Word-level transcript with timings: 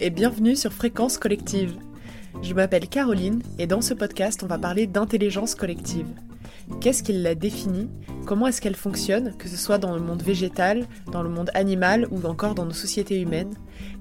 et 0.00 0.10
bienvenue 0.10 0.56
sur 0.56 0.72
Fréquence 0.72 1.18
Collective. 1.18 1.74
Je 2.42 2.54
m'appelle 2.54 2.88
Caroline 2.88 3.42
et 3.58 3.66
dans 3.66 3.82
ce 3.82 3.92
podcast 3.92 4.42
on 4.42 4.46
va 4.46 4.58
parler 4.58 4.86
d'intelligence 4.86 5.54
collective. 5.54 6.06
Qu'est-ce 6.80 7.02
qui 7.02 7.12
la 7.12 7.34
définit? 7.34 7.90
Comment 8.24 8.46
est-ce 8.46 8.62
qu'elle 8.62 8.76
fonctionne, 8.76 9.34
que 9.36 9.48
ce 9.48 9.56
soit 9.56 9.78
dans 9.78 9.94
le 9.94 10.00
monde 10.00 10.22
végétal, 10.22 10.86
dans 11.12 11.22
le 11.22 11.28
monde 11.28 11.50
animal 11.54 12.06
ou 12.10 12.26
encore 12.26 12.54
dans 12.54 12.64
nos 12.64 12.72
sociétés 12.72 13.20
humaines 13.20 13.54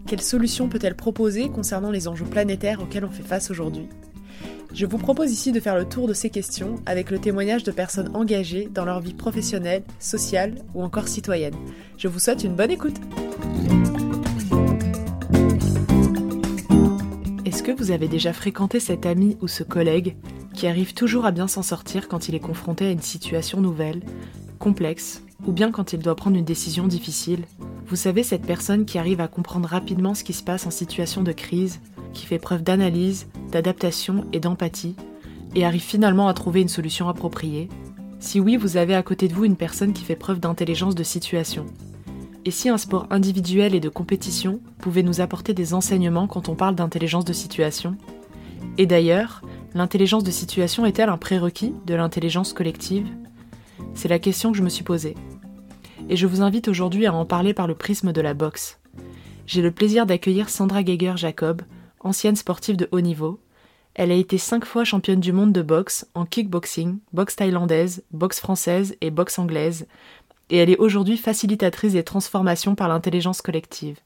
Quelles 0.07 0.21
solutions 0.21 0.70
peut-elle 0.70 0.95
proposer 0.95 1.49
concernant 1.49 1.91
les 1.91 2.07
enjeux 2.07 2.25
planétaires 2.25 2.81
auxquels 2.81 3.05
on 3.05 3.11
fait 3.11 3.23
face 3.23 3.52
aujourd'hui? 3.52 3.89
Je 4.73 4.86
vous 4.86 5.00
propose 5.00 5.31
ici 5.31 5.52
de 5.52 5.59
faire 5.59 5.75
le 5.75 5.86
tour 5.86 6.07
de 6.07 6.13
ces 6.13 6.29
questions 6.29 6.75
avec 6.86 7.09
le 7.09 7.20
témoignage 7.20 7.63
de 7.63 7.71
personnes 7.71 8.16
engagées 8.16 8.70
dans 8.71 8.86
leur 8.86 9.02
vie 9.02 9.16
professionnelle, 9.16 9.84
sociale 10.00 10.55
ou 10.75 10.84
encore 10.84 11.07
citoyenne. 11.07 11.55
Je 11.97 12.07
vous 12.07 12.20
souhaite 12.20 12.43
une 12.43 12.55
bonne 12.55 12.71
écoute. 12.71 13.02
Vous 17.72 17.91
avez 17.91 18.08
déjà 18.08 18.34
fréquenté 18.34 18.80
cet 18.80 19.05
ami 19.05 19.38
ou 19.41 19.48
ce 19.48 19.64
collègue 19.64 20.16
qui 20.54 20.68
arrive 20.68 20.94
toujours 20.94 21.26
à 21.26 21.32
bien 21.32 21.48
s'en 21.48 21.64
sortir 21.64 22.08
quand 22.08 22.30
il 22.30 22.36
est 22.36 22.40
confronté 22.40 22.86
à 22.86 22.92
une 22.92 23.02
situation 23.02 23.62
nouvelle, 23.62 24.02
complexe, 24.59 25.23
ou 25.45 25.52
bien 25.52 25.72
quand 25.72 25.94
il 25.94 26.00
doit 26.00 26.16
prendre 26.16 26.38
une 26.38 26.45
décision 26.45 26.88
difficile? 26.88 27.45
Vous 27.88 27.95
savez, 27.95 28.23
cette 28.23 28.45
personne 28.45 28.86
qui 28.86 28.98
arrive 28.98 29.22
à 29.22 29.28
comprendre 29.28 29.68
rapidement 29.68 30.14
ce 30.14 30.23
qui 30.23 30.34
se 30.34 30.44
passe 30.44 30.68
en 30.68 30.72
situation 30.72 31.23
de 31.23 31.32
crise, 31.32 31.80
qui 32.14 32.26
fait 32.26 32.40
preuve 32.40 32.64
d'analyse, 32.64 33.28
d'adaptation 33.52 34.26
et 34.34 34.40
d'empathie, 34.40 34.95
et 35.56 35.66
arrive 35.66 35.81
finalement 35.81 36.28
à 36.28 36.34
trouver 36.34 36.62
une 36.62 36.67
solution 36.67 37.09
appropriée? 37.09 37.70
Si 38.20 38.40
oui, 38.40 38.58
vous 38.58 38.78
avez 38.78 38.95
à 38.95 39.04
côté 39.04 39.28
de 39.28 39.34
vous 39.34 39.45
une 39.45 39.56
personne 39.56 39.94
qui 39.94 40.04
fait 40.04 40.16
preuve 40.16 40.40
d'intelligence 40.40 40.95
de 40.95 41.04
situation. 41.04 41.66
Et 42.45 42.52
si 42.52 42.70
un 42.70 42.77
sport 42.77 43.07
individuel 43.09 43.75
et 43.75 43.79
de 43.79 43.89
compétition 43.89 44.61
pouvait 44.80 45.03
nous 45.03 45.22
apporter 45.22 45.53
des 45.53 45.73
enseignements 45.73 46.27
quand 46.27 46.50
on 46.50 46.55
parle 46.55 46.75
d'intelligence 46.75 47.25
de 47.25 47.33
situation? 47.33 47.97
Et 48.77 48.86
d'ailleurs, 48.86 49.41
l'intelligence 49.73 50.23
de 50.23 50.31
situation 50.31 50.86
est-elle 50.86 51.09
un 51.09 51.17
prérequis 51.17 51.73
de 51.86 51.95
l'intelligence 51.95 52.53
collective? 52.53 53.08
C'est 53.94 54.08
la 54.08 54.19
question 54.19 54.52
que 54.52 54.58
je 54.58 54.64
me 54.64 54.69
suis 54.69 54.83
posée. 54.83 55.16
Et 56.08 56.16
je 56.16 56.27
vous 56.27 56.41
invite 56.41 56.69
aujourd'hui 56.69 57.05
à 57.05 57.14
en 57.14 57.25
parler 57.25 57.53
par 57.53 57.67
le 57.67 57.75
prisme 57.75 58.14
de 58.14 58.22
la 58.22 58.33
boxe. 58.33 58.80
J'ai 59.45 59.61
le 59.61 59.71
plaisir 59.71 60.05
d'accueillir 60.05 60.49
Sandra 60.49 60.81
Geiger-Jacob, 60.83 61.64
ancienne 61.99 62.36
sportive 62.36 62.77
de 62.77 62.88
haut 62.92 63.02
niveau. 63.02 63.39
Elle 63.95 64.11
a 64.11 64.16
été 64.16 64.38
cinq 64.38 64.64
fois 64.64 64.86
championne 64.86 65.19
du 65.19 65.33
monde 65.33 65.52
de 65.52 65.61
boxe 65.61 66.08
en 66.14 66.25
kickboxing, 66.25 66.99
boxe 67.11 67.36
thaïlandaise, 67.36 68.03
boxe 68.11 68.39
française 68.39 68.95
et 69.02 69.11
boxe 69.11 69.39
anglaise, 69.39 69.88
et 70.50 70.58
elle 70.58 70.69
est 70.69 70.78
aujourd'hui 70.78 71.17
facilitatrice 71.17 71.94
des 71.94 72.03
transformations 72.03 72.75
par 72.75 72.88
l'intelligence 72.88 73.42
collective. 73.42 74.00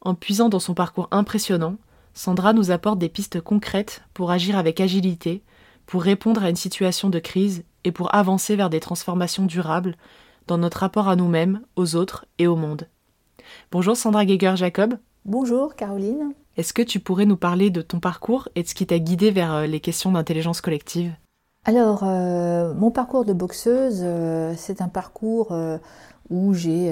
En 0.00 0.14
puisant 0.14 0.48
dans 0.48 0.58
son 0.58 0.74
parcours 0.74 1.08
impressionnant, 1.10 1.76
Sandra 2.14 2.52
nous 2.52 2.70
apporte 2.70 2.98
des 2.98 3.08
pistes 3.08 3.40
concrètes 3.40 4.02
pour 4.14 4.30
agir 4.30 4.56
avec 4.56 4.80
agilité, 4.80 5.42
pour 5.86 6.02
répondre 6.02 6.42
à 6.42 6.50
une 6.50 6.56
situation 6.56 7.10
de 7.10 7.18
crise 7.18 7.64
et 7.84 7.92
pour 7.92 8.14
avancer 8.14 8.56
vers 8.56 8.70
des 8.70 8.80
transformations 8.80 9.46
durables 9.46 9.96
dans 10.46 10.58
notre 10.58 10.78
rapport 10.78 11.08
à 11.08 11.16
nous-mêmes, 11.16 11.60
aux 11.76 11.96
autres 11.96 12.26
et 12.38 12.46
au 12.46 12.56
monde. 12.56 12.88
Bonjour 13.70 13.96
Sandra 13.96 14.24
Geiger-Jacob. 14.24 14.98
Bonjour 15.24 15.74
Caroline. 15.74 16.34
Est-ce 16.56 16.72
que 16.72 16.82
tu 16.82 17.00
pourrais 17.00 17.26
nous 17.26 17.36
parler 17.36 17.70
de 17.70 17.82
ton 17.82 18.00
parcours 18.00 18.48
et 18.54 18.62
de 18.62 18.68
ce 18.68 18.74
qui 18.74 18.86
t'a 18.86 18.98
guidé 18.98 19.30
vers 19.30 19.52
euh, 19.52 19.66
les 19.66 19.80
questions 19.80 20.12
d'intelligence 20.12 20.60
collective? 20.60 21.12
Alors, 21.64 22.04
euh, 22.04 22.72
mon 22.74 22.90
parcours 22.90 23.24
de 23.24 23.34
boxeuse, 23.34 24.00
euh, 24.02 24.54
c'est 24.56 24.80
un 24.80 24.88
parcours 24.88 25.54
où 26.30 26.54
j'ai, 26.54 26.88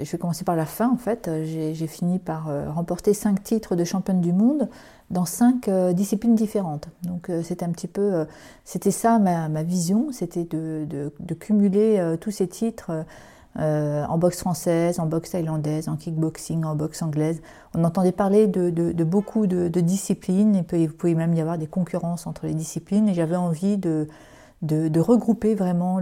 je 0.00 0.10
vais 0.10 0.18
commencer 0.18 0.44
par 0.44 0.56
la 0.56 0.66
fin 0.66 0.90
en 0.90 0.98
fait, 0.98 1.30
j'ai 1.44 1.86
fini 1.86 2.18
par 2.18 2.50
remporter 2.74 3.14
cinq 3.14 3.42
titres 3.42 3.76
de 3.76 3.84
championne 3.84 4.20
du 4.20 4.32
monde 4.32 4.68
dans 5.10 5.24
cinq 5.24 5.70
disciplines 5.94 6.34
différentes. 6.34 6.88
Donc 7.02 7.30
c'était 7.42 7.64
un 7.64 7.70
petit 7.70 7.88
peu, 7.88 8.26
c'était 8.64 8.90
ça 8.90 9.18
ma, 9.18 9.62
vision, 9.62 10.08
c'était 10.12 10.44
de, 10.44 11.10
cumuler 11.40 12.16
tous 12.20 12.30
ces 12.30 12.46
titres 12.46 13.06
euh, 13.60 14.04
en 14.06 14.18
boxe 14.18 14.40
française, 14.40 14.98
en 14.98 15.06
boxe 15.06 15.30
thaïlandaise, 15.30 15.88
en 15.88 15.96
kickboxing, 15.96 16.64
en 16.64 16.74
boxe 16.74 17.02
anglaise. 17.02 17.40
On 17.74 17.84
entendait 17.84 18.12
parler 18.12 18.46
de, 18.48 19.04
beaucoup 19.04 19.46
de, 19.46 19.80
disciplines, 19.80 20.56
et 20.56 20.82
il 20.82 20.90
pouvait 20.90 21.14
même 21.14 21.34
y 21.34 21.40
avoir 21.40 21.58
des 21.58 21.68
concurrences 21.68 22.26
entre 22.26 22.46
les 22.46 22.54
disciplines, 22.54 23.08
et 23.08 23.14
j'avais 23.14 23.36
envie 23.36 23.76
de, 23.76 24.08
regrouper 24.98 25.54
vraiment 25.54 26.00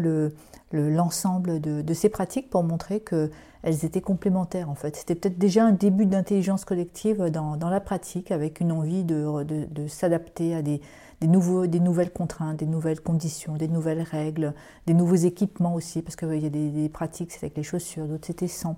l'ensemble 0.73 1.61
de, 1.61 1.95
ces 1.95 2.09
pratiques 2.09 2.51
pour 2.51 2.63
montrer 2.63 3.01
qu'elles 3.01 3.85
étaient 3.85 4.01
complémentaires 4.01 4.71
en 4.71 4.75
fait. 4.75 4.97
C'était 4.97 5.15
peut-être 5.15 5.39
déjà 5.39 5.65
un 5.65 5.73
début 5.73 6.07
d'intelligence 6.07 6.65
collective 6.65 7.25
dans, 7.31 7.69
la 7.69 7.81
pratique, 7.81 8.31
avec 8.31 8.61
une 8.61 8.73
envie 8.73 9.05
de, 9.05 9.87
s'adapter 9.89 10.55
à 10.55 10.63
des, 10.63 10.81
nouveaux, 11.23 11.67
des 11.67 11.81
nouvelles 11.81 12.13
contraintes, 12.13 12.59
des 12.59 12.67
nouvelles 12.67 13.01
conditions, 13.01 13.57
des 13.57 13.69
nouvelles 13.69 14.03
règles, 14.03 14.55
des 14.87 14.95
nouveaux 14.95 15.15
équipements 15.15 15.75
aussi, 15.75 16.03
parce 16.03 16.17
qu'il 16.17 16.43
y 16.43 16.47
a 16.47 16.51
des, 16.51 16.89
pratiques, 16.89 17.33
c'était 17.33 17.47
avec 17.47 17.57
les 17.57 17.63
chaussures, 17.63 18.07
d'autres 18.07 18.27
c'était 18.27 18.49
sans. 18.49 18.77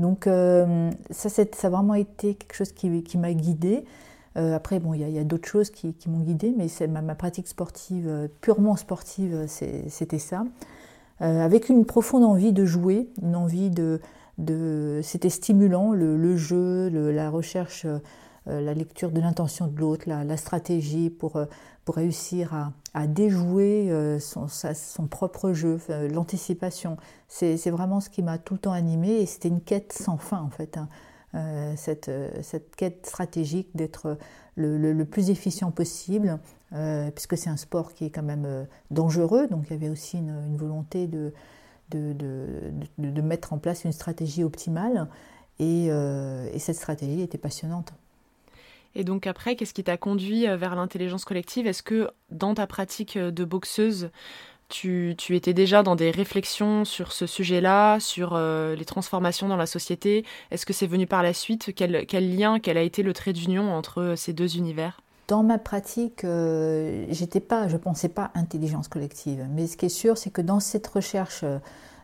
Donc 0.00 0.26
euh, 0.26 0.90
ça, 1.10 1.28
ça 1.28 1.42
a 1.42 1.70
vraiment 1.70 1.94
été 1.94 2.34
quelque 2.34 2.54
chose 2.54 2.72
qui, 2.72 3.18
m'a 3.18 3.32
guidée. 3.34 3.84
Euh, 4.36 4.56
après, 4.56 4.78
bon, 4.78 4.94
il 4.94 5.08
y 5.08 5.18
a, 5.18 5.24
d'autres 5.24 5.48
choses 5.48 5.70
qui, 5.70 5.92
qui 5.92 6.08
m'ont 6.08 6.20
guidée, 6.20 6.54
mais 6.56 6.68
ma, 6.88 7.02
ma, 7.02 7.14
pratique 7.14 7.48
sportive, 7.48 8.06
euh, 8.08 8.28
purement 8.40 8.76
sportive, 8.76 9.44
c'était 9.46 10.18
ça. 10.18 10.44
Avec 11.20 11.68
une 11.68 11.84
profonde 11.84 12.24
envie 12.24 12.52
de 12.52 12.64
jouer, 12.64 13.10
une 13.22 13.36
envie 13.36 13.70
de... 13.70 14.00
c'était 15.02 15.28
stimulant, 15.28 15.92
le, 15.92 16.16
le 16.16 16.36
jeu, 16.36 16.88
le, 16.88 17.12
la 17.12 17.30
recherche 17.30 17.86
euh, 18.48 18.60
la 18.62 18.72
lecture 18.72 19.10
de 19.10 19.20
l'intention 19.20 19.66
de 19.66 19.78
l'autre, 19.78 20.04
la, 20.06 20.36
stratégie 20.38 21.10
pour, 21.10 21.36
euh, 21.36 21.44
pour 21.84 21.96
réussir 21.96 22.72
à, 22.94 23.06
déjouer 23.06 23.90
euh, 23.90 24.18
son, 24.18 25.06
propre 25.06 25.52
jeu, 25.52 25.78
l'anticipation. 26.10 26.96
C'est 27.28 27.70
vraiment 27.70 28.00
ce 28.00 28.08
qui 28.08 28.22
m'a 28.22 28.38
tout 28.38 28.54
le 28.54 28.60
temps 28.60 28.72
animé 28.72 29.10
et 29.10 29.26
c'était 29.26 29.48
une 29.48 29.60
quête 29.60 29.92
sans 29.92 30.16
fin 30.16 30.40
en 30.40 30.48
fait. 30.48 30.78
Hein. 30.78 30.88
cette, 31.76 32.10
cette, 32.42 32.74
quête 32.74 33.06
stratégique 33.06 33.68
d'être 33.74 34.16
le, 34.56 35.04
plus 35.04 35.30
efficient 35.30 35.70
possible, 35.70 36.38
puisque 37.14 37.36
c'est 37.36 37.50
un 37.50 37.56
sport 37.56 37.92
qui 37.94 38.04
est 38.04 38.10
quand 38.10 38.22
même 38.22 38.66
dangereux, 38.90 39.48
donc 39.48 39.64
il 39.68 39.72
y 39.72 39.76
avait 39.76 39.88
aussi 39.88 40.18
une, 40.18 40.56
volonté 40.56 41.06
de 41.06 41.32
de, 41.90 42.14
de, 42.98 43.20
mettre 43.20 43.52
en 43.52 43.58
place 43.58 43.84
une 43.84 43.90
stratégie 43.90 44.44
optimale, 44.44 45.08
et, 45.58 45.86
et 45.86 46.58
cette 46.58 46.76
stratégie 46.76 47.22
était 47.22 47.38
passionnante. 47.38 47.92
Et 48.94 49.04
donc 49.04 49.26
après, 49.26 49.56
qu'est-ce 49.56 49.74
qui 49.74 49.84
t'a 49.84 49.96
conduit 49.96 50.48
euh, 50.48 50.56
vers 50.56 50.74
l'intelligence 50.74 51.24
collective? 51.24 51.66
Est-ce 51.66 51.82
que 51.82 52.10
dans 52.30 52.54
ta 52.54 52.66
pratique 52.66 53.16
euh, 53.16 53.30
de 53.30 53.44
boxeuse, 53.44 54.10
tu, 54.68 55.16
étais 55.30 55.52
déjà 55.52 55.82
dans 55.82 55.96
des 55.96 56.10
réflexions 56.10 56.84
sur 56.84 57.12
ce 57.12 57.26
sujet-là, 57.26 57.98
sur 57.98 58.34
euh, 58.34 58.74
les 58.76 58.84
transformations 58.84 59.48
dans 59.48 59.56
la 59.56 59.66
société? 59.66 60.24
Est-ce 60.50 60.66
que 60.66 60.72
c'est 60.72 60.86
venu 60.86 61.06
par 61.06 61.22
la 61.22 61.32
suite? 61.32 61.72
Quel, 61.74 62.36
lien, 62.36 62.60
quel 62.60 62.76
a 62.76 62.82
été 62.82 63.02
le 63.02 63.12
trait 63.12 63.32
d'union 63.32 63.72
entre 63.72 64.14
ces 64.16 64.32
deux 64.32 64.56
univers? 64.56 65.00
Dans 65.30 65.44
ma 65.44 65.58
pratique, 65.58 66.26
j'étais 67.08 67.38
pas, 67.38 67.68
je 67.68 67.76
pensais 67.76 68.08
pas 68.08 68.32
intelligence 68.34 68.88
collective. 68.88 69.46
Mais 69.54 69.68
ce 69.68 69.76
qui 69.76 69.86
est 69.86 69.88
sûr, 69.88 70.18
c'est 70.18 70.30
que 70.30 70.42
dans 70.42 70.58
cette 70.58 70.88
recherche 70.88 71.44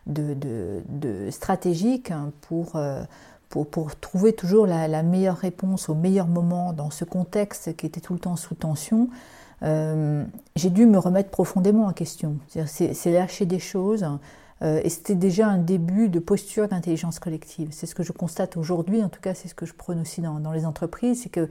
de, 0.05 1.29
stratégique 1.29 2.13
pour 2.39 2.77
pour, 3.49 3.95
trouver 3.95 4.33
toujours 4.33 4.67
la, 4.67 5.03
meilleure 5.03 5.37
réponse 5.37 5.89
au 5.89 5.95
meilleur 5.95 6.27
moment 6.27 6.73
dans 6.73 6.89
ce 6.89 7.05
contexte 7.05 7.75
qui 7.75 7.85
était 7.85 8.01
tout 8.01 8.13
le 8.13 8.19
temps 8.19 8.35
sous 8.35 8.55
tension, 8.55 9.09
euh, 9.63 10.23
j'ai 10.55 10.69
dû 10.69 10.85
me 10.85 10.97
remettre 10.97 11.29
profondément 11.29 11.85
en 11.85 11.93
question. 11.93 12.37
C'est 12.65 13.11
lâcher 13.11 13.45
des 13.45 13.59
choses. 13.59 14.05
Euh, 14.63 14.81
et 14.83 14.89
c'était 14.89 15.15
déjà 15.15 15.47
un 15.47 15.59
début 15.59 16.09
de 16.09 16.19
posture 16.19 16.67
d'intelligence 16.67 17.19
collective. 17.19 17.69
C'est 17.71 17.85
ce 17.85 17.93
que 17.93 18.03
je 18.03 18.11
constate 18.11 18.57
aujourd'hui, 18.57 19.03
en 19.03 19.09
tout 19.09 19.21
cas 19.21 19.35
c'est 19.35 19.47
ce 19.47 19.53
que 19.53 19.67
je 19.67 19.73
prône 19.73 20.01
aussi 20.01 20.21
dans, 20.21 20.51
les 20.51 20.65
entreprises, 20.65 21.21
c'est 21.23 21.29
que 21.29 21.41
euh, 21.41 21.47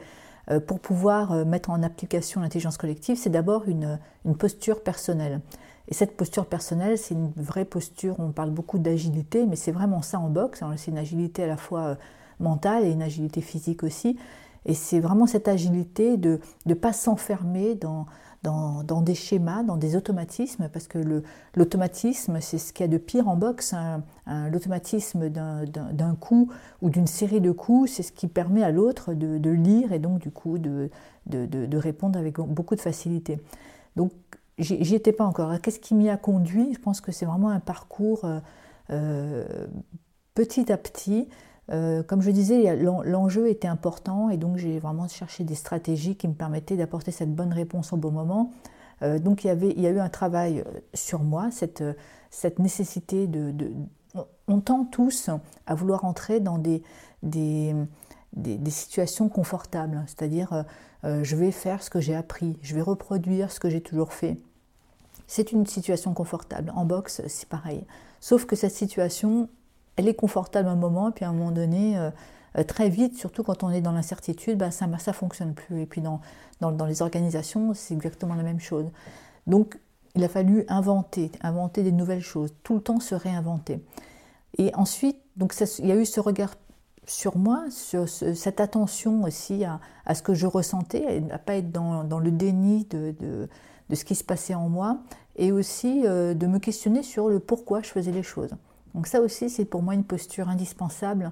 pour 0.67 0.79
pouvoir 0.79 1.45
mettre 1.45 1.71
en 1.71 1.83
application 1.83 2.41
l'intelligence 2.41 2.77
collective, 2.77 3.17
c'est 3.17 3.31
d'abord 3.31 3.69
une, 3.69 3.99
une, 4.25 4.37
posture 4.37 4.83
personnelle. 4.83 5.41
Et 5.89 5.95
cette 5.95 6.17
posture 6.17 6.47
personnelle, 6.47 6.99
c'est 6.99 7.15
une 7.15 7.33
vraie 7.37 7.65
posture, 7.65 8.17
on 8.19 8.33
parle 8.33 8.51
beaucoup 8.51 8.79
d'agilité, 8.79 9.47
mais 9.47 9.57
c'est 9.57 9.73
vraiment 9.73 10.03
ça 10.03 10.19
en 10.19 10.29
boxe. 10.29 10.63
C'est 10.77 10.91
une 10.91 10.99
agilité 10.99 11.45
à 11.45 11.47
la 11.47 11.57
fois 11.57 11.81
euh, 11.81 11.95
mentale 12.41 12.85
et 12.85 12.91
une 12.91 13.03
agilité 13.03 13.41
physique 13.41 13.83
aussi. 13.83 14.17
Et 14.65 14.75
c'est 14.75 14.99
vraiment 14.99 15.27
cette 15.27 15.47
agilité 15.47 16.17
de 16.17 16.41
ne 16.67 16.75
pas 16.75 16.93
s'enfermer 16.93 17.77
dans, 17.77 18.07
dans, 18.47 19.03
des 19.03 19.15
schémas, 19.15 19.63
dans 19.63 19.77
des 19.77 19.97
automatismes, 19.97 20.69
parce 20.73 20.87
que 20.87 21.23
l'automatisme, 21.55 22.41
c'est 22.41 22.59
ce 22.59 22.73
qu'il 22.73 22.85
y 22.85 22.89
a 22.89 22.93
de 22.93 22.99
pire 22.99 23.29
en 23.29 23.37
boxe. 23.37 23.75
Hein. 23.75 24.03
L'automatisme 24.51 25.29
d'un 25.29 26.15
coup 26.15 26.51
ou 26.83 26.91
d'une 26.91 27.07
série 27.07 27.41
de 27.41 27.51
coups, 27.51 27.91
c'est 27.91 28.03
ce 28.03 28.13
qui 28.13 28.29
permet 28.29 28.63
à 28.63 28.71
l'autre 28.71 29.15
de, 29.15 29.51
lire 29.51 29.93
et 29.93 29.99
donc 29.99 30.21
du 30.21 30.31
coup 30.31 30.59
de 30.59 30.91
répondre 31.77 32.19
avec 32.19 32.37
beaucoup 32.37 32.77
de 32.77 32.81
facilité. 32.81 33.41
Donc 33.97 34.13
j'y 34.59 34.95
étais 34.95 35.13
pas 35.13 35.25
encore. 35.25 35.61
Qu'est-ce 35.61 35.81
qui 35.81 35.95
m'y 35.95 36.09
a 36.09 36.17
conduit? 36.17 36.75
Je 36.75 36.79
pense 36.79 37.01
que 37.01 37.13
c'est 37.13 37.27
vraiment 37.27 37.51
un 37.51 37.61
parcours 37.61 38.25
euh, 38.25 38.41
euh, 38.91 39.67
petit 40.35 40.73
à 40.73 40.77
petit 40.77 41.29
comme 41.69 42.23
je 42.23 42.31
disais, 42.31 42.77
l'enjeu 42.77 43.49
était 43.49 43.69
important 43.69 44.31
et 44.31 44.37
donc 44.37 44.57
j'ai 44.57 44.79
vraiment 44.79 45.09
cherché 45.09 45.45
des 45.45 45.57
stratégies 45.57 46.17
qui 46.17 46.29
me 46.29 46.35
permettaient 46.35 46.77
d'apporter 46.77 47.11
cette 47.11 47.35
bonne 47.35 47.53
réponse 47.53 47.93
au 47.93 47.97
bon 47.97 48.13
moment. 48.13 48.53
donc 49.03 49.45
il 49.45 49.49
y, 49.49 49.51
avait, 49.51 49.71
il 49.71 49.81
y 49.81 49.87
a 49.87 49.91
eu 49.91 49.99
un 49.99 50.09
travail 50.09 50.63
sur 50.95 51.25
moi, 51.25 51.51
cette, 51.51 51.83
nécessité 52.59 53.27
de, 53.27 53.53
on 54.49 54.61
tend 54.61 54.85
tous 54.85 55.31
à 55.67 55.75
vouloir 55.75 56.05
entrer 56.05 56.41
dans 56.41 56.59
des, 56.59 56.83
situations 58.69 59.29
confortables, 59.29 60.05
c'est-à-dire 60.07 60.53
euh, 60.53 60.63
euh, 61.05 61.25
je 61.25 61.37
vais 61.37 61.51
faire 61.51 61.83
ce 61.83 61.91
que 61.91 62.01
j'ai 62.01 62.15
appris, 62.15 62.59
je 62.63 62.75
vais 62.75 62.83
reproduire 62.83 63.51
ce 63.51 63.61
que 63.61 63.71
j'ai 63.71 63.81
toujours 63.81 64.13
fait. 64.13 64.37
C'est 65.27 65.51
une 65.51 65.67
situation 65.67 66.15
confortable. 66.15 66.73
En 66.77 66.85
boxe, 66.85 67.21
c'est 67.27 67.49
pareil. 67.49 67.85
Sauf 68.21 68.45
que 68.45 68.55
cette 68.55 68.73
situation, 68.73 69.49
elle 69.97 70.09
est 70.09 70.15
confortable 70.15 70.69
un 70.69 70.77
moment, 70.77 71.11
puis 71.11 71.25
à 71.25 71.29
un 71.29 71.33
moment 71.33 71.51
donné, 71.51 71.99
euh, 72.59 72.65
très 72.65 72.89
vite, 72.89 73.17
surtout 73.17 73.43
quand 73.43 73.63
on 73.63 73.71
est 73.71 73.81
dans 73.81 73.93
l'incertitude, 73.93 74.59
ben 74.59 74.71
ça 74.71 74.87
ne 74.87 74.97
fonctionne 75.13 75.55
plus. 75.55 75.83
Et 75.83 75.87
puis 75.87 76.01
dans, 76.01 76.21
les 76.87 77.03
organisations, 77.03 77.75
c'est 77.75 77.95
exactement 77.95 78.35
la 78.35 78.43
même 78.43 78.61
chose. 78.61 78.87
Donc 79.47 79.79
il 80.15 80.25
a 80.25 80.29
fallu 80.29 80.65
inventer, 80.69 81.31
inventer 81.43 81.83
des 81.83 81.93
nouvelles 81.93 82.23
choses, 82.23 82.55
tout 82.63 82.75
le 82.75 82.81
temps 82.81 83.01
se 83.01 83.15
réinventer. 83.15 83.81
Et 84.57 84.75
ensuite, 84.75 85.19
donc 85.37 85.55
il 85.79 85.87
y 85.87 85.93
a 85.93 85.97
eu 85.97 86.07
ce 86.07 86.21
regard 86.21 86.55
sur 87.07 87.37
moi, 87.37 87.67
cette 87.71 88.61
attention 88.61 89.23
aussi 89.23 89.65
à, 89.65 90.15
ce 90.15 90.23
que 90.23 90.35
je 90.35 90.47
ressentais, 90.47 91.07
à 91.07 91.21
ne 91.21 91.37
pas 91.37 91.57
être 91.57 91.71
dans, 91.71 92.19
le 92.19 92.31
déni 92.31 92.85
de, 92.87 93.15
de, 93.21 93.95
ce 93.95 94.05
qui 94.05 94.15
se 94.15 94.25
passait 94.25 94.55
en 94.55 94.69
moi, 94.69 94.99
et 95.37 95.53
aussi 95.53 96.03
euh, 96.07 96.35
de 96.35 96.47
me 96.47 96.59
questionner 96.59 97.03
sur 97.03 97.29
le 97.29 97.39
pourquoi 97.39 97.83
je 97.83 97.91
faisais 97.91 98.11
les 98.11 98.23
choses. 98.23 98.51
Donc 98.97 99.07
ça 99.07 99.21
aussi, 99.21 99.49
c'est 99.49 99.65
pour 99.65 99.83
moi 99.83 99.95
une 99.95 100.03
posture 100.03 100.49
indispensable 100.49 101.31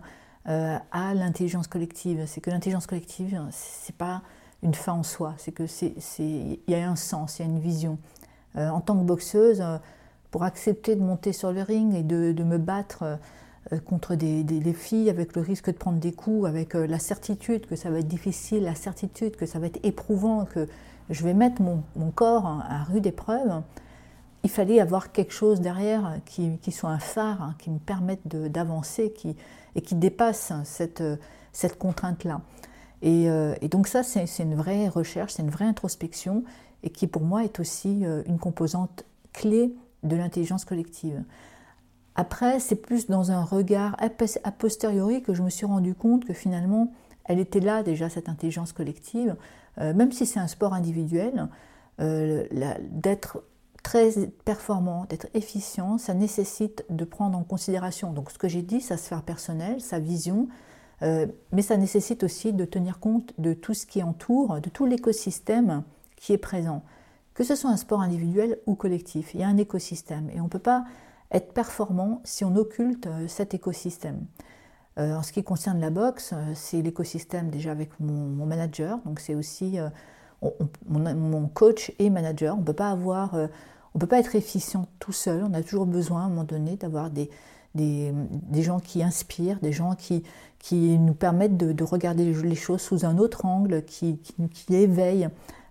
euh, 0.48 0.78
à 0.92 1.14
l'intelligence 1.14 1.66
collective. 1.66 2.22
C'est 2.26 2.40
que 2.40 2.50
l'intelligence 2.50 2.86
collective, 2.86 3.42
c'est 3.50 3.96
pas 3.96 4.22
une 4.62 4.74
fin 4.74 4.92
en 4.92 5.02
soi, 5.02 5.34
c'est 5.38 5.52
que 5.52 5.66
c'est, 5.66 5.94
il 6.18 6.58
y 6.68 6.74
a 6.74 6.88
un 6.88 6.96
sens, 6.96 7.38
il 7.38 7.42
y 7.42 7.44
a 7.44 7.48
une 7.48 7.58
vision. 7.58 7.98
Euh, 8.56 8.68
en 8.68 8.80
tant 8.80 8.96
que 8.96 9.04
boxeuse, 9.04 9.64
pour 10.30 10.44
accepter 10.44 10.94
de 10.94 11.00
monter 11.00 11.32
sur 11.32 11.52
le 11.52 11.62
ring 11.62 11.92
et 11.94 12.04
de, 12.04 12.30
de 12.30 12.44
me 12.44 12.58
battre 12.58 13.18
euh, 13.72 13.78
contre 13.78 14.14
des, 14.14 14.72
filles 14.74 15.08
avec 15.08 15.34
le 15.34 15.40
risque 15.42 15.70
de 15.70 15.76
prendre 15.76 15.98
des 15.98 16.12
coups, 16.12 16.46
avec 16.46 16.74
euh, 16.74 16.86
la 16.86 16.98
certitude 16.98 17.66
que 17.66 17.76
ça 17.76 17.88
va 17.88 18.00
être 18.00 18.08
difficile, 18.08 18.64
la 18.64 18.74
certitude 18.74 19.36
que 19.36 19.46
ça 19.46 19.58
va 19.58 19.66
être 19.66 19.80
éprouvant, 19.82 20.44
que 20.44 20.68
je 21.08 21.24
vais 21.24 21.32
mettre 21.32 21.62
mon, 21.62 21.82
corps 22.10 22.46
à 22.46 22.82
rude 22.84 23.06
épreuve, 23.06 23.62
il 24.44 24.50
fallait 24.50 24.78
avoir 24.78 25.10
quelque 25.10 25.32
chose 25.32 25.60
derrière 25.60 26.20
qui, 26.26 26.58
soit 26.70 26.90
un 26.90 26.98
phare, 26.98 27.42
hein, 27.42 27.54
qui 27.58 27.70
me 27.70 27.78
permette 27.78 28.28
d'avancer 28.28 29.12
qui, 29.12 29.36
et 29.74 29.80
qui 29.80 29.94
dépasse 29.94 30.52
cette, 30.64 31.02
cette 31.52 31.78
contrainte-là. 31.78 32.42
Et, 33.02 33.28
euh, 33.28 33.54
donc 33.70 33.88
ça, 33.88 34.02
c'est 34.02 34.26
une 34.38 34.54
vraie 34.54 34.88
recherche, 34.88 35.32
c'est 35.32 35.42
une 35.42 35.50
vraie 35.50 35.64
introspection, 35.64 36.44
et 36.82 36.90
qui 36.90 37.06
pour 37.06 37.22
moi 37.22 37.44
est 37.44 37.58
aussi 37.58 38.04
une 38.26 38.38
composante 38.38 39.04
clé 39.32 39.74
de 40.02 40.16
l'intelligence 40.16 40.64
collective. 40.64 41.24
Après, 42.14 42.60
c'est 42.60 42.76
plus 42.76 43.06
dans 43.06 43.32
un 43.32 43.42
regard 43.42 43.96
a 43.98 44.52
posteriori 44.52 45.22
que 45.22 45.34
je 45.34 45.42
me 45.42 45.50
suis 45.50 45.66
rendu 45.66 45.94
compte 45.94 46.24
que 46.24 46.32
finalement, 46.32 46.92
elle 47.24 47.40
était 47.40 47.60
là 47.60 47.82
déjà, 47.82 48.08
cette 48.08 48.28
intelligence 48.28 48.72
collective. 48.72 49.36
Euh, 49.78 49.92
même 49.94 50.12
si 50.12 50.26
c'est 50.26 50.38
un 50.38 50.46
sport 50.46 50.74
individuel, 50.74 51.48
euh, 52.00 52.44
d'être 52.90 53.42
très 53.84 54.10
performant, 54.44 55.04
d'être 55.08 55.28
efficient, 55.34 55.98
ça 55.98 56.14
nécessite 56.14 56.84
de 56.90 57.04
prendre 57.04 57.38
en 57.38 57.44
considération 57.44 58.12
donc 58.12 58.32
ce 58.32 58.38
que 58.38 58.48
j'ai 58.48 58.62
dit, 58.62 58.80
sa 58.80 58.96
sphère 58.96 59.22
personnelle, 59.22 59.80
sa 59.80 60.00
vision, 60.00 60.48
euh, 61.02 61.26
mais 61.52 61.62
ça 61.62 61.76
nécessite 61.76 62.24
aussi 62.24 62.52
de 62.52 62.64
tenir 62.64 62.98
compte 62.98 63.34
de 63.38 63.52
tout 63.52 63.74
ce 63.74 63.86
qui 63.86 64.02
entoure, 64.02 64.60
de 64.60 64.70
tout 64.70 64.86
l'écosystème 64.86 65.84
qui 66.16 66.32
est 66.32 66.38
présent. 66.38 66.82
Que 67.34 67.44
ce 67.44 67.54
soit 67.54 67.70
un 67.70 67.76
sport 67.76 68.00
individuel 68.00 68.58
ou 68.66 68.74
collectif, 68.74 69.34
il 69.34 69.40
y 69.40 69.42
a 69.44 69.48
un 69.48 69.58
écosystème 69.58 70.30
et 70.30 70.40
on 70.40 70.44
ne 70.44 70.48
peut 70.48 70.58
pas 70.58 70.84
être 71.30 71.52
performant 71.52 72.20
si 72.24 72.44
on 72.44 72.56
occulte 72.56 73.06
euh, 73.06 73.28
cet 73.28 73.52
écosystème. 73.52 74.24
Euh, 74.98 75.14
en 75.14 75.22
ce 75.22 75.32
qui 75.32 75.44
concerne 75.44 75.78
la 75.78 75.90
boxe, 75.90 76.32
c'est 76.54 76.80
l'écosystème 76.80 77.50
déjà 77.50 77.70
avec 77.70 77.90
mon, 78.00 78.46
manager, 78.46 78.98
donc 79.04 79.20
c'est 79.20 79.34
aussi 79.34 79.76
mon, 80.86 81.48
coach 81.48 81.92
et 81.98 82.08
manager. 82.10 82.54
On 82.54 82.60
ne 82.60 82.64
peut 82.64 82.72
pas 82.72 82.90
avoir, 82.90 83.36
on 83.94 83.98
peut 83.98 84.06
pas 84.06 84.18
être 84.18 84.34
efficient 84.34 84.86
tout 84.98 85.12
seul. 85.12 85.44
On 85.48 85.54
a 85.54 85.62
toujours 85.62 85.86
besoin 85.86 86.22
à 86.22 86.24
un 86.24 86.28
moment 86.28 86.44
donné 86.44 86.76
d'avoir 86.76 87.10
des, 87.10 87.30
des, 87.74 88.12
gens 88.62 88.80
qui 88.80 89.02
inspirent, 89.02 89.58
des 89.60 89.72
gens 89.72 89.94
qui, 89.94 90.22
qui 90.58 90.98
nous 90.98 91.14
permettent 91.14 91.56
de, 91.56 91.84
regarder 91.84 92.32
les 92.32 92.54
choses 92.54 92.80
sous 92.80 93.04
un 93.04 93.18
autre 93.18 93.46
angle, 93.46 93.84
qui, 93.84 94.18
qui, 94.52 94.74
éveillent. 94.74 95.28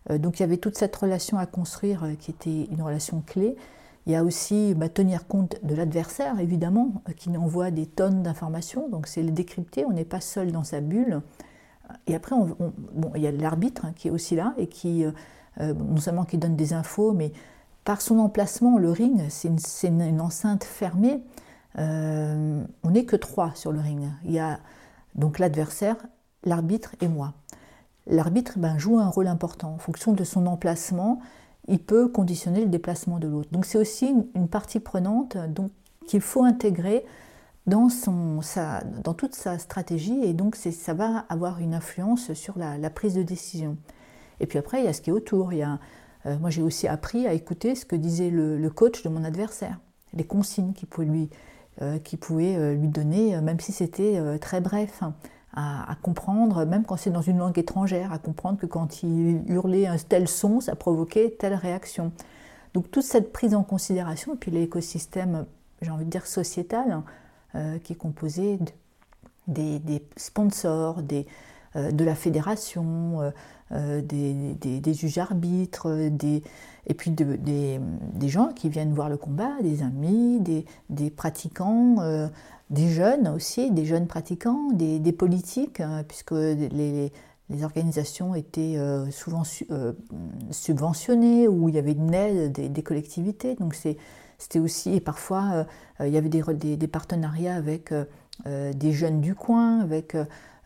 donc 0.09 0.39
il 0.39 0.43
y 0.43 0.45
avait 0.45 0.57
toute 0.57 0.77
cette 0.77 0.95
relation 0.95 1.37
à 1.37 1.45
construire 1.45 2.05
qui 2.19 2.31
était 2.31 2.67
une 2.71 2.81
relation 2.81 3.21
clé. 3.25 3.57
Il 4.05 4.11
y 4.11 4.15
a 4.15 4.23
aussi 4.23 4.73
bah, 4.75 4.89
tenir 4.89 5.27
compte 5.27 5.55
de 5.63 5.75
l'adversaire, 5.75 6.39
évidemment, 6.39 7.01
euh, 7.07 7.13
qui 7.13 7.29
envoie 7.37 7.71
des 7.71 7.85
tonnes 7.85 8.21
d'informations. 8.21 8.89
Donc 8.89 9.07
c'est 9.07 9.23
le 9.23 9.31
décrypter, 9.31 9.85
on 9.85 9.91
n'est 9.93 10.03
pas 10.05 10.19
seul 10.19 10.51
dans 10.51 10.63
sa 10.63 10.81
bulle. 10.81 11.21
Et 12.07 12.15
après, 12.15 12.35
on, 12.35 12.55
bon, 12.93 13.11
il 13.15 13.21
y 13.21 13.27
a 13.27 13.31
l'arbitre 13.31 13.85
hein, 13.85 13.93
qui 13.95 14.09
est 14.09 14.11
aussi 14.11 14.35
là 14.35 14.53
et 14.57 14.67
qui, 14.67 15.05
euh, 15.05 15.11
euh, 15.61 15.73
non 15.73 15.97
seulement 15.97 16.25
qui 16.25 16.37
donne 16.37 16.55
des 16.55 16.73
infos, 16.73 17.13
mais 17.13 17.31
par 17.83 18.01
son 18.01 18.19
emplacement, 18.19 18.77
le 18.77 18.91
ring, 18.91 19.21
c'est 19.29 19.87
une, 19.87 20.21
enceinte 20.21 20.63
fermée. 20.63 21.21
on 21.77 22.89
n'est 22.89 23.05
que 23.05 23.15
trois 23.15 23.51
sur 23.55 23.71
le 23.71 23.79
ring. 23.79 24.03
Il 24.25 24.31
y 24.31 24.39
a 24.39 24.59
donc 25.15 25.39
l'adversaire, 25.39 25.97
l'arbitre 26.43 26.95
et 27.01 27.07
moi. 27.07 27.33
L'arbitre 28.07 28.53
ben, 28.57 28.77
joue 28.77 28.99
un 28.99 29.09
rôle 29.09 29.27
important 29.27 29.73
en 29.73 29.77
fonction 29.77 30.13
de 30.13 30.23
son 30.23 30.45
emplacement 30.45 31.19
il 31.67 31.79
peut 31.79 32.07
conditionner 32.07 32.61
le 32.61 32.69
déplacement 32.69 33.19
de 33.19 33.27
l'autre. 33.27 33.49
Donc 33.51 33.65
c'est 33.65 33.77
aussi 33.77 34.13
une 34.35 34.47
partie 34.47 34.79
prenante 34.79 35.37
qu'il 36.07 36.21
faut 36.21 36.43
intégrer 36.43 37.05
dans, 37.65 37.87
toute 39.17 39.35
sa 39.35 39.57
stratégie 39.57 40.23
et 40.23 40.33
donc 40.33 40.55
ça 40.55 40.93
va 40.93 41.25
avoir 41.29 41.59
une 41.59 41.73
influence 41.73 42.33
sur 42.33 42.57
la, 42.57 42.89
prise 42.89 43.15
de 43.15 43.23
décision. 43.23 43.77
Et 44.39 44.47
puis 44.47 44.59
après, 44.59 44.81
il 44.81 44.85
y 44.85 44.87
a 44.87 44.93
ce 44.93 45.01
qui 45.01 45.09
est 45.09 45.13
autour. 45.13 45.51
Euh, 46.25 46.37
moi, 46.39 46.49
j'ai 46.49 46.61
aussi 46.61 46.87
appris 46.87 47.27
à 47.27 47.33
écouter 47.33 47.75
ce 47.75 47.85
que 47.85 47.95
disait 47.95 48.29
le, 48.29 48.69
coach 48.69 49.03
de 49.03 49.09
mon 49.09 49.23
adversaire, 49.23 49.79
les 50.13 50.23
consignes 50.23 50.73
qu'il 50.73 50.87
pouvait 50.87 51.07
lui, 51.07 51.29
euh, 51.81 51.97
euh, 52.31 52.75
donner, 52.77 53.39
même 53.41 53.59
si 53.59 53.71
c'était 53.71 54.21
très 54.39 54.61
bref 54.61 55.03
à, 55.55 55.95
comprendre, 56.01 56.65
même 56.65 56.83
quand 56.83 56.97
c'est 56.97 57.11
dans 57.11 57.21
une 57.21 57.37
langue 57.37 57.57
étrangère, 57.59 58.11
à 58.11 58.17
comprendre 58.17 58.57
que 58.57 58.65
quand 58.65 59.03
il 59.03 59.43
hurlait 59.47 59.85
un 59.85 59.97
tel 59.97 60.27
son, 60.27 60.59
ça 60.59 60.75
provoquait 60.75 61.35
telle 61.37 61.53
réaction. 61.53 62.11
Donc 62.73 62.89
toute 62.89 63.03
cette 63.03 63.31
prise 63.31 63.53
en 63.53 63.63
considération, 63.63 64.33
et 64.33 64.37
puis 64.37 64.49
l'écosystème, 64.49 65.45
j'ai 65.81 65.91
envie 65.91 66.05
de 66.05 66.09
dire 66.09 66.25
sociétal, 66.25 67.03
euh, 67.55 67.77
qui 67.77 67.93
est 67.93 67.97
composé 67.97 68.57
des, 69.47 69.79
sponsors, 70.17 71.03
des, 71.03 71.27
de 71.75 72.03
la 72.03 72.15
fédération, 72.15 73.31
euh, 73.71 74.01
des, 74.01 74.93
juges 74.93 75.17
arbitres, 75.17 75.87
et 76.85 76.93
puis 76.93 77.11
des, 77.11 77.79
gens 78.29 78.49
qui 78.49 78.69
viennent 78.69 78.93
voir 78.93 79.09
le 79.09 79.17
combat, 79.17 79.53
des 79.61 79.81
amis, 79.81 80.39
des, 80.89 81.09
pratiquants, 81.09 81.95
des 82.69 82.89
jeunes 82.89 83.27
aussi, 83.29 83.71
des 83.71 83.85
jeunes 83.85 84.07
pratiquants, 84.07 84.71
des, 84.73 85.11
politiques, 85.11 85.79
hein, 85.79 86.03
puisque 86.07 86.31
les, 86.31 87.11
organisations 87.63 88.33
étaient 88.35 88.77
euh, 88.77 89.11
souvent 89.11 89.43
euh, 89.69 89.93
subventionnées 90.49 91.47
ou 91.47 91.69
il 91.69 91.75
y 91.75 91.77
avait 91.77 91.91
une 91.91 92.13
aide 92.13 92.51
des, 92.51 92.83
collectivités. 92.83 93.55
Donc 93.55 93.75
c'était 93.75 94.59
aussi, 94.59 94.95
et 94.95 94.99
parfois 94.99 95.65
euh, 95.99 96.07
il 96.07 96.13
y 96.13 96.17
avait 96.17 96.29
des, 96.29 96.87
partenariats 96.87 97.55
avec 97.55 97.93
des 98.45 98.91
jeunes 98.91 99.21
du 99.21 99.35
coin, 99.35 99.79
avec 99.79 100.17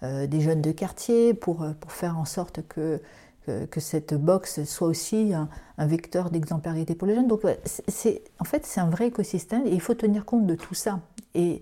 des 0.03 0.41
jeunes 0.41 0.61
de 0.61 0.71
quartier 0.71 1.33
pour, 1.33 1.65
pour 1.79 1.91
faire 1.91 2.19
en 2.19 2.25
sorte 2.25 2.61
que, 2.67 3.01
que, 3.45 3.79
cette 3.79 4.13
boxe 4.13 4.63
soit 4.65 4.87
aussi 4.87 5.33
un, 5.33 5.49
vecteur 5.85 6.29
d'exemplarité 6.29 6.93
pour 6.93 7.07
les 7.07 7.15
jeunes. 7.15 7.27
Donc 7.27 7.41
c'est, 7.65 8.21
en 8.39 8.43
fait 8.43 8.65
c'est 8.65 8.79
un 8.79 8.89
vrai 8.89 9.07
écosystème 9.07 9.65
et 9.65 9.71
il 9.71 9.81
faut 9.81 9.95
tenir 9.95 10.25
compte 10.25 10.45
de 10.45 10.55
tout 10.55 10.75
ça. 10.75 10.99
Et, 11.33 11.61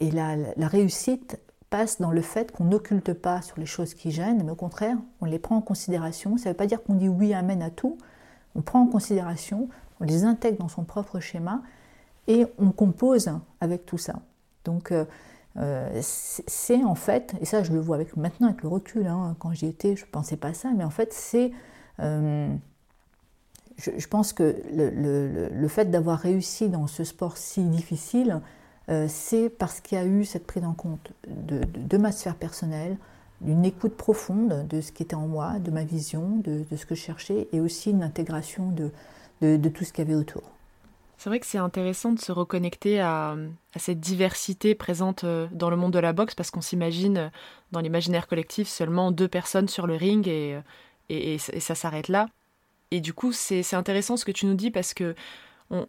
et 0.00 0.10
la, 0.10 0.36
réussite 0.66 1.38
passe 1.68 2.00
dans 2.00 2.10
le 2.10 2.22
fait 2.22 2.50
qu'on 2.50 2.64
n'occulte 2.64 3.12
pas 3.12 3.42
sur 3.42 3.58
les 3.60 3.66
choses 3.66 3.94
qui 3.94 4.10
gênent, 4.10 4.42
mais 4.44 4.50
au 4.50 4.56
contraire, 4.56 4.96
on 5.20 5.24
les 5.24 5.38
prend 5.38 5.56
en 5.56 5.60
considération. 5.60 6.36
Ça 6.36 6.48
ne 6.48 6.54
veut 6.54 6.56
pas 6.56 6.66
dire 6.66 6.82
qu'on 6.82 6.94
dit 6.94 7.08
oui, 7.08 7.32
amen 7.32 7.62
à 7.62 7.70
tout. 7.70 7.96
On 8.56 8.62
prend 8.62 8.80
en 8.80 8.86
considération, 8.86 9.68
on 10.00 10.04
les 10.04 10.24
intègre 10.24 10.58
dans 10.58 10.68
son 10.68 10.82
propre 10.82 11.20
schéma 11.20 11.62
et 12.26 12.46
on 12.58 12.72
compose 12.72 13.30
avec 13.60 13.86
tout 13.86 13.98
ça. 13.98 14.16
Donc, 14.64 14.90
euh, 14.90 15.04
euh, 15.56 16.00
c'est 16.02 16.84
en 16.84 16.94
fait, 16.94 17.34
et 17.40 17.44
ça 17.44 17.62
je 17.62 17.72
le 17.72 17.80
vois 17.80 17.96
avec, 17.96 18.16
maintenant 18.16 18.48
avec 18.48 18.62
le 18.62 18.68
recul, 18.68 19.06
hein, 19.06 19.36
quand 19.38 19.52
j'y 19.52 19.66
étais, 19.66 19.96
je 19.96 20.04
ne 20.04 20.10
pensais 20.10 20.36
pas 20.36 20.54
ça, 20.54 20.70
mais 20.76 20.84
en 20.84 20.90
fait, 20.90 21.12
c'est. 21.12 21.52
Euh, 22.00 22.54
je, 23.76 24.06
pense 24.08 24.32
que 24.34 24.56
le 24.72 25.68
fait 25.68 25.90
d'avoir 25.90 26.18
réussi 26.18 26.68
dans 26.68 26.86
ce 26.86 27.02
sport 27.02 27.38
si 27.38 27.62
difficile, 27.64 28.40
c'est 29.08 29.48
parce 29.48 29.80
qu'il 29.80 29.96
y 29.96 30.00
a 30.00 30.04
eu 30.04 30.26
cette 30.26 30.46
prise 30.46 30.64
en 30.64 30.74
compte 30.74 31.12
de, 31.26 31.96
ma 31.96 32.12
sphère 32.12 32.34
personnelle, 32.34 32.98
d'une 33.40 33.64
écoute 33.64 33.96
profonde 33.96 34.66
de 34.68 34.80
ce 34.82 34.92
qui 34.92 35.02
était 35.02 35.14
en 35.14 35.26
moi, 35.26 35.58
de 35.60 35.70
ma 35.70 35.84
vision, 35.84 36.42
de, 36.44 36.64
ce 36.76 36.84
que 36.84 36.94
je 36.94 37.00
cherchais, 37.00 37.48
et 37.52 37.60
aussi 37.60 37.90
une 37.90 38.02
intégration 38.02 38.70
de, 38.70 39.68
tout 39.68 39.84
ce 39.84 39.94
qu'il 39.94 40.04
y 40.04 40.08
avait 40.08 40.18
autour. 40.18 40.42
C'est 41.20 41.28
vrai 41.28 41.38
que 41.38 41.44
c'est 41.44 41.58
intéressant 41.58 42.12
de 42.12 42.18
se 42.18 42.32
reconnecter 42.32 42.98
à, 42.98 43.36
cette 43.76 44.00
diversité 44.00 44.74
présente 44.74 45.24
euh, 45.24 45.48
dans 45.52 45.68
le 45.68 45.76
monde 45.76 45.92
de 45.92 45.98
la 45.98 46.14
boxe 46.14 46.34
parce 46.34 46.50
qu'on 46.50 46.62
s'imagine 46.62 47.18
euh, 47.18 47.28
dans 47.72 47.80
l'imaginaire 47.80 48.26
collectif 48.26 48.68
seulement 48.68 49.12
deux 49.12 49.28
personnes 49.28 49.68
sur 49.68 49.86
le 49.86 49.96
ring 49.96 50.26
et, 50.26 50.54
euh, 50.54 50.60
et, 51.10 51.36
ça 51.36 51.74
s'arrête 51.74 52.08
là. 52.08 52.30
Et 52.90 53.02
du 53.02 53.12
coup, 53.12 53.32
c'est 53.32 53.74
intéressant 53.74 54.16
ce 54.16 54.24
que 54.24 54.32
tu 54.32 54.46
nous 54.46 54.54
dis 54.54 54.70
parce 54.70 54.94
que 54.94 55.14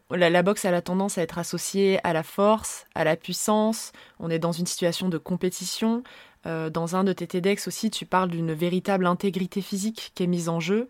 la, 0.10 0.44
boxe 0.44 0.66
a 0.66 0.72
la 0.72 0.82
tendance 0.82 1.18
à 1.18 1.22
être 1.22 1.38
associée 1.38 2.06
à 2.06 2.12
la 2.12 2.24
force, 2.24 2.86
à 2.94 3.06
la 3.06 3.16
puissance. 3.16 3.94
On 4.20 4.30
est 4.30 4.38
dans 4.38 4.52
une 4.52 4.66
situation 4.66 5.08
de 5.08 5.18
compétition. 5.18 6.04
dans 6.44 6.96
un 6.98 7.06
de 7.06 7.14
tes 7.14 7.26
TEDx 7.26 7.70
aussi, 7.70 7.90
tu 7.90 8.06
parles 8.06 8.30
d'une 8.30 8.54
véritable 8.54 9.06
intégrité 9.06 9.62
physique 9.62 10.12
qui 10.14 10.24
est 10.24 10.28
mise 10.28 10.50
en 10.50 10.60
jeu. 10.60 10.90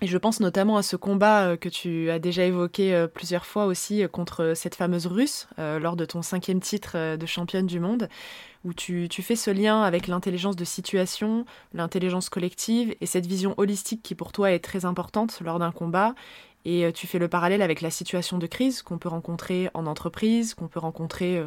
Et 0.00 0.06
je 0.06 0.16
pense 0.16 0.38
notamment 0.38 0.76
à 0.76 0.82
ce 0.82 0.94
combat 0.94 1.48
euh, 1.48 1.56
que 1.56 1.68
tu 1.68 2.08
as 2.10 2.20
déjà 2.20 2.44
évoqué 2.44 2.94
euh, 2.94 3.08
plusieurs 3.08 3.44
fois 3.44 3.66
aussi 3.66 4.04
euh, 4.04 4.08
contre 4.08 4.52
cette 4.54 4.76
fameuse 4.76 5.06
russe 5.06 5.48
lors 5.58 5.96
de 5.96 6.04
ton 6.04 6.22
cinquième 6.22 6.60
titre 6.60 7.16
de 7.16 7.26
championne 7.26 7.66
du 7.66 7.80
monde, 7.80 8.08
où 8.64 8.72
tu, 8.72 9.08
fais 9.10 9.34
ce 9.34 9.50
lien 9.50 9.82
avec 9.82 10.06
l'intelligence 10.06 10.56
de 10.56 10.64
situation, 10.64 11.44
l'intelligence 11.72 12.28
collective 12.28 12.94
et 13.00 13.06
cette 13.06 13.26
vision 13.26 13.54
holistique 13.56 14.02
qui 14.02 14.14
pour 14.14 14.32
toi 14.32 14.52
est 14.52 14.60
très 14.60 14.84
importante 14.84 15.40
lors 15.40 15.58
d'un 15.58 15.72
combat. 15.72 16.14
Et 16.64 16.92
tu 16.92 17.06
fais 17.06 17.18
le 17.18 17.28
parallèle 17.28 17.62
avec 17.62 17.80
la 17.80 17.90
situation 17.90 18.38
de 18.38 18.46
crise 18.46 18.82
qu'on 18.82 18.98
peut 18.98 19.08
rencontrer 19.08 19.70
en 19.74 19.86
entreprise, 19.86 20.54
qu'on 20.54 20.68
peut 20.68 20.80
rencontrer 20.80 21.42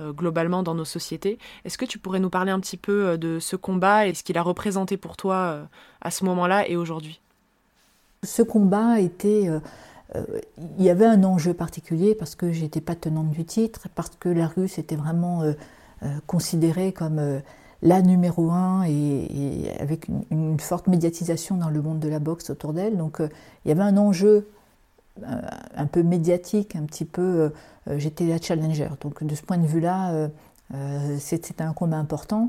globalement 0.00 0.62
dans 0.62 0.74
nos 0.74 0.84
sociétés. 0.84 1.38
Est-ce 1.64 1.78
que 1.78 1.86
tu 1.86 1.98
pourrais 1.98 2.20
nous 2.20 2.30
parler 2.30 2.52
un 2.52 2.60
petit 2.60 2.76
peu 2.76 3.18
de 3.18 3.38
ce 3.40 3.56
combat 3.56 4.06
et 4.06 4.14
ce 4.14 4.22
qu'il 4.22 4.38
a 4.38 4.42
représenté 4.42 4.96
pour 4.96 5.16
toi 5.16 5.68
à 6.00 6.10
ce 6.10 6.24
moment-là 6.24 6.68
et 6.68 6.76
aujourd'hui? 6.76 7.20
Ce 8.22 8.42
combat 8.42 9.00
était. 9.00 9.48
Euh, 9.48 9.60
euh, 10.16 10.24
il 10.78 10.84
y 10.84 10.90
avait 10.90 11.06
un 11.06 11.22
enjeu 11.24 11.54
particulier 11.54 12.14
parce 12.14 12.34
que 12.34 12.52
j'étais 12.52 12.80
pas 12.80 12.94
tenante 12.94 13.30
du 13.30 13.44
titre, 13.44 13.88
parce 13.94 14.10
que 14.18 14.28
la 14.28 14.48
Russe 14.48 14.78
était 14.78 14.96
vraiment 14.96 15.42
euh, 15.42 15.52
considérée 16.26 16.92
comme 16.92 17.40
la 17.82 18.02
numéro 18.02 18.50
un 18.50 18.82
et, 18.84 19.70
avec 19.78 20.08
une, 20.30 20.58
forte 20.58 20.88
médiatisation 20.88 21.56
dans 21.56 21.70
le 21.70 21.80
monde 21.80 22.00
de 22.00 22.08
la 22.08 22.18
boxe 22.18 22.50
autour 22.50 22.72
d'elle. 22.72 22.96
Donc 22.96 23.18
il 23.20 23.68
y 23.68 23.72
avait 23.72 23.82
un 23.82 23.96
enjeu 23.96 24.48
un 25.22 25.86
peu 25.86 26.02
médiatique, 26.02 26.74
un 26.74 26.84
petit 26.84 27.04
peu. 27.04 27.52
J'étais 27.96 28.26
la 28.26 28.40
challenger. 28.40 28.88
Donc 29.00 29.22
de 29.22 29.34
ce 29.34 29.42
point 29.42 29.58
de 29.58 29.66
vue-là, 29.66 30.28
c'était 31.18 31.62
un 31.62 31.72
combat 31.72 31.98
important. 31.98 32.48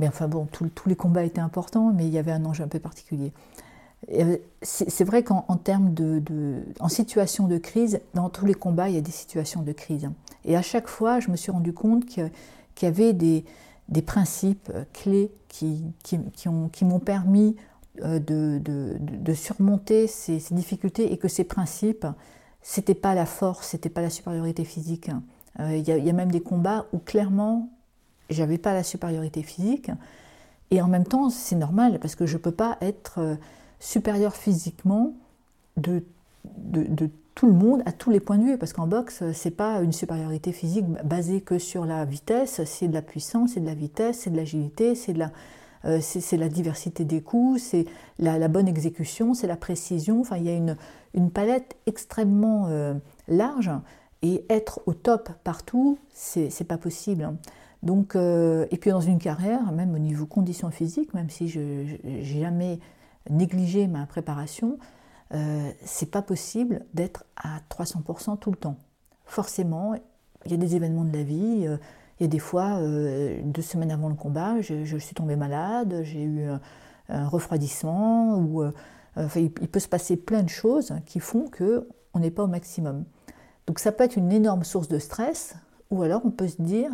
Mais 0.00 0.08
enfin 0.08 0.28
bon, 0.28 0.46
tous 0.50 0.88
les 0.88 0.96
combats 0.96 1.24
étaient 1.24 1.40
importants, 1.40 1.92
mais 1.94 2.06
il 2.06 2.12
y 2.12 2.18
avait 2.18 2.32
un 2.32 2.44
enjeu 2.44 2.64
un 2.64 2.68
peu 2.68 2.80
particulier. 2.80 3.32
Euh, 4.12 4.38
c'est 4.62 5.04
vrai 5.04 5.22
qu'en 5.22 5.56
termes 5.56 5.94
de, 5.94 6.62
en 6.80 6.88
situation 6.88 7.46
de 7.46 7.58
crise, 7.58 8.00
dans 8.14 8.28
tous 8.28 8.44
les 8.44 8.54
combats, 8.54 8.88
il 8.88 8.94
y 8.94 8.98
a 8.98 9.02
des 9.02 9.10
situations 9.10 9.62
de 9.62 9.72
crise. 9.72 10.10
Et 10.44 10.56
à 10.56 10.62
chaque 10.62 10.88
fois, 10.88 11.20
je 11.20 11.30
me 11.30 11.36
suis 11.36 11.52
rendu 11.52 11.72
compte 11.72 12.06
qu'il 12.06 12.30
y 12.82 12.86
avait 12.86 13.12
des, 13.12 13.44
principes 14.04 14.70
euh, 14.74 14.84
clés 14.92 15.30
qui, 15.48 15.84
m'ont 16.46 16.98
permis 16.98 17.56
euh, 18.02 18.18
de, 18.18 19.34
surmonter 19.34 20.06
ces, 20.06 20.42
difficultés 20.50 21.12
et 21.12 21.16
que 21.16 21.28
ces 21.28 21.44
principes, 21.44 22.06
c'était 22.62 22.94
pas 22.94 23.14
la 23.14 23.26
force, 23.26 23.68
c'était 23.68 23.88
pas 23.88 24.02
la 24.02 24.10
supériorité 24.10 24.64
physique. 24.64 25.10
Il 25.58 25.76
y, 25.76 25.90
y 25.90 26.10
a 26.10 26.12
même 26.12 26.30
des 26.30 26.40
combats 26.40 26.86
où 26.92 26.98
clairement, 26.98 27.70
j'avais 28.28 28.58
pas 28.58 28.72
la 28.72 28.82
supériorité 28.82 29.42
physique. 29.42 29.90
Et 30.70 30.80
en 30.80 30.88
même 30.88 31.04
temps, 31.04 31.30
c'est 31.30 31.56
normal 31.56 31.98
parce 32.00 32.14
que 32.14 32.26
je 32.26 32.36
peux 32.36 32.52
pas 32.52 32.78
être 32.80 33.36
supérieur 33.80 34.36
physiquement 34.36 35.14
de, 35.76 36.04
de, 36.44 37.10
tout 37.34 37.46
le 37.46 37.52
monde 37.54 37.82
à 37.86 37.92
tous 37.92 38.10
les 38.10 38.20
points 38.20 38.36
de 38.36 38.44
vue, 38.44 38.58
parce 38.58 38.74
qu'en 38.74 38.86
boxe, 38.86 39.22
c'est 39.32 39.52
pas 39.52 39.80
une 39.80 39.92
supériorité 39.92 40.52
physique 40.52 40.84
basée 41.04 41.40
que 41.40 41.58
sur 41.58 41.86
la 41.86 42.04
vitesse, 42.04 42.62
c'est 42.64 42.88
de 42.88 42.92
la 42.92 43.02
puissance, 43.02 43.52
c'est 43.54 43.60
de 43.60 43.66
la 43.66 43.74
vitesse, 43.74 44.20
c'est 44.20 44.30
de 44.30 44.36
l'agilité, 44.36 44.94
c'est 44.94 45.14
de 45.14 45.20
la, 45.20 45.32
euh, 45.86 46.00
c'est 46.02 46.36
la 46.36 46.48
diversité 46.48 47.04
des 47.04 47.22
coups, 47.22 47.62
c'est 47.62 47.86
la, 48.18 48.48
bonne 48.48 48.68
exécution, 48.68 49.32
c'est 49.32 49.46
la 49.46 49.56
précision. 49.56 50.20
Enfin, 50.20 50.36
il 50.36 50.44
y 50.44 50.50
a 50.50 50.54
une, 50.54 50.76
une 51.14 51.30
palette 51.30 51.76
extrêmement 51.86 52.66
euh, 52.68 52.94
large 53.28 53.70
et 54.22 54.44
être 54.50 54.82
au 54.84 54.92
top 54.92 55.30
partout, 55.42 55.98
c'est 56.12 56.66
pas 56.68 56.76
possible. 56.76 57.32
Donc, 57.82 58.14
euh, 58.14 58.66
et 58.70 58.76
puis 58.76 58.90
dans 58.90 59.00
une 59.00 59.18
carrière, 59.18 59.72
même 59.72 59.94
au 59.94 59.98
niveau 59.98 60.26
conditions 60.26 60.70
physiques, 60.70 61.14
même 61.14 61.30
si 61.30 61.48
je 61.48 61.60
n'ai 61.60 62.22
jamais 62.22 62.78
négliger 63.30 63.86
ma 63.86 64.06
préparation, 64.06 64.78
euh, 65.32 65.70
c'est 65.84 66.10
pas 66.10 66.22
possible 66.22 66.84
d'être 66.92 67.24
à 67.36 67.60
300% 67.70 68.38
tout 68.38 68.50
le 68.50 68.56
temps. 68.56 68.76
Forcément, 69.24 69.94
il 70.44 70.50
y 70.50 70.54
a 70.54 70.56
des 70.56 70.74
événements 70.74 71.04
de 71.04 71.16
la 71.16 71.22
vie. 71.22 71.66
Euh, 71.66 71.76
il 72.18 72.24
y 72.24 72.26
a 72.26 72.28
des 72.28 72.38
fois, 72.38 72.78
euh, 72.78 73.40
deux 73.44 73.62
semaines 73.62 73.92
avant 73.92 74.08
le 74.08 74.14
combat, 74.14 74.60
je, 74.60 74.96
suis 74.98 75.14
tombée 75.14 75.36
malade, 75.36 76.00
j'ai 76.02 76.22
eu 76.22 76.42
un, 77.08 77.28
refroidissement, 77.28 78.36
ou 78.38 78.62
il, 79.36 79.50
peut 79.50 79.80
se 79.80 79.88
passer 79.88 80.16
plein 80.16 80.42
de 80.42 80.48
choses 80.48 80.92
qui 81.06 81.18
font 81.18 81.48
que 81.48 81.88
on 82.12 82.18
n'est 82.18 82.30
pas 82.30 82.44
au 82.44 82.46
maximum. 82.46 83.04
Donc 83.66 83.78
ça 83.78 83.90
peut 83.90 84.04
être 84.04 84.16
une 84.16 84.32
énorme 84.32 84.64
source 84.64 84.86
de 84.86 84.98
stress, 84.98 85.56
ou 85.90 86.02
alors 86.02 86.20
on 86.26 86.30
peut 86.30 86.48
se 86.48 86.60
dire 86.60 86.90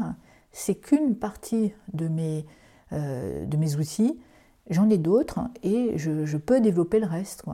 c'est 0.53 0.77
qu'une 0.77 1.17
partie 1.17 1.73
de 1.93 2.07
mes, 2.07 2.47
de 2.93 3.57
mes 3.57 3.75
outils 3.75 4.21
j'en 4.71 4.91
ai 4.91 4.99
d'autres 4.99 5.41
et 5.63 5.97
je, 5.97 6.37
peux 6.37 6.61
développer 6.61 7.01
le 7.01 7.07
reste. 7.07 7.45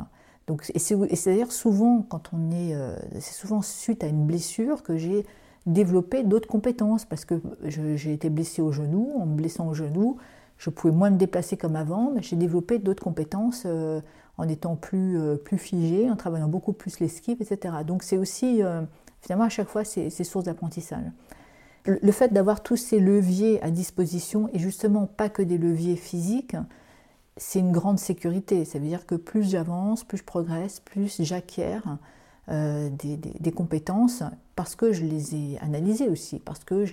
Donc, 0.47 0.65
c'est-à-dire 0.65 1.53
souvent, 1.53 2.03
quand 2.03 2.31
on 2.33 2.51
est, 2.51 2.75
euh, 2.75 2.97
c'est 3.15 3.35
souvent 3.35 3.63
suite 3.63 4.03
à 4.03 4.09
une 4.09 4.27
blessure 4.27 4.83
que 4.83 4.97
j'ai 4.97 5.25
développé 5.67 6.25
d'autres 6.25 6.49
compétences 6.49 7.05
parce 7.05 7.25
que 7.25 7.41
j'ai 7.65 8.13
été 8.13 8.31
blessée 8.31 8.63
au 8.63 8.73
genou. 8.73 9.13
En 9.19 9.27
me 9.27 9.37
blessant 9.37 9.69
au 9.69 9.75
genou, 9.75 10.17
je 10.59 10.71
pouvais 10.71 10.93
moins 10.93 11.11
me 11.11 11.17
déplacer 11.17 11.57
comme 11.57 11.77
avant, 11.77 12.13
mais 12.15 12.23
j'ai 12.23 12.37
développé 12.37 12.79
d'autres 12.79 13.03
compétences 13.03 13.65
euh, 13.67 14.01
en 14.39 14.49
étant 14.49 14.75
plus, 14.75 15.19
euh, 15.19 15.37
plus 15.37 15.59
figée, 15.59 16.11
en 16.11 16.17
travaillant 16.17 16.49
beaucoup 16.49 16.73
plus 16.73 16.99
l'esquive, 16.99 17.41
etc. 17.41 17.77
Donc 17.87 18.03
c'est 18.03 18.19
aussi, 18.19 18.63
finalement, 19.21 19.45
à 19.45 19.51
chaque 19.51 19.69
fois, 19.69 19.85
c'est 19.85 20.11
source 20.25 20.47
d'apprentissage. 20.47 21.05
Le 21.85 22.13
fait 22.13 22.33
d'avoir 22.33 22.63
tous 22.63 22.77
ces 22.77 23.01
leviers 23.01 23.61
à 23.63 23.71
disposition, 23.71 24.49
et 24.53 24.61
justement 24.61 25.07
pas 25.07 25.29
que 25.29 25.43
des 25.43 25.59
leviers 25.59 25.97
physiques, 25.97 26.57
c'est 27.37 27.61
une 27.61 27.73
grande 27.73 27.99
sécurité. 27.99 28.65
Ça 28.65 28.79
veut 28.79 28.87
dire 28.87 29.07
que 29.07 29.15
plus 29.15 29.51
j'avance, 29.51 30.05
plus 30.05 30.19
je 30.19 30.25
progresse, 30.25 30.81
plus 30.81 31.23
j'acquiers 31.23 31.79
euh, 32.49 32.91
des, 32.91 33.53
compétences 33.53 34.23
parce 34.57 34.75
que 34.75 34.93
je 34.93 35.05
les 35.05 35.35
ai 35.35 35.59
analysées 35.61 36.09
aussi, 36.09 36.39
parce 36.41 36.65
que 36.65 36.85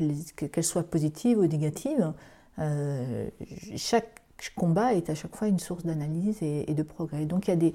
qu'elles 0.47 0.63
soient 0.63 0.83
positives 0.83 1.39
ou 1.39 1.45
négatives, 1.45 2.13
euh, 2.59 3.27
chaque 3.75 4.21
combat 4.55 4.93
est 4.93 5.09
à 5.09 5.15
chaque 5.15 5.35
fois 5.35 5.47
une 5.47 5.59
source 5.59 5.85
d'analyse 5.85 6.37
et, 6.41 6.73
de 6.73 6.83
progrès. 6.83 7.25
Donc 7.25 7.47
il 7.47 7.51
y, 7.51 7.53
a 7.53 7.57
des, 7.57 7.73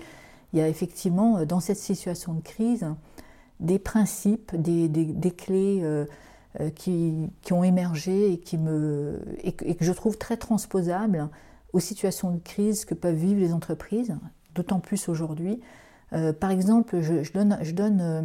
il 0.52 0.58
y 0.58 0.62
a 0.62 0.68
effectivement 0.68 1.44
dans 1.44 1.60
cette 1.60 1.78
situation 1.78 2.32
de 2.32 2.40
crise 2.40 2.86
des 3.60 3.78
principes, 3.78 4.56
des, 4.56 5.30
clés 5.30 5.80
euh, 5.82 6.06
qui, 6.74 7.28
ont 7.50 7.62
émergé 7.62 8.32
et, 8.32 8.38
qui 8.38 8.56
me, 8.56 9.20
et 9.42 9.52
que 9.52 9.84
je 9.84 9.92
trouve 9.92 10.16
très 10.16 10.36
transposables 10.36 11.28
aux 11.74 11.80
situations 11.80 12.30
de 12.30 12.38
crise 12.38 12.84
que 12.84 12.94
peuvent 12.94 13.16
vivre 13.16 13.40
les 13.40 13.52
entreprises, 13.52 14.16
d'autant 14.54 14.78
plus 14.78 15.08
aujourd'hui. 15.08 15.60
Euh, 16.12 16.32
par 16.32 16.52
exemple, 16.52 17.00
je, 17.00 17.32
donne, 17.32 18.00
euh, 18.00 18.22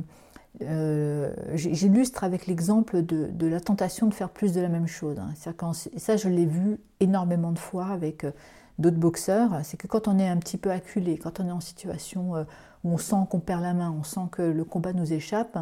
euh, 0.62 1.34
j'illustre 1.56 2.24
avec 2.24 2.46
l'exemple 2.46 3.02
de, 3.02 3.48
la 3.48 3.60
tentation 3.60 4.06
de 4.06 4.14
faire 4.14 4.30
plus 4.30 4.54
de 4.54 4.62
la 4.62 4.70
même 4.70 4.86
chose. 4.86 5.18
Hein. 5.18 5.34
Ça, 5.98 6.16
je 6.16 6.30
l'ai 6.30 6.46
vu 6.46 6.78
énormément 7.00 7.52
de 7.52 7.58
fois 7.58 7.88
avec 7.88 8.24
d'autres 8.78 8.98
boxeurs. 8.98 9.62
C'est 9.64 9.78
que 9.78 9.88
quand 9.88 10.08
on 10.08 10.20
est 10.20 10.28
un 10.28 10.38
petit 10.38 10.58
peu 10.58 10.70
acculé, 10.70 11.18
quand 11.18 11.40
on 11.40 11.48
est 11.48 11.52
en 11.52 11.60
situation 11.60 12.46
où 12.84 12.92
on 12.92 13.00
sent 13.00 13.26
qu'on 13.32 13.40
perd 13.40 13.64
la 13.64 13.74
main, 13.74 13.94
on 14.00 14.04
sent 14.04 14.28
que 14.32 14.44
le 14.44 14.64
combat 14.64 14.94
nous 14.94 15.12
échappe, 15.12 15.58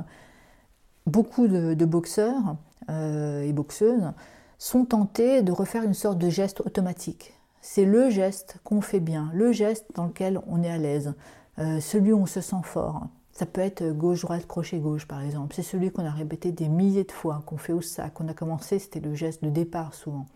beaucoup 1.05 1.47
de 1.47 1.85
boxeurs 1.85 2.57
et 2.89 3.53
boxeuses 3.53 4.11
sont 4.59 4.83
tentés 4.83 5.41
de 5.41 5.53
refaire 5.53 5.83
une 5.83 5.93
sorte 5.93 6.17
de 6.17 6.29
geste 6.29 6.61
automatique 6.61 7.36
c'est 7.69 7.83
le 7.83 8.09
geste 8.09 8.59
qu'on 8.63 8.79
fait 8.79 9.01
bien, 9.01 9.29
le 9.33 9.51
geste 9.51 9.87
dans 9.93 10.05
lequel 10.05 10.39
on 10.47 10.63
est 10.63 10.69
à 10.69 10.77
l'aise, 10.77 11.13
euh, 11.59 11.81
celui 11.81 12.13
où 12.13 12.19
on 12.19 12.25
se 12.25 12.39
sent 12.39 12.63
fort. 12.63 13.07
Ça 13.33 13.45
peut 13.45 13.59
être 13.59 13.91
gauche-droite, 13.91 14.47
crochet-gauche 14.47 15.05
par 15.05 15.21
exemple. 15.21 15.53
C'est 15.53 15.63
celui 15.63 15.91
qu'on 15.91 16.05
a 16.05 16.11
répété 16.11 16.53
des 16.53 16.69
milliers 16.69 17.03
de 17.03 17.11
fois, 17.11 17.43
qu'on 17.45 17.57
fait 17.57 17.73
au 17.73 17.81
sac. 17.81 18.13
qu'on 18.13 18.29
a 18.29 18.33
commencé, 18.33 18.79
c'était 18.79 19.01
le 19.01 19.13
geste 19.15 19.43
de 19.43 19.49
départ 19.49 19.93
souvent. 19.93 20.27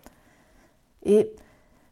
Et 1.04 1.32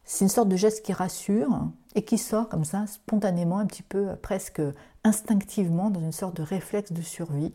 c'est 0.04 0.26
une 0.26 0.30
sorte 0.30 0.50
de 0.50 0.58
geste 0.58 0.84
qui 0.84 0.92
rassure 0.92 1.70
et 1.96 2.02
qui 2.02 2.18
sort 2.18 2.50
comme 2.50 2.66
ça 2.66 2.86
spontanément, 2.88 3.60
un 3.60 3.66
petit 3.66 3.82
peu 3.82 4.18
presque 4.22 4.62
instinctivement, 5.06 5.90
dans 5.90 6.02
une 6.02 6.12
sorte 6.12 6.36
de 6.36 6.44
réflexe 6.44 6.92
de 6.92 7.02
survie. 7.02 7.54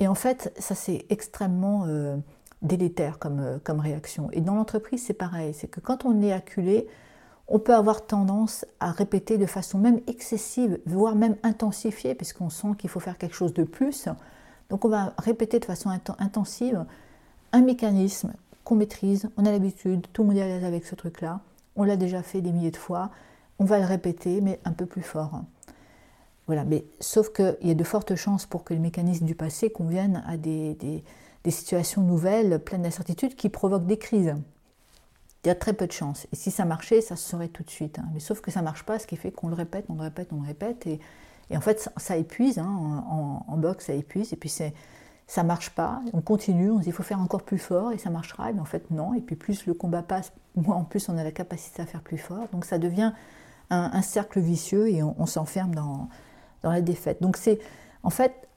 Et 0.00 0.06
en 0.06 0.14
fait, 0.14 0.52
ça 0.58 0.74
c'est 0.74 1.06
extrêmement 1.08 1.86
délétère 2.62 3.18
comme, 3.18 3.60
comme 3.64 3.80
réaction. 3.80 4.28
Et 4.32 4.40
dans 4.40 4.54
l'entreprise, 4.54 5.04
c'est 5.04 5.14
pareil. 5.14 5.54
C'est 5.54 5.68
que 5.68 5.80
quand 5.80 6.04
on 6.04 6.22
est 6.22 6.32
acculé, 6.32 6.86
on 7.48 7.58
peut 7.58 7.74
avoir 7.74 8.06
tendance 8.06 8.64
à 8.78 8.92
répéter 8.92 9.36
de 9.36 9.46
façon 9.46 9.78
même 9.78 10.00
excessive, 10.06 10.78
voire 10.86 11.16
même 11.16 11.36
intensifiée, 11.42 12.14
puisqu'on 12.14 12.48
sent 12.48 12.68
qu'il 12.78 12.88
faut 12.88 13.00
faire 13.00 13.18
quelque 13.18 13.34
chose 13.34 13.52
de 13.52 13.64
plus. 13.64 14.08
Donc 14.70 14.84
on 14.84 14.88
va 14.88 15.14
répéter 15.18 15.58
de 15.58 15.64
façon 15.64 15.90
intensive 16.18 16.84
un 17.52 17.62
mécanisme 17.62 18.32
qu'on 18.62 18.76
maîtrise, 18.76 19.28
on 19.36 19.44
a 19.44 19.50
l'habitude, 19.50 20.06
tout 20.12 20.22
le 20.22 20.28
monde 20.28 20.36
est 20.36 20.42
à 20.42 20.46
l'aise 20.46 20.64
avec 20.64 20.86
ce 20.86 20.94
truc-là, 20.94 21.40
on 21.74 21.82
l'a 21.82 21.96
déjà 21.96 22.22
fait 22.22 22.40
des 22.40 22.52
milliers 22.52 22.70
de 22.70 22.76
fois, 22.76 23.10
on 23.58 23.64
va 23.64 23.80
le 23.80 23.84
répéter, 23.84 24.40
mais 24.40 24.60
un 24.64 24.70
peu 24.70 24.86
plus 24.86 25.02
fort. 25.02 25.42
Voilà, 26.46 26.64
mais 26.64 26.84
sauf 27.00 27.32
qu'il 27.32 27.56
y 27.62 27.70
a 27.72 27.74
de 27.74 27.84
fortes 27.84 28.14
chances 28.14 28.46
pour 28.46 28.62
que 28.62 28.72
les 28.72 28.80
mécanismes 28.80 29.26
du 29.26 29.34
passé 29.34 29.70
conviennent 29.70 30.22
à 30.26 30.36
des 30.36 31.02
situations 31.48 32.02
nouvelles, 32.02 32.58
pleines 32.58 32.82
d'incertitudes, 32.82 33.34
qui 33.34 33.48
provoquent 33.48 33.86
des 33.86 33.98
crises. 33.98 34.34
Il 35.44 35.48
y 35.48 35.50
a 35.50 35.54
très 35.54 35.72
peu 35.72 35.86
de 35.86 35.92
chances. 35.92 36.26
Et 36.32 36.36
si 36.36 36.50
ça 36.50 36.66
marchait, 36.66 37.00
ça 37.00 37.16
se 37.16 37.26
saurait 37.26 37.48
tout 37.48 37.62
de 37.62 37.70
suite. 37.70 37.98
Hein. 37.98 38.04
Mais 38.12 38.20
sauf 38.20 38.42
que 38.42 38.50
ça 38.50 38.60
ne 38.60 38.66
marche 38.66 38.84
pas, 38.84 38.98
ce 38.98 39.06
qui 39.06 39.16
fait 39.16 39.30
qu'on 39.30 39.48
le 39.48 39.54
répète, 39.54 39.86
on 39.88 39.94
le 39.94 40.02
répète, 40.02 40.28
on 40.32 40.42
le 40.42 40.46
répète. 40.46 40.86
Et, 40.86 41.00
en 41.56 41.60
fait, 41.60 41.90
ça, 41.96 42.16
épuise. 42.16 42.58
Hein. 42.58 43.04
En, 43.48 43.56
boxe, 43.56 43.86
ça 43.86 43.94
épuise. 43.94 44.34
Et 44.34 44.36
puis, 44.36 44.50
ça 44.50 45.42
ne 45.42 45.46
marche 45.46 45.70
pas. 45.70 46.02
On 46.12 46.20
continue, 46.20 46.70
on 46.70 46.78
se 46.78 46.82
dit 46.82 46.88
il 46.90 46.92
faut 46.92 47.02
faire 47.02 47.20
encore 47.20 47.42
plus 47.42 47.58
fort 47.58 47.92
et 47.92 47.98
ça 47.98 48.10
marchera. 48.10 48.52
Mais 48.52 48.60
en 48.60 48.66
fait, 48.66 48.90
non. 48.90 49.14
Et 49.14 49.22
puis, 49.22 49.34
plus 49.34 49.64
le 49.64 49.72
combat 49.72 50.02
passe, 50.02 50.32
moins 50.56 50.76
en 50.76 50.84
plus 50.84 51.08
on 51.08 51.16
a 51.16 51.24
la 51.24 51.32
capacité 51.32 51.80
à 51.80 51.86
faire 51.86 52.02
plus 52.02 52.18
fort. 52.18 52.46
Donc, 52.52 52.66
ça 52.66 52.78
devient 52.78 53.12
un, 53.70 54.02
cercle 54.02 54.40
vicieux 54.40 54.90
et 54.90 55.02
on, 55.02 55.26
s'enferme 55.26 55.74
dans 55.74 56.08
la 56.62 56.82
défaite. 56.82 57.22
Donc, 57.22 57.38
c'est 57.38 57.60
en 58.02 58.10
fait 58.10 58.48